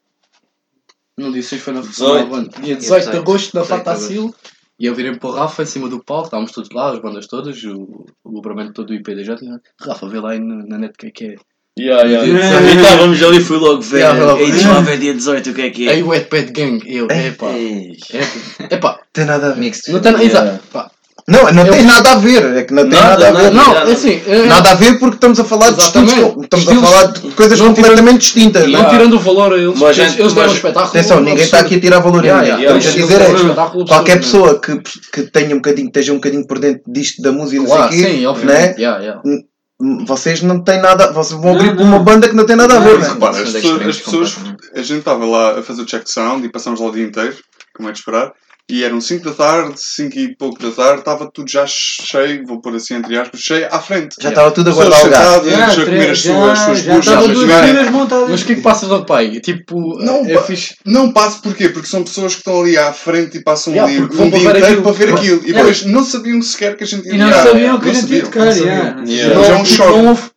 No 1.18 1.32
dia 1.32 1.42
6 1.42 1.62
foi 1.62 1.74
na 1.74 1.82
18. 1.82 2.30
no 2.30 2.50
Dia 2.50 2.76
18 2.76 2.80
de 2.80 3.06
18, 3.12 3.18
agosto, 3.18 3.56
na 3.56 3.62
18 3.62 3.64
de 3.64 3.68
Fatacil. 3.86 4.36
E 4.80 4.86
eu 4.86 4.96
virei 4.96 5.16
para 5.16 5.30
o 5.30 5.34
Rafa 5.34 5.64
em 5.64 5.66
cima 5.66 5.88
do 5.88 6.04
palco, 6.04 6.26
estávamos 6.26 6.52
todos 6.52 6.70
lá, 6.72 6.92
as 6.92 7.00
bandas 7.00 7.28
todas, 7.28 7.64
o, 7.64 8.06
o 8.24 8.32
grupamento 8.32 8.74
todo 8.74 8.88
do 8.88 8.94
IPDJ. 8.94 9.36
e, 9.42 9.86
Rafa, 9.88 10.08
vê 10.08 10.20
lá 10.20 10.32
aí 10.32 10.40
na, 10.40 10.66
na 10.66 10.78
net 10.78 10.94
o 10.94 10.98
que 10.98 11.08
é 11.08 11.12
que 11.12 11.26
é. 11.26 11.36
Yeah, 11.78 12.08
yeah. 12.08 12.26
Yeah. 12.26 12.72
E 12.72 12.76
estávamos 12.78 13.22
ali, 13.22 13.42
fui 13.42 13.58
logo 13.58 13.82
ver. 13.82 13.98
Yeah. 14.00 14.40
Ei, 14.40 14.52
deixa 14.52 14.72
lá 14.72 14.80
ver 14.80 14.98
dia 14.98 15.14
18 15.14 15.50
o 15.50 15.54
que 15.54 15.62
é 15.62 15.70
que 15.70 15.90
Aí 15.90 16.00
é. 16.00 16.04
o 16.04 16.08
Wetpad 16.08 16.52
Gang, 16.54 16.82
eu, 16.86 17.08
epá. 17.12 17.48
É, 17.52 18.74
epá, 18.76 19.00
Tem 19.12 19.26
nada 19.26 19.48
a 19.48 19.54
ver. 19.54 19.72
Não 19.90 20.00
tem 20.00 20.14
Yeah. 20.14 20.24
exato. 20.24 20.95
Não, 21.28 21.52
não 21.52 21.66
tem 21.66 21.82
nada 21.84 22.12
a 22.12 22.16
ver. 22.18 22.56
É 22.56 22.64
que 22.64 22.74
não 22.74 22.84
tem 22.88 23.00
Nada, 23.00 23.32
nada, 23.32 23.40
a 23.40 23.42
ver. 23.42 23.52
Não, 23.52 23.74
nada. 23.74 23.90
é 23.90 23.94
assim. 23.94 24.22
é- 24.28 24.46
Nada 24.46 24.72
a 24.72 24.74
ver 24.76 25.00
porque 25.00 25.16
estamos 25.16 25.40
a 25.40 25.44
falar 25.44 25.72
de 25.72 25.80
Exatamente. 25.82 26.14
estudos, 26.14 26.34
com- 26.36 26.44
estamos 26.44 26.66
Estilos- 26.66 26.84
a 26.84 26.88
falar 26.88 27.12
de 27.14 27.20
coisas 27.32 27.60
não 27.60 27.74
completamente 27.74 28.18
distintas. 28.20 28.64
Não 28.68 28.72
não 28.80 28.86
é? 28.88 28.90
tirando 28.92 29.14
o 29.16 29.20
valor 29.20 29.54
a 29.54 29.58
eles, 29.58 29.80
Mas, 29.80 29.98
eles, 29.98 30.20
eles 30.20 30.34
deram 30.34 30.48
um 30.48 30.50
mas- 30.50 30.56
espetáculo. 30.58 30.86
Atenção, 30.90 31.20
ninguém 31.22 31.44
está 31.44 31.60
aqui 31.62 31.76
a 31.76 31.80
tirar 31.82 32.00
valor 32.00 32.20
a 32.20 32.26
Yeah, 32.28 32.44
ninguém. 32.44 32.62
yeah, 32.64 32.78
Estamos 32.78 32.96
a 32.96 33.08
dizer 33.08 33.22
é 33.22 33.28
um 33.34 33.36
espetáculo 33.38 33.86
qualquer 33.88 34.18
absurdo, 34.18 34.60
pessoa 34.60 34.82
que, 34.84 34.92
que 35.24 35.32
tenha 35.32 35.48
um 35.56 35.58
bocadinho, 35.58 35.88
esteja 35.88 36.12
um 36.12 36.16
bocadinho 36.18 36.46
por 36.48 36.60
dentro 36.60 36.84
disto 36.88 37.22
da 37.24 37.32
música 37.32 37.56
e 37.56 37.60
não 37.60 37.66
Claro, 37.76 37.92
sim, 37.94 38.20
né? 38.22 38.28
obviamente. 38.28 38.78
Yeah, 38.80 39.00
yeah. 39.00 39.22
vocês 40.06 40.42
não 40.44 40.64
têm 40.64 40.80
nada, 40.80 41.12
vocês 41.12 41.40
vão 41.40 41.54
Não, 41.54 41.60
abrir 41.60 41.76
para 41.76 41.84
não. 41.84 41.90
uma 41.92 42.00
banda 42.00 42.30
que 42.30 42.36
não 42.36 42.46
tem 42.46 42.56
nada 42.56 42.76
a 42.78 42.80
ver, 42.80 43.00
Mas 43.00 43.08
né? 43.08 43.14
repara, 43.16 43.38
as 43.42 43.52
de 43.52 43.62
pessoas, 44.04 44.36
as 44.74 44.80
a 44.80 44.82
gente 44.84 45.00
estava 45.00 45.26
lá 45.26 45.60
a 45.60 45.64
fazer 45.64 45.82
o 45.82 45.86
check 45.86 46.04
de 46.04 46.12
sound 46.12 46.46
e 46.46 46.50
passámos 46.52 46.80
lá 46.80 46.86
o 46.88 46.92
dia 46.92 47.04
inteiro, 47.04 47.36
como 47.76 47.90
é 47.90 47.92
de 47.92 47.98
esperar, 47.98 48.32
e 48.68 48.84
eram 48.84 49.00
5 49.00 49.24
da 49.26 49.32
tarde, 49.32 49.76
5 49.78 50.18
e 50.18 50.36
pouco 50.36 50.60
da 50.60 50.72
tarde, 50.72 51.00
estava 51.00 51.30
tudo 51.32 51.50
já 51.50 51.66
cheio, 51.68 52.44
vou 52.48 52.60
pôr 52.60 52.76
assim 52.76 52.96
entre 52.96 53.16
aspas, 53.18 53.40
cheio 53.40 53.68
à 53.72 53.80
frente. 53.80 54.16
Já 54.20 54.30
estava 54.30 54.50
tudo 54.52 54.72
a 54.72 54.74
guardar 54.74 55.06
o 55.06 55.10
gato. 55.10 55.44
sentadas, 55.46 55.78
a 55.80 55.86
comer 55.86 56.10
as 56.10 56.20
suas, 56.20 56.50
as 56.50 56.60
suas 56.60 56.80
já 57.04 57.22
buchas. 57.22 57.90
Mas 58.30 58.42
o 58.42 58.46
que 58.46 58.54
é 58.54 58.56
que 58.56 58.62
passa 58.62 58.88
do 58.88 59.06
pai? 59.06 59.40
Tipo, 59.40 60.00
Não, 60.04 60.26
é 60.26 60.42
fixe. 60.42 60.74
Não 60.84 61.12
passo 61.14 61.42
porquê? 61.44 61.70
Porque 61.70 61.88
são 61.88 62.04
pessoas 62.04 62.34
que 62.34 62.40
estão 62.40 62.62
ali 62.62 62.76
à 62.78 62.92
frente 62.92 63.38
e 63.38 63.44
passam 63.44 63.72
Yeah, 63.74 63.92
ali 63.94 64.02
um 64.04 64.08
para 64.08 64.26
dia 64.26 64.32
ver 64.32 64.58
inteiro 64.58 64.66
aquilo. 64.66 64.82
para 64.84 64.92
ver 64.94 65.14
aquilo. 65.14 65.42
E 65.44 65.50
Yeah. 65.50 65.58
depois 65.58 65.86
não 65.86 66.04
sabiam 66.04 66.42
sequer 66.42 66.76
que 66.76 66.84
a 66.84 66.88
gente 66.88 67.08
ia 67.08 67.14
E 67.14 67.18
não 67.18 67.32
sabiam 67.32 67.80
que 67.80 67.90
a 67.90 67.94
gente 67.94 68.14
ia 68.14 68.24
tocar. 68.24 68.46
Mas 68.46 68.58
é 68.60 69.54
um 69.54 69.58
Não- 69.60 69.66
choque. 69.66 70.32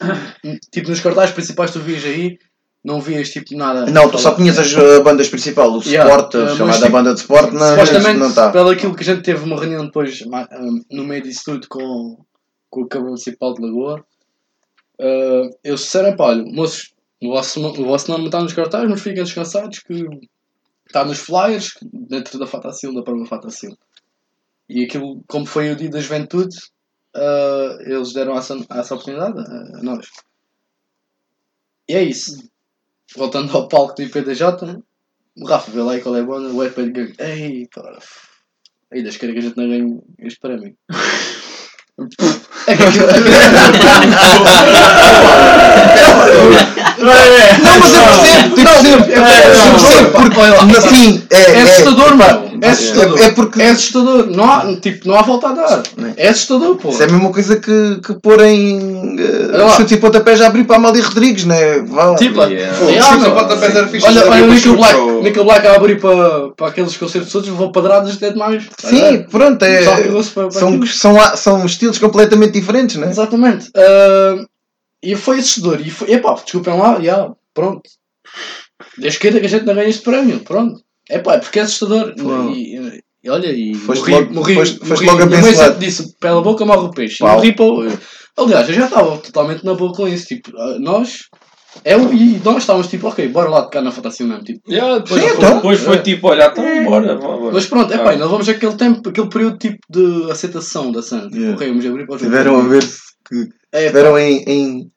Tipo, 0.72 0.88
nos 0.88 1.00
cartazes 1.00 1.34
principais 1.34 1.70
que 1.70 1.78
tu 1.78 1.84
vias 1.84 2.04
aí, 2.04 2.38
não 2.82 3.00
vias 3.00 3.30
tipo 3.30 3.54
nada. 3.56 3.86
Não, 3.86 4.10
tu 4.10 4.18
só 4.18 4.34
tinhas 4.34 4.58
as 4.58 4.72
uh, 4.72 5.02
bandas 5.02 5.28
principais, 5.28 5.70
o 5.70 5.82
Yeah, 5.86 6.10
Sport, 6.10 6.34
uh, 6.34 6.56
chamada 6.56 6.78
tipo, 6.78 6.90
banda 6.90 7.14
de 7.14 7.20
Sport, 7.20 7.52
não, 7.52 7.68
Supostamente, 7.68 8.18
não 8.18 8.28
está. 8.28 8.50
pelo 8.50 8.70
aquilo 8.70 8.94
que 8.94 9.02
a 9.02 9.06
gente 9.06 9.22
teve 9.22 9.44
uma 9.44 9.58
reunião 9.58 9.84
depois, 9.84 10.22
um, 10.22 10.82
no 10.90 11.04
meio 11.04 11.22
disso 11.22 11.42
tudo, 11.44 11.66
com, 11.68 12.24
com 12.70 12.82
o 12.82 12.88
Câmara 12.88 13.10
Municipal 13.10 13.54
de 13.54 13.62
Lagoa, 13.62 14.04
uh, 14.98 15.56
eles 15.62 15.80
disseram, 15.80 16.16
pá, 16.16 16.28
olha, 16.28 16.44
moços, 16.44 16.94
o 17.22 17.28
vosso, 17.28 17.60
o 17.60 17.84
vosso 17.84 18.10
nome 18.10 18.26
está 18.26 18.40
nos 18.40 18.54
cartazes, 18.54 18.88
mas 18.88 19.02
fiquem 19.02 19.22
descansados 19.22 19.80
que 19.80 20.06
está 20.86 21.04
nos 21.04 21.18
flyers, 21.18 21.74
dentro 21.82 22.38
da 22.38 22.46
Fatacil, 22.46 22.94
da 22.94 23.02
própria 23.02 23.26
Fatacil. 23.26 23.76
E 24.68 24.84
aquilo, 24.84 25.22
como 25.28 25.44
foi 25.44 25.70
o 25.70 25.76
dia 25.76 25.90
da 25.90 26.00
juventude, 26.00 26.56
uh, 27.14 27.82
eles 27.82 28.14
deram 28.14 28.38
essa, 28.38 28.56
essa 28.70 28.94
oportunidade 28.94 29.38
a, 29.38 29.78
a 29.78 29.82
nós. 29.82 30.06
E 31.86 31.94
é 31.94 32.02
isso. 32.02 32.48
Voltando 33.16 33.56
ao 33.56 33.68
palco 33.68 33.94
do 33.94 34.02
IPDJ, 34.02 34.82
o 35.36 35.46
Rafa 35.46 35.70
vê 35.70 35.82
lá 35.82 35.96
e 35.96 36.00
qual 36.00 36.16
é 36.16 36.20
a 36.20 36.24
banda, 36.24 36.48
o 36.48 36.56
Wetpad 36.58 36.92
Gang. 36.92 37.14
Ei, 37.18 37.68
pá. 37.74 37.98
Ei, 38.92 39.02
das 39.02 39.16
queira 39.16 39.32
que 39.32 39.38
a 39.38 39.42
gente 39.42 39.56
não 39.56 39.68
ganhe 39.68 40.00
este 40.18 40.40
que 40.40 40.54
aquilo. 40.54 40.76
Não, 46.98 47.78
mas 47.78 47.94
eu 47.94 48.02
percebo, 48.10 49.04
eu 49.04 49.22
percebo, 49.22 49.54
eu 49.54 49.72
percebo, 49.72 50.10
porque 50.10 50.76
assim, 50.76 51.22
é, 51.30 51.36
É 51.52 51.62
assustador, 51.62 52.16
mano. 52.16 52.50
É 52.62 52.66
é, 52.66 52.70
assustador. 52.70 53.20
é 53.22 53.30
porque 53.30 53.62
É 53.62 53.70
assustador. 53.70 54.26
Não 54.30 54.44
há, 54.44 54.76
tipo, 54.80 55.08
não 55.08 55.18
há 55.18 55.22
volta 55.22 55.48
a 55.48 55.52
dar. 55.52 55.82
É 56.16 56.28
assustador, 56.28 56.76
pô. 56.76 56.90
isso 56.90 57.02
é 57.02 57.06
a 57.06 57.08
mesma 57.08 57.30
coisa 57.32 57.56
que, 57.56 58.00
que 58.04 58.14
pôr 58.14 58.40
em 58.42 59.16
Olha 59.18 59.64
uh, 59.64 59.66
lá. 59.66 59.76
chutes 59.76 59.92
e 59.92 59.96
pontapés 59.96 60.40
a 60.40 60.46
abrir 60.46 60.64
para 60.64 60.76
a 60.76 60.78
Amália 60.78 61.02
Rodrigues, 61.02 61.44
né? 61.44 61.56
Tipo, 62.18 62.42
chutes 62.42 63.26
e 63.26 63.30
pontapés 63.30 63.76
era 63.76 63.88
fixe, 63.88 64.06
Olha, 64.06 64.28
olha 64.30 64.44
o 64.44 64.48
Nickel 64.48 64.76
Black. 64.76 65.00
Nickel 65.22 65.44
Black 65.44 65.66
a 65.66 65.74
abrir 65.74 66.00
para, 66.00 66.50
para 66.56 66.66
aqueles 66.68 66.96
concertos 66.96 67.32
todos, 67.32 67.48
vou 67.48 67.72
padradas 67.72 68.14
até 68.14 68.30
demais. 68.30 68.64
Sim, 68.78 69.24
pronto, 69.30 69.64
é, 69.64 69.82
são, 70.50 70.86
são, 70.86 71.36
são 71.36 71.66
estilos 71.66 71.98
completamente 71.98 72.49
diferentes, 72.50 72.96
né? 72.96 73.08
Exatamente. 73.08 73.70
Ah, 73.76 74.44
e 75.02 75.14
foi 75.16 75.38
assustador. 75.38 75.80
E 75.80 75.90
foi, 75.90 76.12
epá, 76.12 76.34
desculpem 76.34 76.76
lá, 76.78 77.00
já, 77.00 77.30
pronto. 77.54 77.82
Deus 78.98 79.16
queira 79.16 79.40
que 79.40 79.46
a 79.46 79.48
gente 79.48 79.64
não 79.66 79.74
ganhe 79.74 79.90
este 79.90 80.02
prémio, 80.02 80.40
pronto. 80.40 80.80
Epá, 81.08 81.34
é 81.34 81.38
porque 81.38 81.58
é 81.58 81.62
assustador. 81.62 82.14
E, 82.54 83.02
e 83.22 83.30
olha, 83.30 83.52
e 83.52 83.74
Foste 83.74 84.00
morri, 84.10 84.12
logo- 84.12 84.34
morri, 84.34 84.54
foste- 84.54 84.78
foste 84.78 85.04
morri. 85.04 85.06
logo 85.06 85.16
Minha 85.26 85.28
mãe 85.28 85.38
abençoado. 85.50 85.72
sempre 85.74 85.86
disse, 85.86 86.16
pela 86.18 86.42
boca 86.42 86.64
morre 86.64 86.86
o 86.86 86.90
peixe. 86.90 87.22
E 87.22 87.26
morri 87.26 87.52
para 87.54 87.64
o- 87.64 87.98
Aliás, 88.36 88.68
eu 88.68 88.74
já 88.74 88.84
estava 88.86 89.18
totalmente 89.18 89.64
na 89.64 89.74
boa 89.74 89.92
com 89.92 90.06
isso. 90.08 90.26
Tipo, 90.26 90.56
ah, 90.56 90.78
nós, 90.78 91.18
eu 91.84 92.12
e 92.12 92.40
nós 92.44 92.58
estávamos 92.58 92.88
tipo, 92.88 93.08
ok, 93.08 93.28
bora 93.28 93.48
lá 93.48 93.62
tocar 93.62 93.80
na 93.82 93.92
Fantasia 93.92 94.26
mesmo. 94.26 94.44
Tipo, 94.44 94.60
Yeah, 94.70 94.98
depois, 94.98 95.22
Sim, 95.22 95.28
foi, 95.28 95.36
então. 95.38 95.56
depois 95.56 95.80
foi 95.80 95.98
tipo, 95.98 96.28
olha, 96.28 96.46
então 96.52 96.84
bora. 96.84 97.14
bora. 97.16 97.52
mas 97.52 97.66
pronto, 97.66 97.92
epá, 97.92 98.04
Ah. 98.04 98.10
ainda 98.10 98.24
levamos 98.24 98.48
aquele 98.48 98.74
tempo, 98.74 99.08
aquele 99.08 99.28
período 99.28 99.58
tipo 99.58 99.78
de 99.88 100.30
aceitação 100.30 100.90
da 100.92 101.02
cena. 101.02 101.22
Tipo, 101.22 101.36
Yeah. 101.36 101.54
ok, 101.56 101.68
vamos 101.68 101.86
abrir 101.86 102.06
para 102.06 102.14
os 102.16 102.22
Tiveram 102.22 102.58
a 102.58 102.62
ver 102.62 102.82
que 103.28 103.48
É, 103.72 103.86
tiveram 103.86 104.18
em, 104.18 104.42
em 104.46 104.90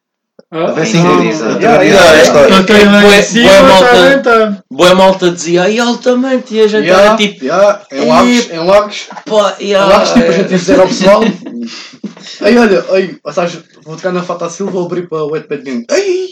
Ah, 0.52 0.66
a 0.66 0.72
ver 0.74 0.86
se 0.86 0.98
Não, 0.98 1.14
interiorizar 1.14 1.50
não. 1.50 1.56
interiorizar 1.58 1.82
Yeah, 1.82 2.04
a 2.04 2.14
yeah, 2.14 2.24
história. 2.24 2.56
Ok, 2.62 2.86
lá 2.86 3.02
Bué- 3.02 3.20
em 3.20 3.24
cima, 3.24 3.50
bué 3.50 3.62
malta. 3.62 4.10
bem, 4.10 4.22
tá. 4.22 4.64
Boa 4.72 4.96
malta 4.96 5.32
dizia, 5.32 5.64
ai 5.64 5.80
altamente, 5.80 6.54
e 6.56 6.62
a 6.62 6.68
gente 6.68 6.86
Yeah, 6.86 7.06
era 7.08 7.16
tipo, 7.18 7.46
yeah, 7.46 7.82
em 7.92 8.08
Lagos, 8.08 8.52
em 8.52 8.58
Lagos, 8.60 9.08
pá, 9.26 9.56
em 9.60 9.66
yeah, 9.70 9.92
Lagos, 9.94 10.10
tipo, 10.10 10.20
a 10.26 10.28
é. 10.28 10.32
gente 10.34 10.52
ia 10.52 10.58
dizer 10.58 10.80
ao 10.80 10.88
pessoal, 10.88 11.22
Ei, 12.42 12.58
olha, 12.58 12.84
ei, 12.94 13.18
sabes, 13.32 13.60
vou 13.84 13.96
tocar 13.96 14.12
na 14.12 14.24
Fata 14.24 14.50
Silva, 14.50 14.72
vou 14.72 14.86
abrir 14.86 15.08
para 15.08 15.24
o 15.24 15.32
Wetpad 15.32 15.64
Gang. 15.64 15.86
Sei, 15.90 16.28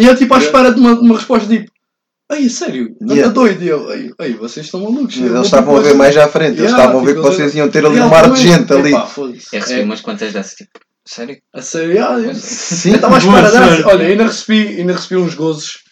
e 0.00 0.06
eu 0.06 0.16
tipo 0.16 0.34
à 0.34 0.38
espera 0.38 0.72
de 0.72 0.80
uma, 0.80 0.92
uma 1.00 1.16
resposta 1.16 1.48
tipo, 1.48 1.70
ei, 2.30 2.48
sério, 2.48 2.96
anda 3.02 3.14
Yeah. 3.14 3.32
doido, 3.32 3.62
e 3.62 3.68
eu, 3.68 3.92
ei, 3.92 4.10
ei, 4.20 4.32
vocês 4.34 4.64
estão 4.66 4.80
malucos. 4.80 5.16
Eles 5.18 5.44
estavam 5.44 5.76
a 5.76 5.80
ver 5.80 5.94
mais 5.94 6.16
à 6.16 6.28
frente, 6.28 6.58
eles 6.58 6.70
estavam 6.70 7.00
a 7.00 7.04
ver 7.04 7.14
que 7.14 7.20
tipo, 7.20 7.32
vocês 7.32 7.54
iam 7.54 7.68
ter 7.68 7.84
ali 7.84 8.00
um 8.00 8.08
mar 8.08 8.30
de 8.30 8.40
gente 8.40 8.72
ali. 8.72 8.92
Eu 8.92 9.32
recebi 9.52 9.80
É, 9.80 9.84
umas 9.84 10.00
quantas 10.00 10.32
dessas, 10.32 10.54
tipo, 10.54 10.70
sério? 11.04 11.36
a 11.52 11.60
sério, 11.60 11.94
Sim, 12.34 12.90
eu 12.90 12.94
estava 12.96 13.16
à 13.16 13.18
espera 13.18 13.42
dessa. 13.50 13.66
sorte. 13.66 13.82
Olha, 13.84 14.06
ainda 14.06 14.24
recebi, 14.26 14.68
ainda 14.80 14.92
recebi 14.94 15.16
uns 15.20 15.34
gozos, 15.34 15.82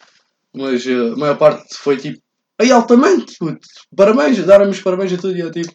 mas 0.54 0.86
eh, 0.86 0.94
a 0.94 1.16
maior 1.16 1.36
parte 1.36 1.62
foi 1.76 1.96
tipo, 1.98 2.18
ei, 2.58 2.70
altamente, 2.72 3.34
puto, 3.38 3.58
parabéns, 3.94 4.38
deram-me 4.38 4.70
os 4.70 4.80
parabéns 4.80 5.12
a 5.12 5.16
tudo, 5.18 5.36
e 5.36 5.40
eu 5.40 5.50
tipo, 5.50 5.72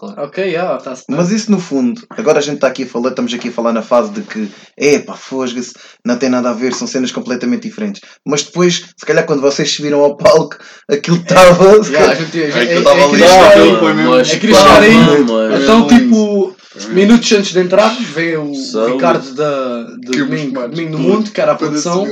Claro. 0.00 0.22
ok, 0.22 0.44
yeah, 0.44 0.78
está-se 0.78 1.04
bem. 1.06 1.14
Mas 1.18 1.30
isso 1.30 1.50
no 1.50 1.60
fundo, 1.60 2.00
agora 2.08 2.38
a 2.38 2.40
gente 2.40 2.54
está 2.54 2.68
aqui 2.68 2.84
a 2.84 2.86
falar, 2.86 3.10
estamos 3.10 3.34
aqui 3.34 3.48
a 3.48 3.52
falar 3.52 3.70
na 3.74 3.82
fase 3.82 4.10
de 4.12 4.22
que, 4.22 4.48
epá, 4.78 5.14
fosga-se, 5.14 5.74
não 6.06 6.16
tem 6.16 6.30
nada 6.30 6.48
a 6.48 6.54
ver, 6.54 6.72
são 6.72 6.86
cenas 6.86 7.12
completamente 7.12 7.68
diferentes. 7.68 8.00
Mas 8.26 8.42
depois, 8.42 8.76
se 8.98 9.04
calhar 9.06 9.26
quando 9.26 9.42
vocês 9.42 9.70
subiram 9.70 10.00
ao 10.00 10.16
palco, 10.16 10.56
aquilo 10.90 11.18
estava. 11.18 11.84
se 11.84 11.92
Yeah, 11.92 12.12
a 12.12 12.16
calhar- 12.16 12.16
gente, 12.16 12.42
a 12.42 12.46
gente, 12.50 12.58
É 12.58 12.66
que 12.66 12.72
é, 12.72 12.78
estava 12.78 12.98
é 13.00 13.04
ali, 13.04 13.22
ah, 13.24 13.48
aquilo 13.50 13.78
foi 13.78 13.92
mesmo. 13.92 14.14
É 14.16 14.24
queria 14.38 14.54
chegar 14.56 14.82
aí. 14.82 15.62
Então, 15.62 15.86
tipo, 15.86 16.56
minutos 16.94 17.32
antes 17.32 17.52
de 17.52 17.60
entrar, 17.60 17.94
veio 18.00 18.42
o 18.50 18.54
Saúde. 18.54 18.92
Ricardo 18.94 19.34
da, 19.34 19.82
de 20.00 20.10
Que 20.12 20.18
Domingo, 20.20 20.54
mais 20.54 20.70
Domingo. 20.70 20.98
Mundo, 20.98 21.30
que 21.30 21.40
era 21.42 21.52
a 21.52 21.56
produção, 21.56 22.06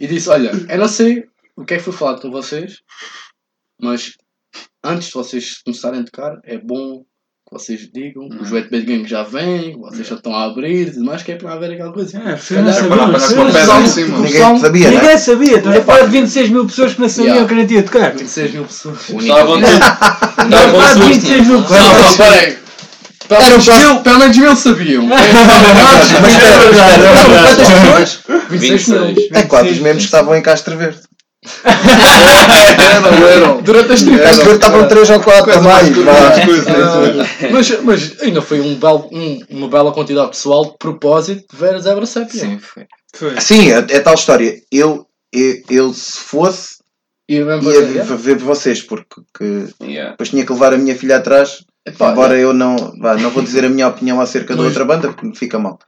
e 0.00 0.06
disse: 0.08 0.28
Olha, 0.28 0.50
eu 0.68 0.78
não 0.78 0.88
sei 0.88 1.22
o 1.56 1.64
que 1.64 1.74
é 1.74 1.76
que 1.76 1.84
foi 1.84 1.92
falado 1.92 2.20
com 2.20 2.32
vocês, 2.32 2.78
mas 3.80 4.10
antes 4.86 5.08
de 5.08 5.14
vocês 5.14 5.58
começarem 5.64 6.00
a 6.00 6.04
tocar, 6.04 6.38
é 6.44 6.58
bom 6.58 7.02
que 7.48 7.52
vocês 7.58 7.88
digam 7.94 8.28
que 8.28 8.42
os 8.42 8.50
Wet 8.50 8.68
Bad 8.70 8.84
Gang 8.84 9.06
já 9.08 9.22
vêm, 9.22 9.74
que 9.74 9.78
vocês 9.78 10.06
já 10.08 10.16
estão 10.16 10.34
a 10.34 10.44
abrir 10.46 10.92
e 10.96 10.98
mais, 10.98 11.22
que 11.22 11.30
é 11.32 11.36
para 11.36 11.52
haver 11.52 11.72
aquela 11.72 11.92
coisa. 11.92 12.18
É, 12.18 12.22
não 12.60 12.72
calhar- 12.72 12.88
para 12.88 13.06
não 13.78 13.86
cima. 13.86 14.18
Ninguém 14.18 14.58
sabia, 14.58 14.90
né? 14.90 14.96
Ninguém 15.00 15.18
sabia. 15.18 15.56
Estamos 15.58 15.78
a 15.78 15.82
falar 15.82 16.00
de 16.06 16.10
26 16.10 16.50
mil 16.50 16.66
pessoas 16.66 16.94
que 16.94 17.00
não 17.00 17.08
sabiam 17.08 17.34
Yeah. 17.34 17.48
que 17.48 17.54
a 17.54 17.62
gente 17.62 17.74
ia 17.74 17.82
tocar. 17.84 18.12
26 18.14 18.52
mil 18.52 18.64
pessoas. 18.64 19.08
Estavam 19.10 19.60
todos. 19.60 19.70
Estamos 19.70 19.86
a 19.86 20.42
Estavam 20.44 20.70
falar 20.72 20.92
de 20.94 21.00
todos. 21.00 21.08
26 21.16 21.46
mil 21.46 21.56
Não, 21.60 21.62
pessoas. 21.62 22.02
não, 22.02 22.16
peraí. 22.16 22.58
Pelo 23.28 23.40
Eram 23.40 23.50
menos 23.50 23.64
quase- 23.64 23.84
mil, 23.84 23.96
pelo 24.02 24.18
menos 24.18 24.36
mil 24.38 24.56
sabiam. 24.56 25.02
Mas 25.06 25.32
não, 25.32 25.42
quantas 27.28 27.56
pessoas? 27.56 28.20
26 28.50 28.88
mil. 28.88 29.06
26. 29.06 29.28
É 29.32 29.42
quase 29.42 29.70
os 29.70 29.78
mesmos 29.78 30.02
que 30.02 30.08
estavam 30.08 30.34
em 30.36 30.42
Castro 30.42 30.76
Verde. 30.76 31.00
Eram, 31.64 33.28
eram. 33.28 33.62
Durante 33.62 33.92
as 33.92 34.02
30 34.02 34.22
Castro 34.22 34.44
Verde 34.44 34.64
estavam 34.64 34.88
3 34.88 35.10
ou 35.10 35.20
4 35.20 35.40
a 35.40 35.44
Coisa 35.44 35.60
mais. 35.60 35.94
coisa. 36.44 37.28
mas, 37.50 37.82
mas 37.82 38.22
ainda 38.22 38.42
foi 38.42 38.60
um 38.60 38.74
belo, 38.74 39.08
um- 39.12 39.40
uma 39.50 39.68
bela 39.68 39.92
quantidade 39.92 40.26
de 40.26 40.32
pessoal 40.36 40.64
de 40.66 40.76
propósito 40.78 41.44
de 41.52 41.56
ver 41.58 41.74
a 41.74 41.78
Zebra 41.78 42.06
Sépia. 42.06 42.40
Sim, 42.40 42.58
foi. 42.58 42.86
Foi. 43.14 43.40
Sim, 43.40 43.70
é, 43.72 43.78
é 43.78 44.00
tal 44.00 44.14
história. 44.14 44.60
Eu, 44.70 45.06
eu, 45.32 45.54
eu, 45.70 45.92
se 45.94 46.18
fosse, 46.18 46.76
mesmo 47.28 47.52
ia 47.52 47.62
fazer, 47.62 48.04
ver, 48.04 48.16
ver 48.16 48.36
vocês, 48.38 48.82
porque 48.82 49.20
que 49.36 49.66
Yeah. 49.82 50.10
depois 50.12 50.28
tinha 50.30 50.44
que 50.44 50.52
levar 50.52 50.72
a 50.74 50.78
minha 50.78 50.94
filha 50.96 51.16
atrás. 51.16 51.64
Epá, 51.86 52.10
Embora 52.10 52.36
eu 52.36 52.52
não, 52.52 52.74
vá, 53.00 53.14
não 53.16 53.30
vou 53.30 53.42
dizer 53.42 53.64
a 53.64 53.68
minha 53.68 53.86
opinião 53.86 54.20
acerca 54.20 54.56
da 54.56 54.62
outra 54.62 54.84
banda, 54.84 55.08
porque 55.08 55.26
me 55.26 55.36
fica 55.36 55.58
mal. 55.58 55.78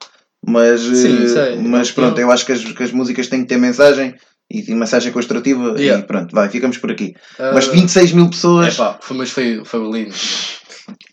Mas, 0.47 0.81
Sim, 0.81 1.27
eh, 1.37 1.55
é- 1.55 1.57
mas 1.57 1.91
é 1.91 1.93
pronto, 1.93 2.21
eu 2.21 2.31
acho 2.31 2.47
que 2.47 2.53
as, 2.53 2.63
que 2.63 2.83
as 2.85 2.93
músicas 2.93 3.27
têm 3.27 3.41
que 3.43 3.49
ter 3.49 3.59
mensagem 3.59 4.15
e, 4.51 4.71
e 4.71 4.75
mensagem 4.75 5.13
construtiva 5.13 5.75
Yeah. 5.79 6.03
e 6.03 6.07
pronto, 6.07 6.35
vai, 6.35 6.49
ficamos 6.49 6.79
por 6.79 6.91
aqui. 6.91 7.15
ah, 7.39 7.53
Mas 7.55 7.67
26 7.67 8.13
mil 8.13 8.29
pessoas, 8.31 8.75
epá, 8.75 8.99
foi, 9.01 9.17
mas 9.17 9.31
foi, 9.31 9.63
foi 9.65 9.81
lindo. 9.91 10.15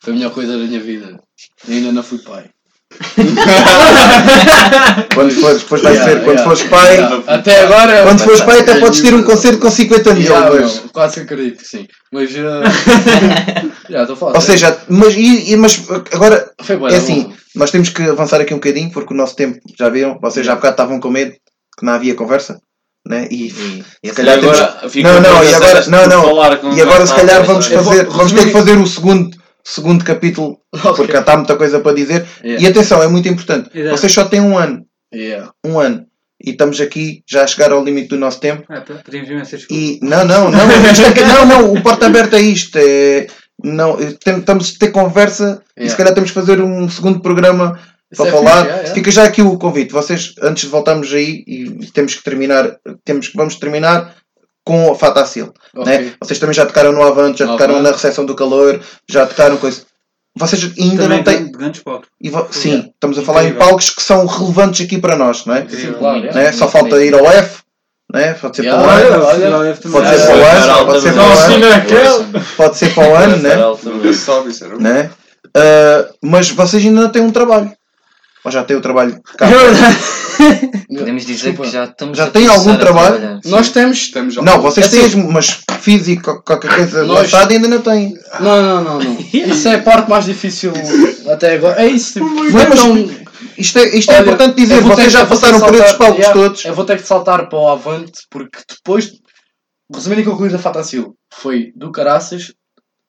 Foi 0.02 0.14
a 0.14 0.16
melhor 0.16 0.32
coisa 0.32 0.54
da 0.58 0.64
minha 0.64 0.80
vida. 0.80 1.20
E 1.68 1.74
ainda 1.74 1.92
não 1.92 2.02
fui 2.04 2.20
pai. 2.20 2.46
quando 5.14 5.32
fores, 5.32 5.62
depois 5.64 5.82
vai 5.82 5.94
Yeah, 5.94 6.12
ser, 6.12 6.24
quando 6.24 6.38
yeah. 6.40 6.44
fores 6.44 6.64
pai. 6.70 6.98
Até 7.28 7.62
agora. 7.64 8.04
quando 8.04 8.20
fores 8.22 8.42
pai 8.42 8.60
até 8.60 8.80
podes 8.80 9.02
ter 9.02 9.14
um 9.14 9.24
concerto 9.24 9.60
com 9.60 9.70
50 9.70 10.14
mil, 10.14 10.24
Yeah, 10.24 10.50
mas 10.52 10.80
meu, 10.80 10.90
quase 10.94 11.16
que 11.16 11.20
acredito 11.22 11.58
que 11.58 11.68
sim. 11.68 11.88
Mas, 12.12 12.30
ah, 12.38 12.64
Já, 13.90 14.02
estou 14.02 14.14
a 14.16 14.18
falar. 14.18 14.36
Ou 14.36 14.42
seja, 14.42 14.78
mas, 14.90 15.14
e, 15.16 15.56
mas 15.58 15.84
agora 16.14 16.52
foi 16.62 16.78
bué 16.78 16.94
é 16.94 16.98
assim, 16.98 17.24
bom. 17.24 17.34
nós 17.56 17.72
temos 17.72 17.90
que 17.90 18.02
avançar 18.04 18.40
aqui 18.42 18.54
um 18.54 18.58
bocadinho 18.58 18.92
porque 18.92 19.14
o 19.14 19.18
nosso 19.18 19.36
tempo, 19.36 19.60
já 19.78 19.90
viram, 19.90 20.18
vocês 20.22 20.46
já 20.46 20.54
há 20.54 20.56
bocado 20.56 20.74
estavam 20.74 21.00
com 21.00 21.10
medo 21.10 21.34
que 21.78 21.86
não 21.86 21.94
havia 21.94 22.16
conversa, 22.16 22.60
né? 23.08 23.28
E, 23.32 23.48
E, 23.48 23.52
se 23.52 23.84
e 24.04 24.12
calhar 24.12 24.40
temos- 24.40 24.60
Não, 24.60 25.22
não, 25.22 25.44
e 25.44 25.54
agora- 25.54 25.86
não, 25.88 26.08
não. 26.08 26.24
falar 26.24 26.58
com 26.58 26.74
e 26.74 26.82
agora 26.82 27.06
se 27.06 27.14
calhar 27.16 27.44
vamos 27.44 27.68
fazer, 27.68 28.04
vou 28.06 28.14
vamos 28.14 28.32
ter 28.32 28.46
que 28.46 28.52
fazer 28.52 28.78
o 28.78 28.88
segundo, 28.88 29.36
segundo 29.64 30.04
capítulo 30.04 30.58
Ok. 30.74 30.94
porque 30.96 31.18
está 31.18 31.36
muita 31.38 31.56
coisa 31.56 31.80
para 31.80 31.96
dizer. 31.96 32.26
Yeah. 32.44 32.64
E 32.64 32.68
atenção, 32.68 33.02
é 33.04 33.08
muito 33.08 33.28
importante. 33.28 33.70
Exato. 33.74 33.98
Vocês 33.98 34.12
só 34.14 34.26
têm 34.26 34.42
um 34.42 34.58
ano, 34.58 34.86
Yeah. 35.14 35.52
um 35.66 35.80
ano. 35.80 36.06
E 36.44 36.52
estamos 36.52 36.80
aqui 36.82 37.24
já 37.28 37.44
a 37.44 37.48
chegar 37.48 37.72
ao 37.72 37.84
limite 37.84 38.10
do 38.10 38.18
nosso 38.18 38.40
tempo. 38.42 38.64
Ah, 38.70 38.82
coisas. 38.82 39.66
E 39.72 40.00
não, 40.04 40.26
não, 40.26 40.52
não, 40.52 40.60
é 40.70 41.26
não, 41.28 41.46
não, 41.46 41.74
o 41.74 41.82
porta 41.82 42.08
aberto 42.08 42.36
é 42.36 42.42
isto. 42.42 42.78
É, 42.78 43.26
não, 43.64 43.96
tem- 44.24 44.40
estamos 44.40 44.74
a 44.76 44.80
ter 44.80 44.92
conversa 44.92 45.62
e 45.78 45.82
se 45.82 45.86
Yeah. 45.86 45.98
calhar 45.98 46.14
temos 46.14 46.32
que 46.32 46.36
fazer 46.40 46.60
um 46.62 46.90
segundo 46.90 47.22
programa 47.22 47.80
para 48.16 48.28
é 48.28 48.32
falar. 48.32 48.52
fixe, 48.52 48.64
yeah, 48.66 48.76
yeah. 48.82 48.94
Fica 48.94 49.12
já 49.12 49.24
aqui 49.24 49.42
o 49.42 49.58
convite. 49.58 49.92
Vocês, 49.94 50.34
antes 50.42 50.64
de 50.66 50.70
voltarmos 50.70 51.12
aí, 51.14 51.44
e 51.48 51.90
temos 51.94 52.16
que 52.16 52.24
terminar, 52.24 52.76
temos, 53.04 53.32
vamos 53.34 53.56
terminar 53.56 54.16
com 54.64 54.92
a 54.92 54.96
Fatacil. 54.96 55.54
Ok. 55.76 55.86
Né? 55.98 56.14
Vocês 56.20 56.40
também 56.40 56.54
já 56.56 56.66
tocaram 56.66 56.92
no 56.92 57.04
Avante, 57.04 57.40
já 57.40 57.46
No 57.46 57.52
tocaram 57.54 57.76
Avante. 57.76 57.90
na 57.90 57.96
recepção 57.96 58.26
do 58.26 58.36
calor, 58.36 58.80
já 59.10 59.26
tocaram 59.26 59.58
coisa. 59.58 59.82
Vocês 60.38 60.64
ainda 60.78 61.04
Também 61.04 61.18
não 61.20 61.24
têm. 61.24 61.36
grande- 61.38 61.52
grandes 61.58 61.82
palcos. 61.82 62.10
e 62.20 62.30
vo- 62.30 62.48
Sim, 62.52 62.92
estamos 62.94 63.18
a 63.18 63.22
falar 63.22 63.44
em 63.44 63.48
Incrível. 63.48 63.68
palcos 63.68 63.90
que 63.90 64.02
são 64.02 64.26
relevantes 64.26 64.86
aqui 64.86 64.98
para 64.98 65.16
nós, 65.16 65.46
não 65.46 65.56
é? 65.56 65.66
Sim, 65.70 65.94
claro. 65.94 66.22
Né? 66.22 66.28
yeah. 66.34 66.52
Só 66.54 66.68
falta 66.68 67.02
ir 67.04 67.14
ao 67.14 67.26
F, 67.26 67.60
né? 68.14 68.34
pode 68.34 68.56
ser 68.58 68.64
Yeah. 68.64 68.84
para 68.84 68.92
o 68.92 68.98
ano, 68.98 69.26
pode 69.26 69.40
ser 69.40 70.26
para 70.26 70.36
o 70.36 70.46
ano, 70.46 70.86
pode 70.86 71.02
ser 71.02 71.14
para 71.14 71.24
o 71.24 71.26
ano, 71.56 71.74
aquele. 71.74 72.46
pode 72.58 72.78
ser 72.78 72.94
para 72.94 73.08
o 73.10 73.16
ano, 73.16 73.38
né? 73.38 73.56
Né? 74.80 75.10
Ah, 75.56 76.10
mas 76.22 76.50
vocês 76.50 76.84
ainda 76.86 77.02
não 77.02 77.10
têm 77.10 77.22
um 77.22 77.32
trabalho. 77.32 77.72
Ou 78.46 78.52
já 78.52 78.64
têm 78.64 78.78
o 78.78 78.82
trabalho 78.82 79.20
cá? 79.38 79.48
podemos 80.88 81.26
dizer 81.26 81.50
Desculpa. 81.52 81.64
que 81.64 81.70
já 81.72 81.84
estamos 81.86 82.18
Já 82.18 82.26
a 82.26 82.30
tem 82.30 82.48
algum 82.48 82.78
trabalho? 82.78 83.40
Nós 83.46 83.70
temos. 83.70 84.12
Temos 84.12 84.34
já. 84.36 84.42
Não, 84.42 84.62
vocês 84.62 84.86
Assim- 84.88 84.98
têm, 84.98 85.06
as- 85.06 85.16
mas 85.34 85.64
físico, 85.80 86.44
qualquer 86.44 86.76
coisa 86.76 87.04
Nós- 87.06 87.32
lançada 87.32 87.54
ainda 87.54 87.68
não 87.68 87.82
têm. 87.82 88.14
Não, 88.40 88.62
não, 88.62 88.84
não, 88.84 89.00
não. 89.00 89.18
Isso 89.34 89.68
é 89.68 89.76
a 89.76 89.82
parte 89.82 90.10
mais 90.10 90.26
difícil 90.26 90.72
até 91.32 91.56
agora. 91.56 91.82
É 91.82 91.88
isso, 91.88 92.14
tipo. 92.14 92.26
Não, 92.26 92.44
mas 92.70 92.80
então, 92.80 93.26
Isto 93.58 93.80
é, 93.80 93.96
isto 93.98 94.12
é 94.12 94.16
Olha, 94.16 94.22
importante 94.24 94.56
dizer, 94.58 94.82
vocês 94.82 95.08
que- 95.08 95.14
já 95.14 95.26
passaram 95.26 95.60
que 95.60 95.66
por 95.66 95.76
esses 95.76 95.94
palcos 95.94 96.18
yeah, 96.20 96.34
todos. 96.40 96.66
Eu 96.66 96.74
vou 96.76 96.86
ter 96.86 96.98
que 97.02 97.08
saltar 97.08 97.48
para 97.50 97.60
o 97.60 97.68
Avante 97.70 98.22
porque 98.30 98.60
depois, 98.70 99.12
resumindo 99.94 100.22
e 100.22 100.26
concluindo 100.26 100.56
a 100.56 100.60
Fatacil, 100.60 101.16
foi 101.34 101.72
do 101.76 101.92
caraças. 101.92 102.54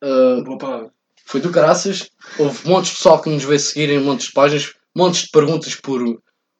uh, 0.03 0.43
Boa 0.45 0.59
palavra. 0.59 0.91
foi 1.27 1.41
do 1.41 1.51
caraças. 1.51 2.09
Houve 2.39 2.59
montes 2.69 2.91
de 2.91 2.97
pessoal 2.97 3.21
que 3.21 3.29
nos 3.31 3.45
veio 3.45 3.59
seguirem, 3.61 4.01
montes 4.01 4.27
de 4.29 4.33
páginas, 4.33 4.73
montes 4.97 5.23
de 5.25 5.29
perguntas 5.31 5.75
por 5.75 6.03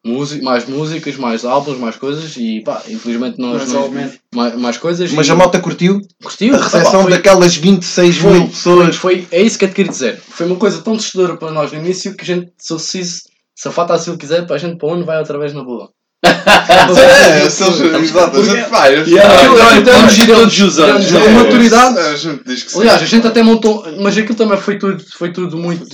música, 0.05 0.45
mais 0.45 0.69
músicas, 0.69 1.17
mais 1.17 1.45
álbuns, 1.45 1.79
mais 1.79 1.97
coisas 1.97 2.37
e 2.37 2.61
pá, 2.63 2.81
infelizmente 2.89 3.41
nós 3.41 3.63
Mas, 3.63 3.73
não 3.73 3.91
mais, 4.35 4.55
mais 4.57 4.77
coisas. 4.79 5.11
Mas 5.13 5.27
e 5.27 5.31
a 5.33 5.35
malta 5.35 5.59
curtiu 5.59 6.01
curtiu, 6.23 6.55
a 6.55 6.59
recepção 6.59 6.93
Pá, 6.93 7.03
foi- 7.03 7.11
daquelas 7.11 7.57
26 7.57 8.17
foi, 8.19 8.31
mil 8.31 8.41
foi, 8.43 8.51
pessoas. 8.51 8.97
foi, 8.97 9.27
é 9.33 9.43
isso 9.43 9.59
que 9.59 9.65
eu 9.65 9.69
te 9.69 9.75
queria 9.75 9.91
dizer. 9.91 10.21
Foi 10.29 10.47
uma 10.47 10.55
coisa 10.57 10.81
tão 10.83 10.95
assustadora 10.95 11.37
para 11.37 11.51
nós 11.51 11.73
no 11.73 11.79
início 11.79 12.15
que 12.15 12.23
a 12.23 12.27
gente, 12.27 12.53
se, 12.57 12.73
eu- 12.73 12.79
se, 12.79 13.03
se 13.05 13.67
a 13.69 13.71
Fatacil 13.73 14.17
quiser, 14.17 14.47
para 14.47 14.55
a 14.55 14.59
gente 14.59 14.77
para 14.79 14.89
onde 14.91 15.05
vai 15.05 15.19
outra 15.19 15.39
vez 15.41 15.53
na 15.53 15.65
boa. 15.65 15.91
É, 16.27 17.51
se 17.51 17.65
eles- 17.65 18.11
exato, 18.11 18.39
a 18.39 18.43
gente 18.45 18.71
vai. 18.71 18.95
a 18.95 18.97
gente 18.99 19.11
Yeah, 19.11 19.35
vai. 19.49 19.79
Aquilo- 19.79 19.93
vamos 19.93 20.17
todos 20.27 20.61
os 20.61 20.79
anos. 20.79 21.07
então, 21.09 21.21
é. 21.23 21.29
maturidade. 21.31 21.99
A 21.99 22.17
gente 22.17 22.43
diz 22.47 22.63
que 22.63 22.71
sim. 22.73 22.81
Aliás, 22.81 23.03
a 23.03 23.07
gente 23.07 23.27
até 23.27 23.43
montou, 23.43 23.85
mas 24.01 24.17
aquilo 24.17 24.35
também 24.37 24.57
foi 24.59 24.79
tudo, 24.79 25.05
foi 25.17 25.33
tudo 25.33 25.57
muito 25.59 25.85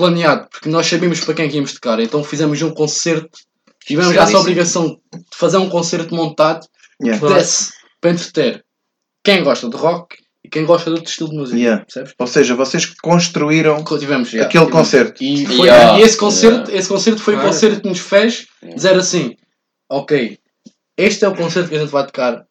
planeado, 0.00 0.48
porque 0.50 0.68
nós 0.70 0.86
sabíamos 0.86 1.20
para 1.20 1.34
quem 1.34 1.44
é 1.44 1.48
que 1.48 1.56
íamos 1.56 1.74
tocar, 1.74 2.00
então 2.00 2.24
fizemos 2.24 2.60
um 2.62 2.70
concerto, 2.70 3.38
tivemos 3.84 4.16
essa 4.16 4.38
obrigação 4.38 4.98
de 5.12 5.20
fazer 5.30 5.58
um 5.58 5.68
concerto 5.68 6.14
montado 6.14 6.66
Yeah. 7.02 7.18
que 7.26 7.34
desse 7.34 7.72
para 7.98 8.10
entreter 8.10 8.64
quem 9.24 9.42
gosta 9.42 9.70
de 9.70 9.76
rock 9.76 10.16
e 10.44 10.50
quem 10.50 10.66
gosta 10.66 10.90
de 10.90 10.96
outro 10.96 11.10
estilo 11.10 11.30
de 11.30 11.36
música. 11.36 11.58
Yeah. 11.58 11.84
Ou 12.18 12.26
seja, 12.26 12.54
vocês 12.54 12.84
construíram 13.00 13.82
Tivemos, 13.82 14.30
yeah, 14.32 14.46
aquele 14.46 14.66
tivemos. 14.66 14.70
concerto. 14.70 15.24
E, 15.24 15.46
foi, 15.46 15.66
Yeah, 15.66 15.98
e 15.98 16.02
esse, 16.02 16.18
concerto, 16.18 16.68
yeah. 16.68 16.76
esse 16.76 16.88
concerto 16.88 17.22
foi 17.22 17.36
o 17.36 17.40
concerto 17.40 17.80
que 17.80 17.88
nos 17.88 18.00
fez 18.00 18.46
dizer 18.74 18.96
assim: 18.96 19.34
Ok, 19.88 20.38
este 20.94 21.24
é 21.24 21.28
o 21.28 21.34
concerto 21.34 21.70
que 21.70 21.76
a 21.76 21.78
gente 21.80 21.90
vai 21.90 22.04
tocar 22.04 22.44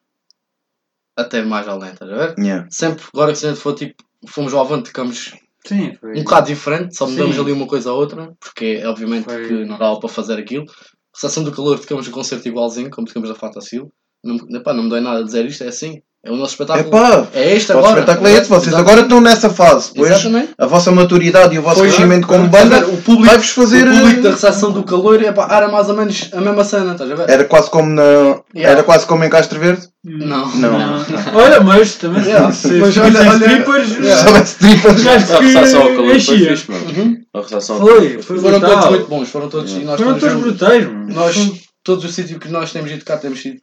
até 1.16 1.44
mais 1.44 1.68
além, 1.68 1.92
estás 1.92 2.12
a 2.12 2.16
ver? 2.16 2.36
Yeah. 2.40 2.68
Sempre, 2.72 3.06
agora 3.14 3.34
que 3.34 3.38
se 3.38 3.46
a 3.46 3.50
gente 3.50 3.62
for 3.62 3.76
tipo, 3.76 4.04
fomos 4.28 4.52
ao 4.52 4.62
avante, 4.62 4.88
ficamos 4.88 5.36
sim, 5.66 5.94
foi. 5.96 6.20
um 6.20 6.24
bocado 6.24 6.48
diferente, 6.48 6.96
só 6.96 7.08
mudamos 7.08 7.36
Sim. 7.36 7.42
ali 7.42 7.52
uma 7.52 7.68
coisa 7.68 7.90
a 7.90 7.94
outra, 7.94 8.34
porque 8.40 8.84
obviamente 8.86 9.26
Foi. 9.26 9.48
que 9.48 9.66
não 9.66 9.78
dava 9.78 10.00
para 10.00 10.10
fazer 10.10 10.38
aquilo. 10.38 10.66
Recepção 11.14 11.44
do 11.44 11.52
calor, 11.52 11.80
tocamos 11.80 12.08
um 12.08 12.12
concerto 12.12 12.48
igualzinho, 12.48 12.90
como 12.90 13.08
tocamos 13.08 13.30
a 13.30 13.36
Fatacil. 13.36 13.92
Não, 14.24 14.38
epá, 14.58 14.74
não 14.74 14.84
me 14.84 14.90
dói 14.90 15.02
nada 15.02 15.24
dizer 15.24 15.46
isto, 15.46 15.64
é 15.64 15.68
assim. 15.68 16.02
É 16.22 16.30
o 16.32 16.36
nosso 16.36 16.52
espetáculo. 16.52 16.86
Epá, 16.88 17.28
é 17.34 17.56
este 17.56 17.72
o 17.72 17.78
agora. 17.78 17.94
espetáculo 18.00 18.28
é 18.28 18.32
esse. 18.34 18.50
Vocês 18.50 18.68
Exatamente. 18.68 18.90
agora 18.92 19.02
estão 19.04 19.22
nessa 19.22 19.50
fase. 19.50 19.92
Pois 19.96 20.12
Exatamente. 20.12 20.50
a 20.58 20.66
vossa 20.66 20.92
maturidade 20.92 21.56
e 21.56 21.60
o 21.60 21.62
vosso 21.62 21.80
crescimento 21.80 22.28
como 22.28 22.46
banda 22.50 22.86
o 22.88 22.98
público, 22.98 23.26
vai-vos 23.28 23.50
fazer. 23.52 23.88
o 23.88 23.92
público 23.98 24.22
da 24.24 24.32
recepção 24.32 24.72
do 24.74 24.84
calor 24.84 25.24
epá, 25.24 25.48
era 25.50 25.70
mais 25.70 25.88
ou 25.88 25.96
menos 25.96 26.30
a 26.34 26.42
mesma 26.42 26.64
cena, 26.66 26.92
estás 26.92 27.10
a 27.10 27.16
ver? 27.16 27.30
Era 27.30 27.46
quase 27.46 27.70
como 27.70 27.88
na. 27.90 28.02
Yeah. 28.04 28.42
Era 28.56 28.84
quase 28.84 29.06
como 29.06 29.24
em 29.24 29.30
Castro 29.30 29.60
Verde? 29.60 29.88
Não. 30.04 30.54
Não. 30.56 31.06
Olha, 31.36 31.62
mas 31.62 31.96
também 31.96 32.24
Yeah. 32.26 32.52
se 32.52 32.68
Mas 32.74 32.98
olha- 32.98 33.20
olha- 33.22 33.36
strippers, 33.38 33.90
Yeah. 33.98 34.46
Tripas. 34.60 35.08
acho 35.08 35.34
A 35.34 35.40
recepção 35.40 35.82
ao 35.82 35.88
que 35.88 35.96
calor 35.96 36.10
foi 36.10 36.20
fixe, 36.20 36.72
mano. 36.72 36.86
Uhum. 36.98 37.18
A 37.34 37.42
recepção 37.42 37.76
ao 37.78 37.82
Foi, 37.82 37.94
calor 38.10 38.24
foi 38.24 38.40
Foram 38.40 38.60
todos 38.60 38.86
muito 38.90 39.08
bons, 39.08 39.30
foram 39.30 39.48
todos. 39.50 39.72
E 39.72 39.80
nós 39.86 40.00
Foram 40.02 40.20
todos 40.20 40.36
brutais, 40.36 40.86
mano. 40.86 41.14
Nós, 41.14 41.36
todos 41.84 42.04
os 42.04 42.14
sítios 42.14 42.40
que 42.40 42.50
nós 42.50 42.72
temos 42.74 42.92
ido 42.92 43.06
cá, 43.06 43.16
temos 43.18 43.42
sido, 43.42 43.58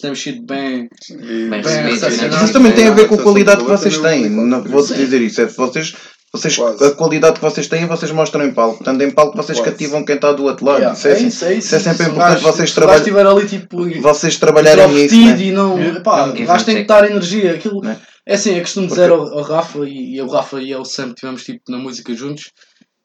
temos 0.00 0.22
sido 0.22 0.42
bem. 0.42 0.88
E- 1.10 1.14
Bem 1.14 1.48
Bem 1.50 1.60
recebidos, 1.62 1.92
recepcionados. 2.02 2.20
né? 2.20 2.28
Mas 2.32 2.42
isso 2.44 2.52
também 2.52 2.72
tem 2.72 2.86
a 2.88 2.90
ver 2.92 3.08
com 3.08 3.14
a 3.14 3.22
qualidade 3.22 3.62
que 3.62 3.68
vocês 3.70 3.96
Também 3.96 4.22
têm. 4.22 4.30
não- 4.30 4.62
vou 4.64 4.82
dizer 4.82 5.20
isso. 5.20 5.40
É 5.40 5.46
vocês, 5.46 5.94
vocês, 6.32 6.56
Quase. 6.56 6.84
a 6.84 6.90
qualidade 6.92 7.34
que 7.36 7.40
vocês 7.42 7.66
têm, 7.68 7.86
vocês 7.86 8.10
mostram 8.12 8.44
em 8.44 8.52
palco. 8.52 8.82
Tanto 8.84 9.02
em 9.02 9.10
palco, 9.10 9.36
vocês 9.36 9.58
Quase. 9.58 9.70
cativam 9.72 10.04
quem 10.04 10.16
está 10.16 10.32
do 10.32 10.44
outro 10.44 10.64
lado. 10.66 10.78
Yeah, 10.78 10.96
Isso 10.98 11.08
é, 11.08 11.10
é 11.10 11.14
assim. 11.14 11.26
isso, 11.28 11.44
é 11.44 11.54
isso. 11.54 11.66
isso 11.66 11.76
é 11.76 11.78
sempre 11.80 12.04
Se 12.04 12.10
importante 12.10 12.42
vocês 12.42 12.70
se 12.70 12.80
estiver 12.94 13.26
ali 13.26 13.46
tipo. 13.48 14.00
vocês 14.00 14.36
trabalharem 14.36 14.88
nisso. 14.88 15.14
introvertido 15.14 15.38
Né? 15.38 15.46
e 15.46 15.52
não. 15.52 15.78
Yeah. 15.78 16.00
Pá, 16.00 16.26
Não, 16.26 16.34
o 16.34 16.46
gajo 16.46 16.64
tem 16.64 16.76
que 16.76 16.84
dar 16.84 17.10
energia. 17.10 17.54
Aquilo, 17.54 17.80
Né? 17.82 17.98
É 18.26 18.34
assim, 18.34 18.54
eu 18.54 18.60
costumo 18.60 18.86
dizer 18.86 19.10
ao, 19.10 19.22
ao 19.38 19.42
Rafa 19.42 19.78
e, 19.88 20.14
e 20.16 20.22
o 20.22 20.28
Rafa 20.28 20.60
e 20.62 20.70
eu 20.70 20.84
sempre 20.84 21.14
tivemos 21.14 21.42
tipo 21.44 21.62
na 21.68 21.78
música 21.78 22.14
juntos 22.14 22.50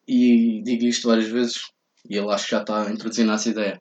e 0.07 0.61
digo 0.63 0.86
isto 0.86 1.07
várias 1.07 1.28
vezes 1.30 1.53
e 2.07 2.16
ele 2.18 2.30
acho 2.32 2.45
que 2.45 2.51
já 2.51 2.61
está 2.61 2.89
introduzindo 2.91 3.32
essa 3.32 3.49
ideia. 3.49 3.80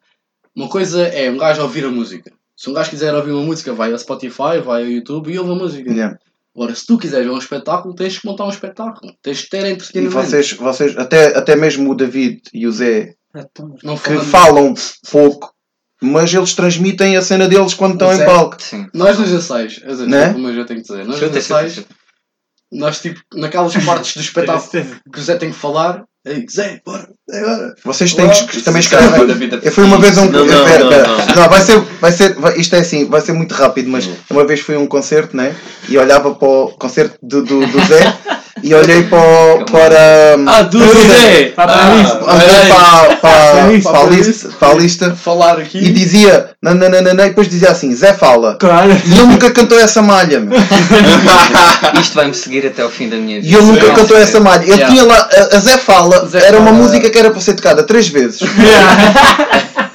Uma 0.57 0.69
coisa 0.69 1.03
é 1.03 1.31
um 1.31 1.37
gajo 1.37 1.61
ouvir 1.61 1.85
a 1.85 1.91
música. 1.91 2.31
Se 2.57 2.71
um 2.71 2.73
gajo 2.73 2.91
quiser 2.91 3.15
ouvir 3.15 3.33
uma 3.33 3.43
música, 3.43 3.73
vai 3.73 3.93
ao 3.93 3.99
Spotify, 3.99 4.59
vai 4.65 4.83
ao 4.83 4.89
YouTube 4.89 5.33
e 5.33 5.39
ouve 5.39 5.53
a 5.53 5.55
música. 5.55 5.91
Yeah. 5.91 6.17
Agora, 6.55 6.75
se 6.75 6.87
tu 6.87 6.97
quiseres 6.97 7.27
ver 7.27 7.33
um 7.33 7.39
espetáculo, 7.39 7.95
tens 7.97 8.19
que 8.19 8.27
montar 8.27 8.45
um 8.47 8.51
espetáculo. 8.51 9.13
Tens 9.23 9.43
que 9.43 9.51
ter 9.51 9.65
E 9.67 9.71
entretenimento. 9.73 10.15
vocês, 10.15 10.53
vocês 10.53 10.97
até, 10.97 11.37
até 11.37 11.57
mesmo 11.57 11.91
o 11.91 11.97
David 11.97 12.43
e 12.53 12.67
o 12.67 12.71
Zé, 12.73 13.15
então, 13.35 13.75
não 13.83 13.99
que 13.99 14.17
falam 14.21 14.73
pouco, 15.11 15.53
mas 16.01 16.33
eles 16.33 16.55
transmitem 16.55 17.17
a 17.17 17.23
cena 17.23 17.49
deles 17.49 17.75
quando 17.75 17.95
estão 17.95 18.13
em 18.13 18.21
é- 18.21 18.25
palco. 18.25 18.63
Sim. 18.63 18.87
Nós 18.95 19.19
nos 19.19 19.31
ensaios, 19.33 19.81
Né? 20.07 20.33
mas 20.39 20.57
eu 20.57 20.65
tenho 20.65 20.81
que 20.81 20.87
dizer, 20.87 21.05
nós 21.05 21.21
nos 21.21 21.37
ensaios, 21.37 21.85
nós 22.71 23.01
tipo, 23.03 23.21
naquelas 23.35 23.75
partes 23.85 24.15
do 24.15 24.21
espetáculo 24.23 24.87
que 25.13 25.19
o 25.19 25.23
Zé 25.23 25.37
tem 25.37 25.51
que 25.51 25.57
falar, 25.57 26.05
Zé, 26.51 26.81
bora, 26.85 27.07
agora. 27.31 27.75
Vocês 27.85 28.15
têm 28.15 28.29
que 28.31 28.63
também 28.63 28.81
vida- 29.35 29.61
Eu 29.63 29.71
fui 29.73 29.85
uma 29.85 29.99
vez 29.99 30.17
a 30.17 30.23
um 30.23 30.31
Não, 30.31 30.45
não, 30.45 30.65
Espera, 30.65 30.85
não, 30.85 30.91
espera. 30.91 31.09
não. 31.09 31.43
Não, 31.43 31.49
vai 31.51 31.61
ser, 31.61 31.79
vai 32.01 32.13
ser, 32.13 32.35
vai- 32.35 32.59
isto 32.59 32.75
é 32.75 32.79
assim, 32.79 33.05
vai 33.07 33.21
ser 33.21 33.33
muito 33.35 33.53
rápido, 33.55 33.91
mas 33.91 34.09
uma 34.31 34.47
vez 34.47 34.61
fui 34.61 34.75
a 34.75 34.79
um 34.79 34.87
concerto, 34.87 35.37
né? 35.37 35.55
E 35.89 35.99
olhava 35.99 36.35
para 36.35 36.49
o 36.49 36.69
concerto 36.69 37.19
do, 37.23 37.43
do, 37.43 37.67
do 37.67 37.79
Zé 37.85 38.17
e 38.65 38.75
olhei 38.75 39.03
para, 39.05 39.65
para, 39.71 40.37
Ah, 40.47 40.63
do 40.63 40.79
para- 40.79 40.89
Zé! 40.89 41.53
Para 41.55 41.75
a 44.71 44.75
lista, 44.75 45.15
Falar 45.15 45.59
aqui. 45.59 45.79
e 45.79 45.91
dizia 45.93 46.51
nananana, 46.63 47.27
e 47.27 47.29
depois 47.29 47.49
dizia 47.49 47.71
assim, 47.71 47.95
Zé 47.95 48.15
fala. 48.15 48.57
Claro. 48.59 48.91
E 49.05 49.13
ele 49.13 49.23
nunca 49.27 49.51
cantou 49.51 49.79
essa 49.79 50.01
malha, 50.01 50.41
meu. 50.41 50.59
Isto 52.01 52.15
vai-me 52.15 52.35
seguir 52.35 52.67
até 52.67 52.83
o 52.85 52.91
fim 52.91 53.09
da 53.09 53.17
minha 53.17 53.39
E 53.39 53.43
vida. 53.43 53.59
ele 53.59 53.67
nunca 53.67 53.87
Sim. 53.87 53.93
cantou 53.95 54.17
essa 54.17 54.41
malha. 54.41 54.63
Ele 54.63 54.73
Yeah. 54.75 54.89
tinha 54.89 55.05
lá, 55.05 55.29
a, 55.33 55.57
a 55.57 55.61
Zé 55.61 55.77
fala, 55.79 56.27
Zé 56.27 56.47
era 56.47 56.59
uma 56.59 56.71
Fala. 56.71 56.83
música 56.83 57.09
que 57.11 57.19
era 57.19 57.31
para 57.31 57.41
ser 57.41 57.55
tocada 57.55 57.83
três 57.85 58.09
vezes. 58.09 58.41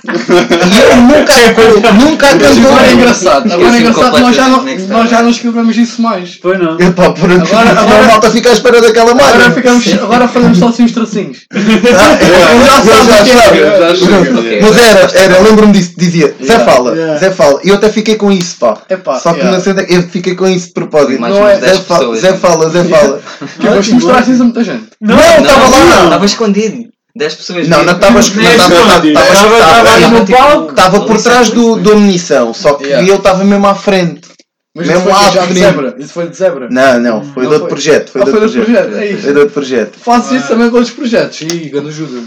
E 0.10 0.80
eu 0.82 0.96
nunca, 0.98 1.94
nunca 1.94 2.28
cantou. 2.28 2.72
agora 2.72 2.88
é 2.88 2.94
engraçado. 2.94 3.54
Agora 3.54 3.76
é 3.76 3.80
engraçado, 3.80 4.20
nós 4.20 4.36
já, 4.36 4.48
não, 4.48 4.64
nós 4.88 5.10
já 5.10 5.22
não 5.22 5.30
escrevemos 5.30 5.78
isso 5.78 6.02
mais. 6.02 6.36
Foi 6.36 6.58
não. 6.58 6.80
Epá, 6.80 7.10
por 7.12 7.30
Agora- 7.32 7.44
agora, 7.70 7.82
agora- 7.82 8.04
a 8.04 8.08
malta 8.08 8.32
fica 8.32 8.50
à 8.50 8.54
espera 8.54 8.82
daquela 8.82 9.12
Agora, 9.12 9.38
malha. 9.38 9.52
ficamos, 9.52 9.94
agora 9.94 10.28
fazemos 10.28 10.58
só 10.58 10.68
assim 10.70 10.86
os 10.86 10.92
tracinhos. 10.92 11.40
Ah, 12.00 12.86
já 12.86 13.26
sabe. 13.26 14.62
Mas 14.62 14.78
era, 14.78 15.12
era, 15.34 15.40
lembro-me 15.42 15.74
disso, 15.74 15.94
dizia, 15.98 16.36
Zé 16.44 16.60
fala, 16.60 16.96
yeah. 16.96 17.18
Zé 17.20 17.32
fala. 17.32 17.60
E 17.64 17.70
eu 17.70 17.76
até 17.76 17.90
fiquei 17.90 18.16
com 18.16 18.32
isso, 18.32 18.58
pá. 18.60 18.78
Epá, 18.90 19.20
Só 19.20 19.32
que 19.34 19.40
yeah. 19.40 19.58
na 19.58 19.64
cena, 19.64 19.82
eu 19.88 20.04
fiquei 20.04 20.36
com 20.36 20.48
isso 20.48 20.68
de 20.68 20.74
propósito. 20.74 21.20
Não 21.22 21.48
é? 21.48 21.58
10 21.58 21.78
Zé, 21.78 21.84
fala. 21.84 22.16
Zé 22.16 22.34
fala, 22.34 22.70
Zé 22.70 22.84
fala. 22.86 23.22
Que 23.60 23.70
mas 23.70 23.88
mostraste 23.90 24.32
isso 24.32 24.42
a 24.42 24.46
muita 24.46 24.64
gente. 24.64 24.86
Não, 25.02 25.18
estava 25.18 25.70
lá. 25.70 26.04
Estava 26.06 26.26
escondido. 26.26 26.86
10 27.16 27.36
pessoas. 27.36 27.68
Não, 27.68 27.84
não 27.84 27.94
estava 27.94 28.14
Nem 28.14 28.22
escondido. 28.22 28.52
Estava 28.52 29.94
ali 29.94 30.08
no 30.08 30.26
palco. 30.28 30.70
Estava 30.72 31.02
por 31.06 31.22
trás 31.22 31.50
do, 31.50 31.76
do 31.78 31.96
munição, 31.98 32.54
só 32.54 32.74
que 32.76 32.86
Yeah. 32.86 33.08
ele 33.08 33.18
estava 33.18 33.44
mesmo 33.44 33.68
à 33.68 33.76
frente. 33.76 34.28
Mas 34.76 34.86
Mesmo 34.88 35.02
isso 35.02 35.10
foi 35.10 35.24
lá 35.26 35.32
já 35.32 35.42
de 35.42 35.48
pequenino. 35.48 35.66
zebra. 35.72 35.96
Isso 35.98 36.14
foi 36.14 36.30
de 36.30 36.38
zebra. 36.38 36.68
Não, 36.70 37.00
não, 37.00 37.24
foi 37.34 37.44
Não 37.44 37.50
de 37.50 37.56
outro 37.56 37.60
foi. 37.62 37.70
projeto. 37.70 38.12
Foi 38.12 38.22
Ah, 38.22 38.26
de 38.26 38.32
foi 38.32 38.40
outro 38.40 38.60
do 38.60 38.64
projeto. 38.66 38.84
projeto. 38.90 38.96
É 39.04 39.08
Foi 39.08 39.18
isso. 39.18 39.34
de 39.34 39.40
outro 39.40 39.54
projeto. 39.54 39.98
Faço 40.00 40.36
isso 40.36 40.48
também 40.48 40.70
com 40.70 40.76
outros 40.78 40.94
projetos. 40.96 41.42
Ih, 41.42 41.70
grande 41.70 41.90
ajuda. 41.90 42.22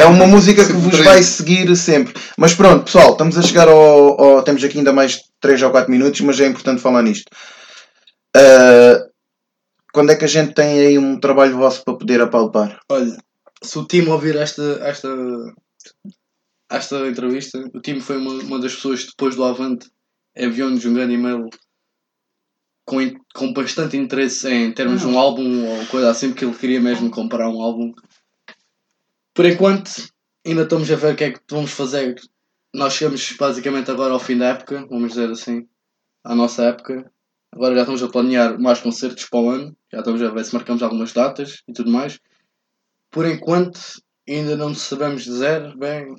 É 0.00 0.06
uma 0.06 0.26
música 0.26 0.64
que 0.64 0.72
vos 0.72 0.98
vai 1.00 1.22
seguir 1.22 1.74
sempre. 1.76 2.14
Mas 2.38 2.54
pronto, 2.54 2.84
pessoal, 2.84 3.10
estamos 3.12 3.36
a 3.36 3.42
chegar 3.42 3.68
ao, 3.68 4.20
ao- 4.22 4.42
Temos 4.42 4.62
aqui 4.62 4.78
ainda 4.78 4.92
mais 4.92 5.18
3 5.40 5.60
ou 5.62 5.70
4 5.70 5.90
minutos, 5.90 6.20
mas 6.20 6.40
é 6.40 6.46
importante 6.46 6.80
falar 6.80 7.02
nisto. 7.02 7.24
Ah, 8.36 9.00
quando 9.98 10.10
é 10.10 10.16
que 10.16 10.24
a 10.24 10.28
gente 10.28 10.54
tem 10.54 10.78
aí 10.78 10.96
um 10.96 11.18
trabalho 11.18 11.56
vosso 11.56 11.84
para 11.84 11.98
poder 11.98 12.20
apalpar? 12.20 12.80
Olha, 12.88 13.18
se 13.60 13.76
o 13.80 13.84
time 13.84 14.06
ouvir 14.06 14.36
esta, 14.36 14.62
esta, 14.84 15.08
esta 16.70 17.08
entrevista, 17.08 17.58
o 17.74 17.80
time 17.80 18.00
foi 18.00 18.16
uma, 18.16 18.30
uma 18.34 18.60
das 18.60 18.76
pessoas 18.76 19.04
depois 19.04 19.34
do 19.34 19.42
Avante 19.42 19.90
enviou-nos 20.36 20.84
um 20.84 20.94
grande 20.94 21.14
e-mail 21.14 21.50
com, 22.86 22.98
com 23.34 23.52
bastante 23.52 23.96
interesse 23.96 24.48
em 24.48 24.70
termos 24.70 25.00
de 25.00 25.08
um 25.08 25.18
álbum 25.18 25.66
ou 25.66 25.86
coisa 25.86 26.10
assim, 26.10 26.28
porque 26.28 26.44
ele 26.44 26.54
queria 26.54 26.80
mesmo 26.80 27.10
comprar 27.10 27.48
um 27.48 27.60
álbum. 27.60 27.92
Por 29.34 29.46
enquanto, 29.46 29.90
ainda 30.46 30.62
estamos 30.62 30.88
a 30.92 30.94
ver 30.94 31.14
o 31.14 31.16
que 31.16 31.24
é 31.24 31.32
que 31.32 31.40
vamos 31.50 31.72
fazer. 31.72 32.14
Nós 32.72 32.92
chegamos 32.92 33.32
basicamente 33.32 33.90
agora 33.90 34.14
ao 34.14 34.20
fim 34.20 34.38
da 34.38 34.50
época, 34.50 34.86
vamos 34.88 35.08
dizer 35.08 35.28
assim, 35.28 35.66
à 36.22 36.36
nossa 36.36 36.66
época. 36.66 37.10
Agora 37.52 37.74
já 37.74 37.80
estamos 37.80 38.02
a 38.02 38.08
planear 38.08 38.58
mais 38.60 38.80
concertos 38.80 39.24
para 39.24 39.40
o 39.40 39.50
ano, 39.50 39.76
já 39.92 39.98
estamos 39.98 40.22
a 40.22 40.30
ver 40.30 40.44
se 40.44 40.54
marcamos 40.54 40.82
algumas 40.82 41.12
datas 41.12 41.62
e 41.66 41.72
tudo 41.72 41.90
mais. 41.90 42.20
Por 43.10 43.26
enquanto, 43.26 43.80
ainda 44.28 44.56
não 44.56 44.74
sabemos 44.74 45.24
dizer 45.24 45.76
bem 45.76 46.14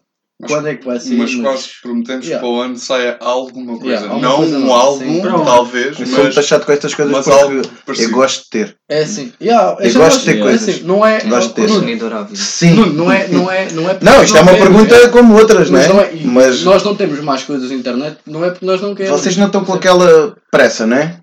quando 0.48 0.68
é 0.68 0.76
que 0.76 0.86
vai 0.86 1.00
ser. 1.00 1.16
Mas 1.16 1.36
quase 1.36 1.68
prometemos 1.82 2.26
que 2.26 2.32
Yeah. 2.32 2.48
para 2.48 2.56
o 2.58 2.62
ano 2.62 2.78
saia 2.78 3.18
alguma 3.20 3.74
coisa. 3.78 3.88
Yeah, 3.88 4.08
alguma 4.14 4.30
não 4.30 4.38
coisa 4.38 4.58
um 4.60 4.74
álbum, 4.74 5.44
talvez, 5.44 5.88
Eu 5.88 5.94
sou 6.06 6.06
muito 6.06 6.24
mas, 6.28 6.36
taxado 6.36 6.66
com 6.66 6.72
estas 6.72 6.94
coisas 6.94 7.14
mas 7.14 7.26
porque 7.26 7.40
algo 7.42 7.62
eu 7.98 8.10
gosto 8.12 8.44
de 8.44 8.50
ter. 8.50 8.76
É 8.90 9.00
assim. 9.04 9.34
Yeah, 9.42 9.76
Eu 9.80 9.94
gosto 9.94 10.20
de 10.20 10.26
ter 10.26 10.38
é 10.38 10.42
coisas. 10.42 10.70
assim, 10.70 10.84
não 10.84 11.06
é. 11.06 11.20
Gosto 11.22 11.48
de 11.50 11.54
ter. 11.56 11.70
Ávido. 12.14 12.38
Sim. 12.38 12.72
Nuno, 12.72 12.94
não 12.94 13.12
é. 13.12 13.28
Não, 13.28 13.52
é, 13.52 13.68
não, 13.72 13.90
é 13.90 13.98
Não, 14.02 14.24
isto 14.24 14.38
é 14.38 14.42
uma 14.42 14.52
queremos, 14.54 14.78
pergunta 14.88 14.96
é. 14.96 15.10
como 15.10 15.36
outras, 15.36 15.70
não 15.70 15.78
Mas, 15.80 15.86
é? 15.90 15.94
não 15.94 16.02
é, 16.02 16.10
e 16.14 16.26
Mas 16.26 16.64
nós 16.64 16.84
não 16.84 16.96
temos 16.96 17.20
mais 17.20 17.44
coisas 17.44 17.70
na 17.70 17.76
internet, 17.76 18.18
não 18.26 18.44
é 18.46 18.50
porque 18.52 18.66
nós 18.66 18.82
não 18.82 18.96
queremos. 18.96 19.20
vocês 19.20 19.36
não 19.38 19.48
estão 19.48 19.64
com 19.66 19.74
aquela 19.74 20.36
pressa, 20.52 20.86
não 20.88 20.98
é? 20.98 21.18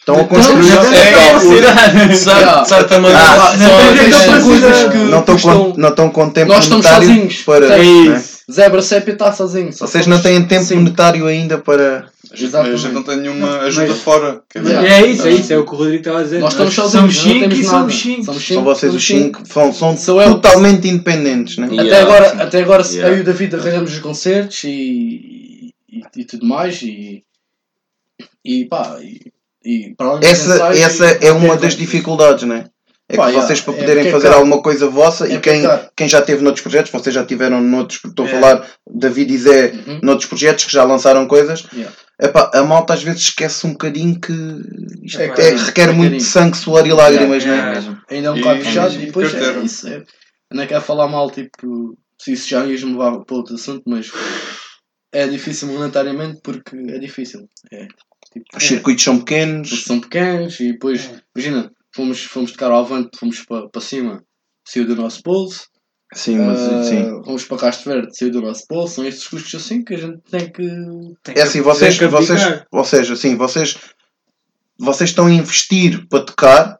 Estão 0.00 0.16
a 0.16 0.20
Então, 0.22 0.28
construir. 0.28 0.62
já- 0.62 0.82
É, 0.82 2.08
de 2.08 2.16
certa 2.68 2.98
maneira, 2.98 3.22
Ah, 3.22 3.36
só- 3.36 3.56
não 3.56 3.68
que 4.90 4.96
Não 5.78 5.88
estão 5.90 6.04
não 6.06 6.10
com 6.10 6.30
tempo 6.30 6.48
Nós 6.52 6.64
estamos 6.64 6.86
sozinhos. 6.86 7.42
para. 7.42 7.66
É 7.66 7.68
não 7.68 7.74
é? 8.14 8.16
isso. 8.16 8.37
Zebra 8.50 8.80
Sépia 8.80 9.12
está 9.12 9.30
sozinho. 9.32 9.72
só 9.72 9.86
Vocês 9.86 10.06
não 10.06 10.20
têm 10.22 10.42
tempo 10.46 10.64
Sim. 10.64 10.76
monetário 10.76 11.26
ainda 11.26 11.58
para. 11.58 12.08
a 12.32 12.34
gente 12.34 12.44
Exatamente. 12.46 12.88
não 12.88 13.02
tem 13.02 13.16
nenhuma 13.18 13.58
ajuda 13.60 13.88
Mas- 13.88 14.00
fora. 14.00 14.40
Quer 14.48 14.60
dizer, 14.62 14.74
Yeah. 14.80 15.06
É 15.06 15.10
isso, 15.10 15.26
é 15.26 15.30
isso, 15.32 15.52
é 15.52 15.58
o 15.58 15.64
que 15.66 15.72
o 15.74 15.76
Rodrigo 15.76 15.98
estava 15.98 16.20
a 16.20 16.22
dizer. 16.22 16.38
Nós 16.40 16.52
estamos 16.54 16.74
sozinhos, 16.74 17.14
somos 17.14 17.16
não 17.16 17.22
5 17.34 17.40
temos 17.40 17.58
e 17.58 17.62
nada. 17.62 17.78
somos 17.78 18.00
5. 18.00 18.24
Somos 18.24 18.46
São 18.46 18.64
vocês 18.64 18.94
os 18.94 19.06
somos 19.06 19.22
5. 19.22 19.42
São, 19.46 19.72
são 19.72 19.96
Sou 19.96 20.22
eu. 20.22 20.30
totalmente 20.34 20.88
independentes, 20.88 21.58
né? 21.58 21.66
Até 21.66 21.74
Yeah. 21.82 22.00
agora, 22.00 22.42
até 22.42 22.62
agora 22.62 22.82
Yeah. 22.86 23.08
eu 23.08 23.18
e 23.18 23.20
o 23.20 23.24
David 23.24 23.54
arranjamos 23.54 23.92
os 23.92 23.98
concertos 23.98 24.64
e, 24.64 25.74
e, 25.90 26.02
e 26.16 26.24
tudo 26.24 26.46
mais 26.46 26.80
e, 26.82 27.22
e 28.44 28.64
pá, 28.64 28.98
e, 29.02 29.30
e 29.64 29.94
para 29.94 30.20
Essa, 30.22 30.68
essa 30.74 31.12
e- 31.22 31.26
é 31.26 31.32
uma 31.32 31.56
das 31.56 31.76
dificuldades, 31.76 32.44
né? 32.48 32.64
É 33.10 33.16
Pá, 33.16 33.28
que 33.28 33.32
vocês 33.36 33.60
para 33.62 33.74
é 33.74 33.76
poderem 33.78 34.06
é 34.06 34.10
fazer 34.10 34.28
alguma 34.28 34.60
coisa 34.60 34.86
vossa 34.88 35.26
É 35.26 35.34
e 35.34 35.40
quem, 35.40 35.60
é 35.60 35.66
caro. 35.66 35.88
quem 35.96 36.06
já 36.08 36.20
teve 36.20 36.42
noutros 36.42 36.62
projetos, 36.62 36.90
vocês 36.92 37.14
já 37.14 37.24
tiveram 37.24 37.60
noutros, 37.62 38.00
estou 38.04 38.26
a 38.26 38.28
É. 38.28 38.32
falar 38.32 38.70
David 38.86 39.32
e 39.32 39.38
Zé 39.38 39.72
Uhum. 39.86 40.00
noutros 40.02 40.28
projetos 40.28 40.64
que 40.66 40.72
já 40.72 40.84
lançaram 40.84 41.26
coisas, 41.26 41.64
Yeah. 41.72 41.96
epá, 42.20 42.50
a 42.52 42.62
malta 42.64 42.92
às 42.92 43.02
vezes 43.02 43.22
esquece 43.22 43.66
um 43.66 43.72
bocadinho 43.72 44.20
que 44.20 44.32
isto 45.04 45.20
É, 45.20 45.24
é- 45.24 45.28
claro. 45.28 45.56
requer 45.56 45.88
É 45.88 45.92
muito 45.92 46.10
carinho. 46.10 46.20
sangue, 46.20 46.56
suor 46.58 46.86
e 46.86 46.92
lágrimas, 46.92 47.44
É 47.44 47.48
né? 47.48 47.70
mesmo. 47.70 47.98
ainda 48.10 48.28
é 48.28 48.30
um 48.30 48.38
bocado 48.38 48.60
fechado 48.62 48.94
e 48.94 49.02
e 49.02 49.06
depois 49.06 49.34
é 49.34 49.58
isso. 49.60 49.88
É, 49.88 50.02
não 50.52 50.66
quero 50.66 50.82
falar 50.82 51.08
mal, 51.08 51.30
tipo, 51.30 51.96
se 52.20 52.32
isso 52.32 52.46
já 52.46 52.66
ias 52.66 52.82
me 52.82 52.92
levar 52.92 53.20
para 53.24 53.36
outro 53.36 53.54
assunto, 53.54 53.84
mas 53.86 54.10
é 55.14 55.26
difícil 55.26 55.68
monetariamente 55.68 56.40
porque 56.42 56.76
é 56.76 56.98
difícil. 56.98 57.48
É, 57.72 57.86
tipo, 58.34 58.44
Os 58.54 58.62
circuitos 58.64 59.02
são 59.02 59.18
pequenos, 59.18 59.84
são 59.84 59.98
pequenos 59.98 60.60
e 60.60 60.72
depois, 60.72 61.10
imagina, 61.34 61.70
fomos, 61.98 62.22
fomos 62.24 62.52
tocar 62.52 62.70
ao 62.70 62.80
avante, 62.84 63.18
fomos 63.18 63.44
para, 63.44 63.68
para 63.68 63.80
cima, 63.82 64.22
saiu 64.66 64.86
do 64.86 64.94
nosso 64.96 65.20
bolso. 65.24 65.66
sim, 66.14 66.38
mas 66.38 66.58
Ah, 66.60 66.82
sim. 66.84 67.20
Vamos 67.24 67.44
para 67.44 67.58
Castro 67.58 67.92
Verde, 67.92 68.16
saiu 68.16 68.30
do 68.30 68.40
nosso 68.40 68.64
bolso. 68.70 68.94
São 68.94 69.04
estes 69.04 69.26
custos 69.28 69.54
assim 69.60 69.82
que 69.84 69.94
a 69.94 69.98
gente 69.98 70.18
tem 70.30 70.50
que. 70.52 70.62
É 71.34 71.42
assim, 71.42 71.60
vocês, 71.60 71.98
vocês, 71.98 72.40
ou 72.72 72.84
seja, 72.84 73.12
assim, 73.14 73.36
vocês, 73.36 73.76
vocês 74.78 75.10
estão 75.10 75.26
a 75.26 75.30
investir 75.32 76.06
para 76.08 76.24
tocar 76.24 76.78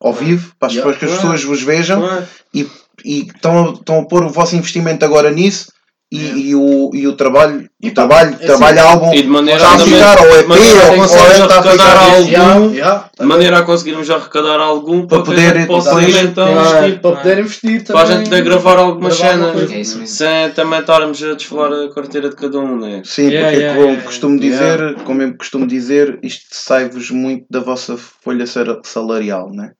ao 0.00 0.12
vivo, 0.12 0.54
para 0.58 0.72
Yeah. 0.72 0.90
para 0.90 0.98
que 0.98 1.04
as 1.04 1.12
pessoas 1.20 1.44
vos 1.44 1.62
vejam 1.62 2.00
Claro. 2.00 2.26
e 2.54 2.66
estão, 3.04 3.68
a- 3.68 3.72
estão 3.74 4.00
a 4.00 4.06
pôr 4.08 4.24
o 4.24 4.30
vosso 4.30 4.56
investimento 4.56 5.04
agora 5.04 5.30
nisso 5.30 5.70
e, 6.10 6.16
Yeah. 6.18 6.38
e 6.40 6.54
o, 6.54 6.90
e 6.94 7.06
o 7.06 7.12
trabalho, 7.16 7.68
E 7.82 7.88
o 7.88 7.94
tá, 7.94 8.06
trabalho, 8.06 8.30
é 8.30 8.34
assim, 8.36 8.46
trabalho 8.46 8.80
álbum 8.80 9.12
E 9.14 9.22
de 9.22 9.28
maneira 9.28 9.58
está 9.60 9.74
a 9.74 9.76
também- 9.78 9.94
ficar, 9.94 10.18
ou 10.20 10.26
é 10.26 10.42
P, 10.42 10.48
ou, 10.48 10.56
é 10.56 10.98
está 11.38 11.58
a 11.58 11.62
ficar 11.62 11.96
algo. 11.98 12.28
Yeah, 12.30 12.64
yeah, 12.72 13.10
De 13.20 13.26
maneira 13.26 13.58
a 13.58 13.62
conseguirmos 13.62 14.08
arrecadar 14.10 14.58
algum 14.58 15.06
Para 15.06 15.18
para, 15.18 15.26
poder- 15.26 15.66
possa 15.66 16.00
ir 16.02 16.16
então 16.24 16.48
investir. 16.50 17.00
para 17.00 17.16
poder 17.16 17.38
investir 17.40 17.84
Para 17.84 18.00
a 18.00 18.02
também. 18.04 18.16
gente 18.16 18.28
poder 18.30 18.42
gravar 18.44 18.78
algumas 18.78 19.18
gravar 19.18 19.34
alguma 19.48 19.68
cenas. 19.68 19.96
É. 20.00 20.06
Sem 20.06 20.50
também 20.54 20.80
estarmos 20.80 21.22
a 21.22 21.34
desfolar 21.34 21.72
a 21.74 21.94
carteira 21.94 22.30
de 22.30 22.36
cada 22.36 22.58
um, 22.58 22.78
né? 22.80 23.02
Sim, 23.04 23.28
Yeah, 23.28 23.48
porque 23.50 23.60
yeah, 23.62 23.78
como 23.78 23.88
yeah, 23.90 24.06
costumo 24.06 24.42
yeah. 24.42 24.76
dizer, 24.76 24.94
como 25.04 25.22
eu 25.22 25.36
costumo 25.36 25.66
dizer, 25.66 26.18
isto 26.22 26.46
sai-vos 26.52 27.10
muito 27.10 27.44
da 27.50 27.60
vossa 27.60 27.98
folha 27.98 28.46
sal- 28.46 28.80
salarial, 28.82 29.50
né? 29.52 29.72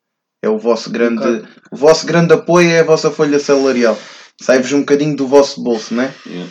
É 0.44 0.48
o 0.50 0.58
vosso 0.58 0.90
grande, 0.90 1.42
o 1.72 1.76
vosso 1.76 2.06
grande 2.06 2.34
apoio 2.34 2.70
é 2.70 2.80
a 2.80 2.84
vossa 2.84 3.10
folha 3.10 3.38
salarial. 3.40 3.96
Sai-vos 4.40 4.72
um 4.72 4.80
bocadinho 4.80 5.16
do 5.16 5.26
vosso 5.26 5.60
bolso, 5.62 5.94
né? 5.94 6.12
Yeah. 6.26 6.50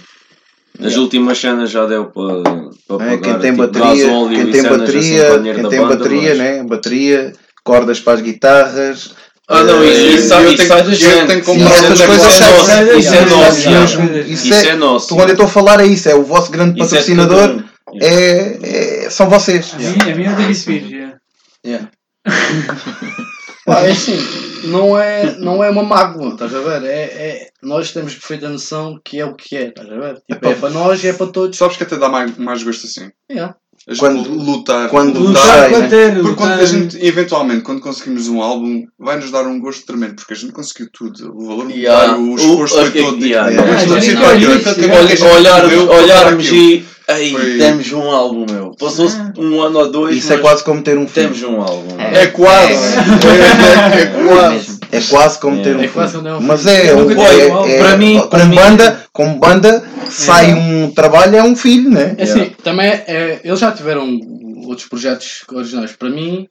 As 0.84 0.96
últimas 0.98 1.40
cenas 1.40 1.72
já 1.72 1.86
deu 1.86 2.06
para, 2.06 2.44
para 2.44 3.06
É, 3.06 3.18
pagar. 3.18 3.20
quem 3.20 3.40
tem 3.40 3.52
tipo, 3.52 3.58
bateria, 3.58 4.06
quem 4.30 4.52
tem 4.52 4.64
bateria, 4.64 5.28
assim 5.34 5.44
quem 5.44 5.70
tem 5.70 5.80
banda, 5.82 5.96
bateria, 5.96 6.30
mas- 6.30 6.38
né? 6.38 6.64
Bateria, 6.64 7.34
cordas 7.64 8.00
para 8.00 8.14
as 8.14 8.22
guitarras. 8.22 9.12
Ah, 9.50 9.64
não, 9.64 9.82
eh, 9.82 9.88
isso, 9.88 10.06
isso, 10.08 10.34
eu 10.34 10.68
sai- 10.68 10.92
isso 10.92 11.00
tenho- 11.00 11.20
eu 11.22 11.28
que 11.40 11.46
comprar 11.46 11.66
um 11.70 11.88
coisas 12.06 12.34
Isso 12.34 12.44
é 12.44 12.52
nosso. 12.52 13.00
Isso 13.00 13.10
é 13.10 13.16
Yeah, 13.16 13.30
nosso. 13.32 13.60
yeah, 13.62 13.92
yeah. 13.92 14.20
isso 14.20 14.44
Isso 14.46 14.54
é- 14.54 14.60
é. 14.60 15.16
Quando 15.16 15.30
eu 15.30 15.34
estou 15.34 15.46
a 15.46 15.50
falar 15.50 15.80
é 15.80 15.86
isso, 15.88 16.10
é 16.10 16.16
o 16.16 16.24
vosso 16.24 16.52
grande 16.52 16.80
Isso 16.82 16.96
é 16.96 17.02
de 17.02 17.16
patrocinador, 17.16 17.64
é, 18.02 19.06
é- 19.06 19.10
são 19.10 19.30
vocês. 19.30 19.74
A 19.74 19.78
minha, 19.78 20.14
a 20.14 20.16
minha 20.18 20.32
é 20.32 20.36
da 20.36 20.50
yeah. 21.66 21.90
Pá, 23.68 23.82
é 23.82 23.92
assim, 23.92 24.18
não 24.70 24.98
é, 24.98 25.36
não 25.40 25.62
é 25.62 25.70
uma 25.70 25.84
mágoa, 25.84 26.30
estás 26.30 26.56
a 26.56 26.60
ver? 26.62 26.84
É, 26.86 27.02
é, 27.04 27.48
nós 27.62 27.92
temos 27.92 28.14
perfeita 28.16 28.48
noção 28.50 28.98
que 29.04 29.20
é 29.20 29.26
o 29.26 29.36
que 29.36 29.58
é, 29.58 29.68
estás 29.68 29.92
a 29.92 29.96
ver? 29.96 30.22
Tipo, 30.32 30.48
é 30.48 30.54
para 30.56 30.70
nós 30.70 31.04
e 31.04 31.08
é 31.10 31.14
para 31.14 31.28
todos. 31.28 31.58
Sabes 31.58 31.76
que 31.76 31.84
até 31.84 31.98
dá 31.98 32.08
mais, 32.08 32.36
mais 32.38 32.64
gosto 32.64 32.86
assim. 32.88 33.10
Yeah. 33.30 33.56
A 33.88 33.92
gente 33.94 34.00
Quando- 34.00 34.30
lutar. 34.34 34.90
quando 34.90 35.20
lutar. 35.20 35.70
Lutar 35.70 35.82
né? 35.90 36.12
Porque 36.16 36.36
quando 36.36 36.50
lutar- 36.52 36.60
a 36.60 36.66
gente, 36.66 36.98
eventualmente, 37.06 37.62
quando 37.62 37.80
conseguimos 37.82 38.28
um 38.30 38.42
álbum, 38.42 38.84
vai-nos 38.98 39.32
dar 39.32 39.46
um 39.46 39.60
gosto 39.60 39.86
tremendo, 39.86 40.16
porque 40.16 40.34
a 40.34 40.36
gente 40.36 40.52
conseguiu 40.54 40.90
tudo. 40.92 41.34
O 41.38 41.46
valor 41.46 41.70
Yeah. 41.70 42.18
o 42.18 42.36
esforço 42.36 42.76
O- 42.80 42.82
foi 42.92 43.02
todo. 43.04 43.24
yeah, 43.26 43.50
yeah. 43.50 43.86
não 43.86 43.96
Ah, 43.98 44.02
se 44.02 44.10
yeah. 44.10 45.94
olharmos 45.94 46.48
e. 46.52 46.86
Ei, 47.10 47.32
Foi- 47.32 47.58
temos 47.58 47.92
um 47.94 48.02
álbum, 48.12 48.46
meu. 48.52 48.72
Passou-se 48.78 49.18
um 49.38 49.62
ano 49.62 49.80
ou 49.80 49.90
dois. 49.92 50.18
Isso 50.18 50.34
é 50.34 50.36
mas 50.36 50.42
quase 50.42 50.64
como 50.66 50.82
ter 50.82 50.98
um 50.98 51.08
filho. 51.08 51.30
Temos 51.34 51.44
um 51.44 51.62
álbum. 51.62 52.00
É. 52.00 52.24
É 52.24 52.28
quase. 52.28 52.74
É, 52.74 53.98
é, 53.98 54.02
é 54.02 54.06
quase. 54.28 54.54
mesmo. 54.56 54.78
É 54.92 55.02
quase 55.02 55.40
como 55.40 55.64
ter 55.64 55.76
um 55.76 55.80
É 55.80 55.82
filho. 55.84 55.94
quase 55.94 56.12
como 56.14 56.24
ter 56.26 56.32
um 56.34 56.42
Mas 56.42 56.62
filho. 56.64 56.74
é, 56.76 56.94
um- 56.96 57.06
nunca 57.06 57.22
é, 57.22 57.76
é-. 57.76 57.78
Para 57.80 57.98
mim- 57.98 58.18
como 58.18 58.30
para 58.30 58.46
mim- 58.46 58.56
banda, 58.56 59.02
como 59.14 59.40
banda, 59.40 59.84
sai 60.10 60.54
um 60.54 60.92
trabalho, 60.92 61.38
é 61.38 61.44
um 61.44 61.56
filho, 61.56 61.90
né? 61.90 62.14
É 62.18 62.24
assim, 62.24 62.52
também 62.64 62.88
é, 62.88 63.40
eles 63.44 63.60
já 63.60 63.72
tiveram 63.72 64.20
outros 64.66 64.88
projetos 64.90 65.44
originais 65.52 65.94
para 65.94 66.10
mim. 66.10 66.48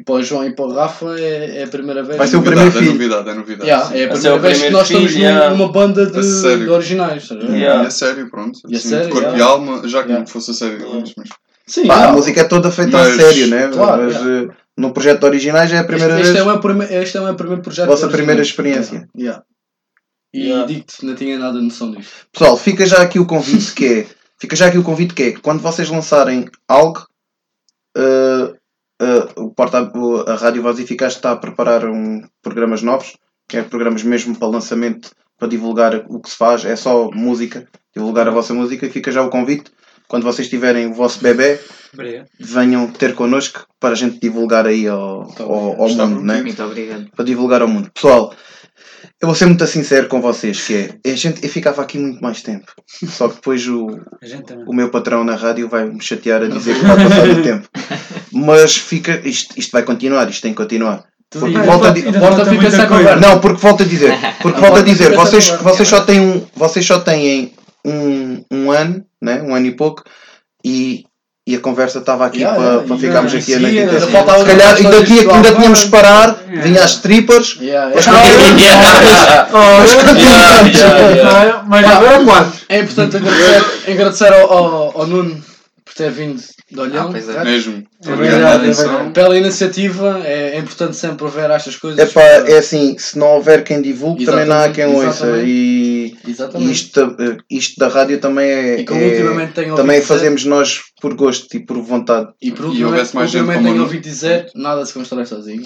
E 0.00 0.04
para 0.04 0.14
o 0.14 0.22
João 0.22 0.46
e 0.46 0.54
para 0.54 0.64
o 0.64 0.72
Rafa 0.72 1.18
é, 1.20 1.58
é 1.58 1.64
a 1.64 1.68
primeira 1.68 2.02
vez. 2.02 2.16
Vai 2.16 2.26
ser 2.26 2.36
o 2.38 2.42
primeiro 2.42 2.70
é 2.70 2.72
filho. 2.72 2.92
novidade, 2.92 3.28
é 3.28 3.34
novidade. 3.34 3.68
Yeah, 3.70 3.84
é 3.98 4.04
a 4.04 4.08
primeira 4.08 4.38
vez 4.38 4.62
que 4.62 4.70
nós 4.70 4.82
estamos 4.90 5.10
filho, 5.12 5.22
yeah. 5.24 5.50
numa 5.50 5.70
banda 5.70 6.06
de, 6.06 6.20
de 6.22 6.68
originais. 6.70 7.28
ver? 7.28 7.50
Yeah. 7.50 7.84
E 7.84 7.86
é 7.86 7.90
sério, 7.90 8.30
pronto. 8.30 8.58
E 8.66 8.74
é 8.74 8.76
Assim, 8.78 8.88
sério, 8.88 9.06
de 9.06 9.12
corpo 9.12 9.28
yeah. 9.28 9.38
e 9.38 9.42
alma, 9.42 9.76
já 9.88 10.02
que 10.02 10.08
Yeah. 10.08 10.18
não 10.20 10.26
fosse 10.26 10.50
a 10.52 10.54
sério 10.54 10.78
Yeah. 10.78 10.98
antes, 10.98 11.12
mas. 11.16 11.28
Sim, 11.66 11.86
Pá, 11.86 11.94
yeah. 11.94 12.10
a 12.10 12.16
música 12.16 12.40
é 12.40 12.44
toda 12.44 12.70
feita 12.70 12.96
Mas- 12.96 13.18
a 13.18 13.20
sério, 13.22 13.46
né? 13.48 13.68
Claro, 13.68 14.02
Mas 14.04 14.16
eh, 14.16 14.48
no 14.78 14.92
projeto 14.92 15.20
de 15.20 15.26
originais 15.26 15.70
é 15.72 15.78
a 15.78 15.84
primeira 15.84 16.14
este, 16.14 16.22
este 16.22 16.32
vez. 16.42 16.46
é 16.46 16.52
o 16.52 16.60
prime- 16.60 16.88
este 16.90 17.16
é 17.16 17.20
o 17.20 17.24
meu 17.24 17.34
primeiro 17.34 17.62
projeto. 17.62 17.86
Vossa 17.88 18.08
primeira 18.08 18.40
experiência. 18.42 19.06
Yeah. 19.16 19.42
E 20.32 20.46
Yeah. 20.46 20.66
digo-te, 20.66 21.04
não 21.04 21.14
tinha 21.14 21.38
nada 21.38 21.60
noção 21.60 21.90
disto. 21.90 22.10
Pessoal, 22.32 22.56
fica 22.56 22.86
já 22.86 23.02
aqui 23.02 23.18
o 23.18 23.26
convite 23.26 23.72
que 23.74 23.86
é. 23.86 24.06
Fica 24.40 24.56
já 24.56 24.66
aqui 24.68 24.78
o 24.78 24.82
convite 24.82 25.12
que 25.12 25.22
é 25.24 25.32
que 25.32 25.40
quando 25.40 25.60
vocês 25.60 25.90
lançarem 25.90 26.46
algo, 26.66 27.06
eh, 27.94 28.54
eh, 29.00 29.28
o 29.36 29.50
porta, 29.50 29.90
a 30.26 30.34
Rádio 30.34 30.62
Voz 30.62 30.78
Eficaz 30.78 31.14
está 31.14 31.32
a 31.32 31.36
preparar 31.36 31.86
um, 31.86 32.22
programas 32.42 32.82
novos, 32.82 33.16
que 33.48 33.56
é 33.56 33.62
programas 33.62 34.02
mesmo 34.02 34.38
para 34.38 34.48
lançamento, 34.48 35.10
para 35.38 35.48
divulgar 35.48 36.04
o 36.08 36.20
que 36.20 36.28
se 36.28 36.36
faz, 36.36 36.64
é 36.66 36.76
só 36.76 37.10
música, 37.10 37.66
divulgar 37.96 38.28
a 38.28 38.30
vossa 38.30 38.52
música 38.52 38.86
e 38.86 38.90
fica 38.90 39.10
já 39.10 39.22
o 39.22 39.30
convite. 39.30 39.72
Quando 40.06 40.24
vocês 40.24 40.48
tiverem 40.48 40.86
o 40.86 40.92
vosso 40.92 41.20
bebê, 41.22 41.58
Obrigado. 41.94 42.26
venham 42.38 42.90
ter 42.90 43.14
connosco 43.14 43.66
para 43.78 43.90
a 43.90 43.94
gente 43.94 44.18
divulgar 44.20 44.66
aí 44.66 44.86
ao, 44.86 45.22
ao, 45.40 45.82
ao 45.82 45.88
mundo, 45.88 46.20
né? 46.20 46.42
Muito 46.42 46.62
obrigado. 46.62 47.10
para 47.14 47.24
divulgar 47.24 47.62
ao 47.62 47.68
mundo. 47.68 47.90
Pessoal, 47.92 48.34
eu 49.20 49.26
vou 49.26 49.34
ser 49.34 49.46
muito 49.46 49.66
sincero 49.66 50.08
com 50.08 50.20
vocês, 50.20 50.66
que 50.66 50.90
é, 51.04 51.10
a 51.10 51.16
gente, 51.16 51.42
eu 51.44 51.48
ficava 51.50 51.82
aqui 51.82 51.98
muito 51.98 52.22
mais 52.22 52.42
tempo. 52.42 52.72
Só 52.86 53.28
que 53.28 53.36
depois 53.36 53.66
o, 53.68 53.88
A 53.88 54.66
o 54.66 54.74
meu 54.74 54.90
patrão 54.90 55.24
na 55.24 55.36
rádio 55.36 55.68
vai 55.68 55.84
me 55.84 56.02
chatear 56.02 56.42
a 56.42 56.48
dizer 56.48 56.74
que 56.74 56.84
vai 56.84 56.96
passar 56.96 57.28
o 57.28 57.42
tempo. 57.42 57.68
Mas 58.32 58.76
fica, 58.76 59.20
isto, 59.24 59.58
isto 59.58 59.72
vai 59.72 59.82
continuar, 59.82 60.28
isto 60.28 60.42
tem 60.42 60.52
que 60.52 60.62
continuar. 60.62 61.04
Porque 61.30 61.58
volta 61.58 61.88
a 61.88 62.18
volta 62.18 62.44
coisa. 62.44 62.86
conversa. 62.88 63.20
não, 63.20 63.40
porque 63.40 63.60
volto 63.60 63.82
a 63.82 63.86
dizer, 63.86 64.12
porque 64.42 64.60
Não, 64.60 64.68
volto 64.68 64.78
a 64.78 64.82
volta 64.82 64.82
dizer, 64.82 65.14
vocês, 65.14 65.48
vocês 65.48 65.88
só 65.88 66.00
têm 66.00 66.20
um, 66.20 66.46
vocês 66.56 66.84
só 66.84 66.98
têm 66.98 67.52
um, 67.84 68.44
um 68.50 68.70
ano, 68.72 69.04
né? 69.22 69.40
um 69.42 69.54
ano 69.54 69.66
e 69.66 69.70
pouco, 69.70 70.02
e, 70.64 71.04
e 71.50 71.56
a 71.56 71.60
conversa 71.60 71.98
estava 71.98 72.26
aqui 72.26 72.38
Yeah, 72.40 72.56
para, 72.56 72.68
yeah, 72.70 72.86
para 72.86 72.96
ficarmos 72.98 73.32
ainda 73.34 73.42
aqui 73.44 73.54
a 73.54 73.58
noite 73.60 73.78
assim, 73.78 73.88
inteira. 73.88 74.04
Ainda 74.04 74.12
falta 74.12 74.38
Se 74.38 74.44
calhar 74.46 74.76
ainda, 74.76 75.04
tinha, 75.04 75.34
ainda 75.34 75.52
tínhamos 75.52 75.82
que 75.84 75.88
parar, 75.90 76.36
Yeah. 76.48 76.62
vinha 76.68 76.84
as 76.84 76.90
strippers, 76.92 77.56
Yeah, 77.60 77.92
Mas 77.94 78.06
é, 78.06 78.10
Yeah, 78.10 78.56
yeah, 80.70 81.14
yeah. 81.14 81.96
Agora 81.96 82.24
quatro. 82.24 82.52
é 82.68 82.78
importante 82.80 83.16
agradecer, 83.16 83.90
agradecer 83.90 84.32
ao, 84.32 84.52
ao, 84.52 85.00
ao 85.00 85.06
Nuno 85.06 85.42
por 85.84 85.94
ter 85.94 86.10
vindo 86.10 86.40
de 86.70 86.78
Olhão. 86.80 87.08
Ah, 87.08 87.10
pois 87.10 87.28
é. 87.28 87.44
Mesmo. 87.44 87.84
É 88.04 88.14
verdade, 88.16 88.30
pela 88.38 88.50
é 88.50 88.56
atenção. 88.56 88.88
verdade. 88.88 89.10
Pela 89.12 89.38
iniciativa, 89.38 90.20
é, 90.24 90.56
é 90.56 90.58
importante 90.58 90.96
sempre 90.96 91.26
ver 91.28 91.50
estas 91.50 91.76
coisas. 91.76 91.98
Epá, 92.10 92.22
é 92.22 92.58
assim, 92.58 92.96
se 92.98 93.18
não 93.18 93.26
houver 93.36 93.64
quem 93.64 93.82
divulgue, 93.82 94.24
também 94.24 94.46
não 94.46 94.56
há 94.56 94.68
quem 94.70 94.84
Exatamente, 94.84 95.06
ouça. 95.06 95.26
exatamente. 95.26 95.50
E 95.50 96.16
Exatamente. 96.28 96.72
isto, 96.72 97.16
eh, 97.18 97.36
isto 97.50 97.78
da 97.78 97.88
rádio 97.88 98.18
também 98.20 98.48
é. 98.50 98.80
E 98.80 98.84
como 98.84 99.00
é- 99.00 99.06
ultimamente 99.08 99.52
tenho 99.52 99.74
também 99.74 99.96
dizer- 100.00 100.08
fazemos 100.08 100.44
nós 100.44 100.80
por 101.00 101.14
gosto 101.14 101.54
e 101.56 101.60
por 101.60 101.80
vontade. 101.82 102.28
E 102.40 102.50
por 102.50 102.64
E 102.66 102.68
ultimamente, 102.68 103.06
gente 103.06 103.16
ultimamente 103.18 103.62
tenho 103.64 103.82
ouvido 103.82 104.02
dizer, 104.02 104.46
nada 104.54 104.84
se 104.86 104.92
constrói 104.94 105.26
sozinho. 105.26 105.64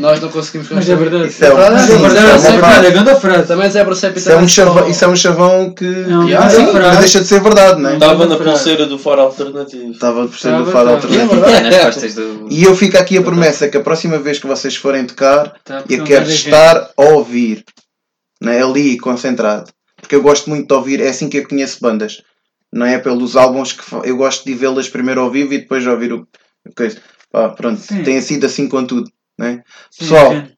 Nós 0.00 0.20
não 0.20 0.28
conseguimos 0.30 0.68
Mas 0.70 0.88
é 0.88 0.96
verdade. 0.96 1.28
Isso 1.28 1.44
é 1.44 1.52
um- 1.52 1.78
sim, 1.78 1.92
é 1.92 1.98
verdade, 1.98 2.38
isso 2.38 2.46
é 2.46 2.48
é 2.48 2.52
verdade. 2.52 2.86
É 2.86 2.90
grande 2.90 3.20
frase. 3.20 3.46
Também 3.46 3.70
Zé 3.70 3.86
Isso 4.16 4.30
é, 4.30 4.36
um 4.36 4.48
chavão, 4.48 4.88
isso 4.88 5.04
é 5.04 5.08
um 5.08 5.16
chavão 5.16 5.74
que. 5.74 5.84
um 5.84 6.50
sim, 6.50 6.72
grande 6.72 6.78
não 6.80 6.96
deixa 6.98 7.20
de 7.20 7.26
ser 7.26 7.40
verdade, 7.40 7.80
não 7.80 7.90
é? 7.90 7.94
Estava 7.94 8.26
na 8.26 8.36
pulseira 8.36 8.86
do 8.86 8.98
faro 8.98 9.20
alternativo. 9.22 9.90
Estava 9.92 10.26
por 10.26 10.38
ser 10.38 10.56
do 10.56 10.64
estava. 10.66 10.92
alternativo. 10.92 11.44
É 11.44 11.82
É. 11.82 11.90
E 12.50 12.64
eu 12.64 12.74
fico 12.74 12.96
aqui 12.96 13.18
a 13.18 13.22
promessa 13.22 13.68
que 13.68 13.76
a 13.76 13.82
próxima 13.82 14.18
vez 14.18 14.38
que 14.38 14.46
vocês 14.46 14.76
forem 14.76 15.04
tocar, 15.04 15.54
Tá, 15.64 15.84
eu 15.88 15.98
não 15.98 16.04
quero 16.04 16.28
estar 16.30 16.90
a 16.96 17.02
ouvir, 17.02 17.64
né? 18.40 18.62
ali, 18.62 18.98
concentrado. 18.98 19.70
Porque 20.00 20.14
eu 20.16 20.22
gosto 20.22 20.48
muito 20.50 20.66
de 20.66 20.74
ouvir, 20.74 21.00
é 21.00 21.08
assim 21.08 21.28
que 21.28 21.38
eu 21.38 21.46
conheço 21.48 21.78
bandas. 21.80 22.22
Não 22.72 22.86
é 22.86 22.98
pelos 22.98 23.36
álbuns 23.36 23.72
que 23.72 23.82
eu 24.04 24.16
gosto 24.16 24.44
de 24.44 24.54
vê-las 24.54 24.88
primeiro 24.88 25.20
ao 25.20 25.30
vivo 25.30 25.52
e 25.52 25.58
depois 25.58 25.86
ouvir 25.86 26.12
o. 26.12 26.26
o 26.66 26.74
coisa. 26.74 26.96
Pá, 27.32 27.48
pronto, 27.48 27.80
Sim. 27.80 28.02
tem 28.02 28.20
sido 28.20 28.44
assim 28.44 28.68
com 28.68 28.84
tudo. 28.84 29.10
Né? 29.38 29.62
Sim, 29.90 29.98
Pessoal, 30.00 30.32
sim. 30.32 30.48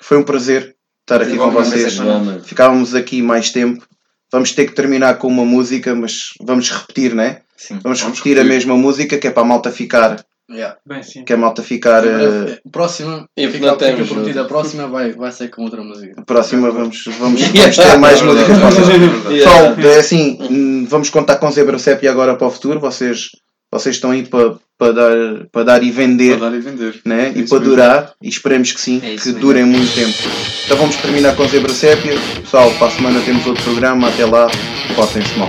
foi 0.00 0.16
um 0.16 0.22
prazer 0.22 0.74
estar 1.02 1.20
aqui 1.20 1.36
com 1.36 1.50
vocês. 1.50 1.98
Ficávamos 2.44 2.94
aqui 2.94 3.20
mais 3.22 3.50
tempo. 3.50 3.86
Vamos 4.32 4.52
ter 4.52 4.66
que 4.66 4.74
terminar 4.74 5.18
com 5.18 5.28
uma 5.28 5.44
música, 5.44 5.94
mas 5.94 6.30
vamos 6.40 6.70
repetir, 6.70 7.14
né? 7.14 7.42
Sim. 7.56 7.78
Vamos, 7.82 8.00
Vamos 8.00 8.18
repetir, 8.18 8.40
a 8.40 8.44
mesma 8.44 8.76
música 8.76 9.18
que 9.18 9.26
é 9.28 9.30
para 9.30 9.42
a 9.42 9.46
malta 9.46 9.70
ficar. 9.70 10.24
Yeah. 10.48 10.76
Bem, 10.86 11.02
sim. 11.02 11.24
Que 11.24 11.32
a 11.32 11.36
malta 11.36 11.62
ficar. 11.62 12.04
A 12.04 12.70
próxima, 12.70 13.28
E 13.36 13.48
fica, 13.48 13.72
fica 13.76 14.04
prometida, 14.04 14.42
a 14.42 14.44
próxima 14.44 14.86
vai, 14.86 15.12
vai 15.12 15.32
ser 15.32 15.48
com 15.48 15.62
outra 15.62 15.82
música. 15.82 16.20
A 16.20 16.24
próxima 16.24 16.70
vamos, 16.70 17.02
vamos, 17.18 17.42
vamos 17.50 17.76
ter 17.76 17.98
mais 17.98 18.20
É 18.20 18.24
músicas 18.24 18.50
é 18.88 18.98
verdade. 18.98 19.28
Pessoal, 19.28 19.74
é 19.92 19.98
assim, 19.98 20.38
hum, 20.40 20.86
vamos 20.88 21.10
contar 21.10 21.36
com 21.38 21.50
Zebra 21.50 21.78
Sepia 21.78 22.10
agora 22.10 22.36
para 22.36 22.46
o 22.46 22.50
futuro. 22.50 22.78
Vocês, 22.78 23.30
vocês 23.78 23.96
estão 23.96 24.10
aí 24.10 24.22
para, 24.24 24.54
para, 24.78 24.92
dar, 24.92 25.12
para 25.52 25.62
dar 25.64 25.82
e 25.82 25.90
vender, 25.90 26.38
Para 26.38 26.50
dar 26.50 26.56
e 26.56 26.60
vender. 26.60 27.00
né? 27.04 27.26
É 27.26 27.28
e 27.28 27.32
para 27.48 27.58
mesmo. 27.58 27.60
durar. 27.60 28.12
E 28.22 28.28
esperemos 28.28 28.72
que 28.72 28.80
sim, 28.80 28.98
É 28.98 29.16
que 29.16 29.26
mesmo. 29.26 29.40
durem 29.40 29.64
muito 29.64 29.94
tempo. 29.94 30.16
Então 30.64 30.76
vamos 30.76 30.96
terminar 30.96 31.34
com 31.36 31.46
Zebra 31.48 31.72
Sepia. 31.72 32.14
Pessoal, 32.42 32.70
para 32.72 32.88
a 32.88 32.90
semana 32.90 33.20
temos 33.20 33.46
outro 33.46 33.62
programa. 33.64 34.08
Até 34.08 34.24
lá, 34.26 34.48
portem-se 34.94 35.38
mal. 35.38 35.48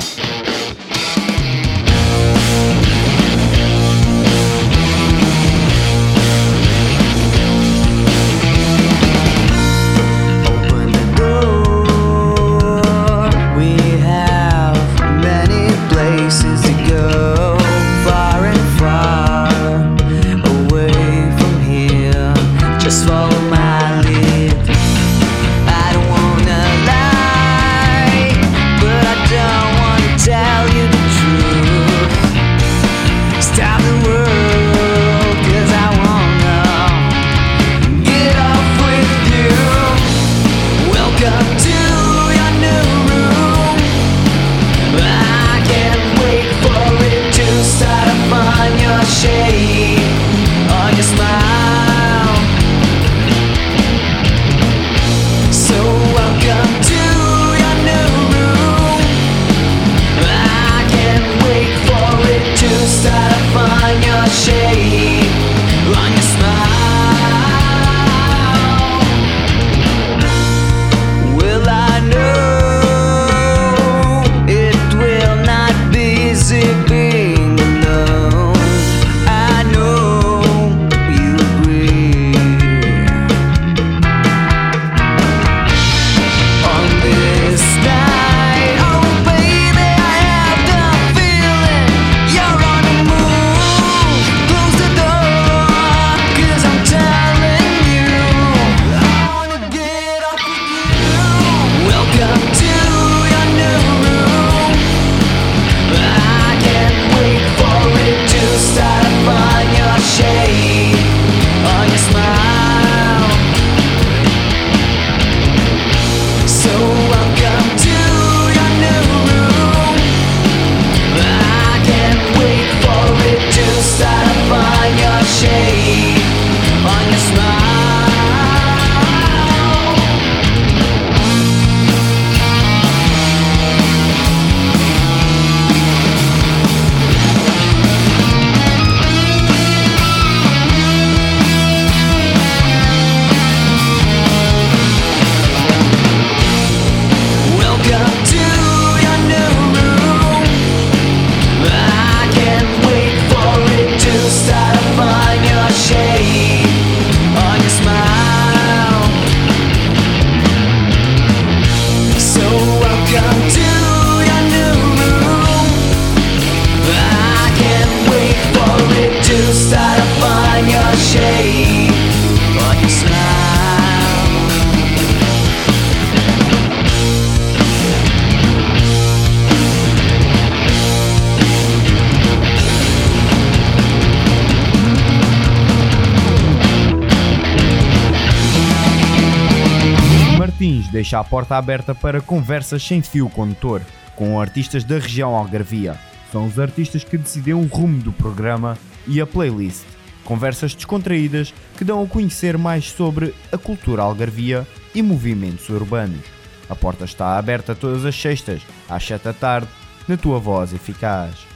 Porta 191.47 191.57
aberta 191.57 191.95
para 191.95 192.19
conversas 192.19 192.83
sem 192.83 193.01
fio 193.01 193.29
condutor 193.29 193.81
com 194.17 194.39
artistas 194.39 194.83
da 194.83 194.99
região 194.99 195.33
Algarvia. 195.33 195.97
São 196.31 196.45
os 196.45 196.59
artistas 196.59 197.03
que 197.03 197.17
decidem 197.17 197.53
o 197.53 197.65
rumo 197.65 198.01
do 198.01 198.11
programa 198.11 198.77
e 199.07 199.21
a 199.21 199.25
playlist. 199.25 199.85
Conversas 200.25 200.75
descontraídas 200.75 201.53
que 201.77 201.85
dão 201.85 202.03
a 202.03 202.07
conhecer 202.07 202.57
mais 202.57 202.91
sobre 202.91 203.33
a 203.51 203.57
cultura 203.57 204.01
algarvia 204.01 204.67
e 204.93 205.01
movimentos 205.01 205.69
urbanos. 205.69 206.25
A 206.69 206.75
porta 206.75 207.05
está 207.05 207.37
aberta 207.37 207.73
todas 207.73 208.03
as 208.03 208.19
sextas, 208.19 208.61
às 208.89 209.05
7 209.05 209.23
da 209.23 209.33
tarde, 209.33 209.69
na 210.05 210.17
tua 210.17 210.39
voz 210.39 210.73
eficaz. 210.73 211.46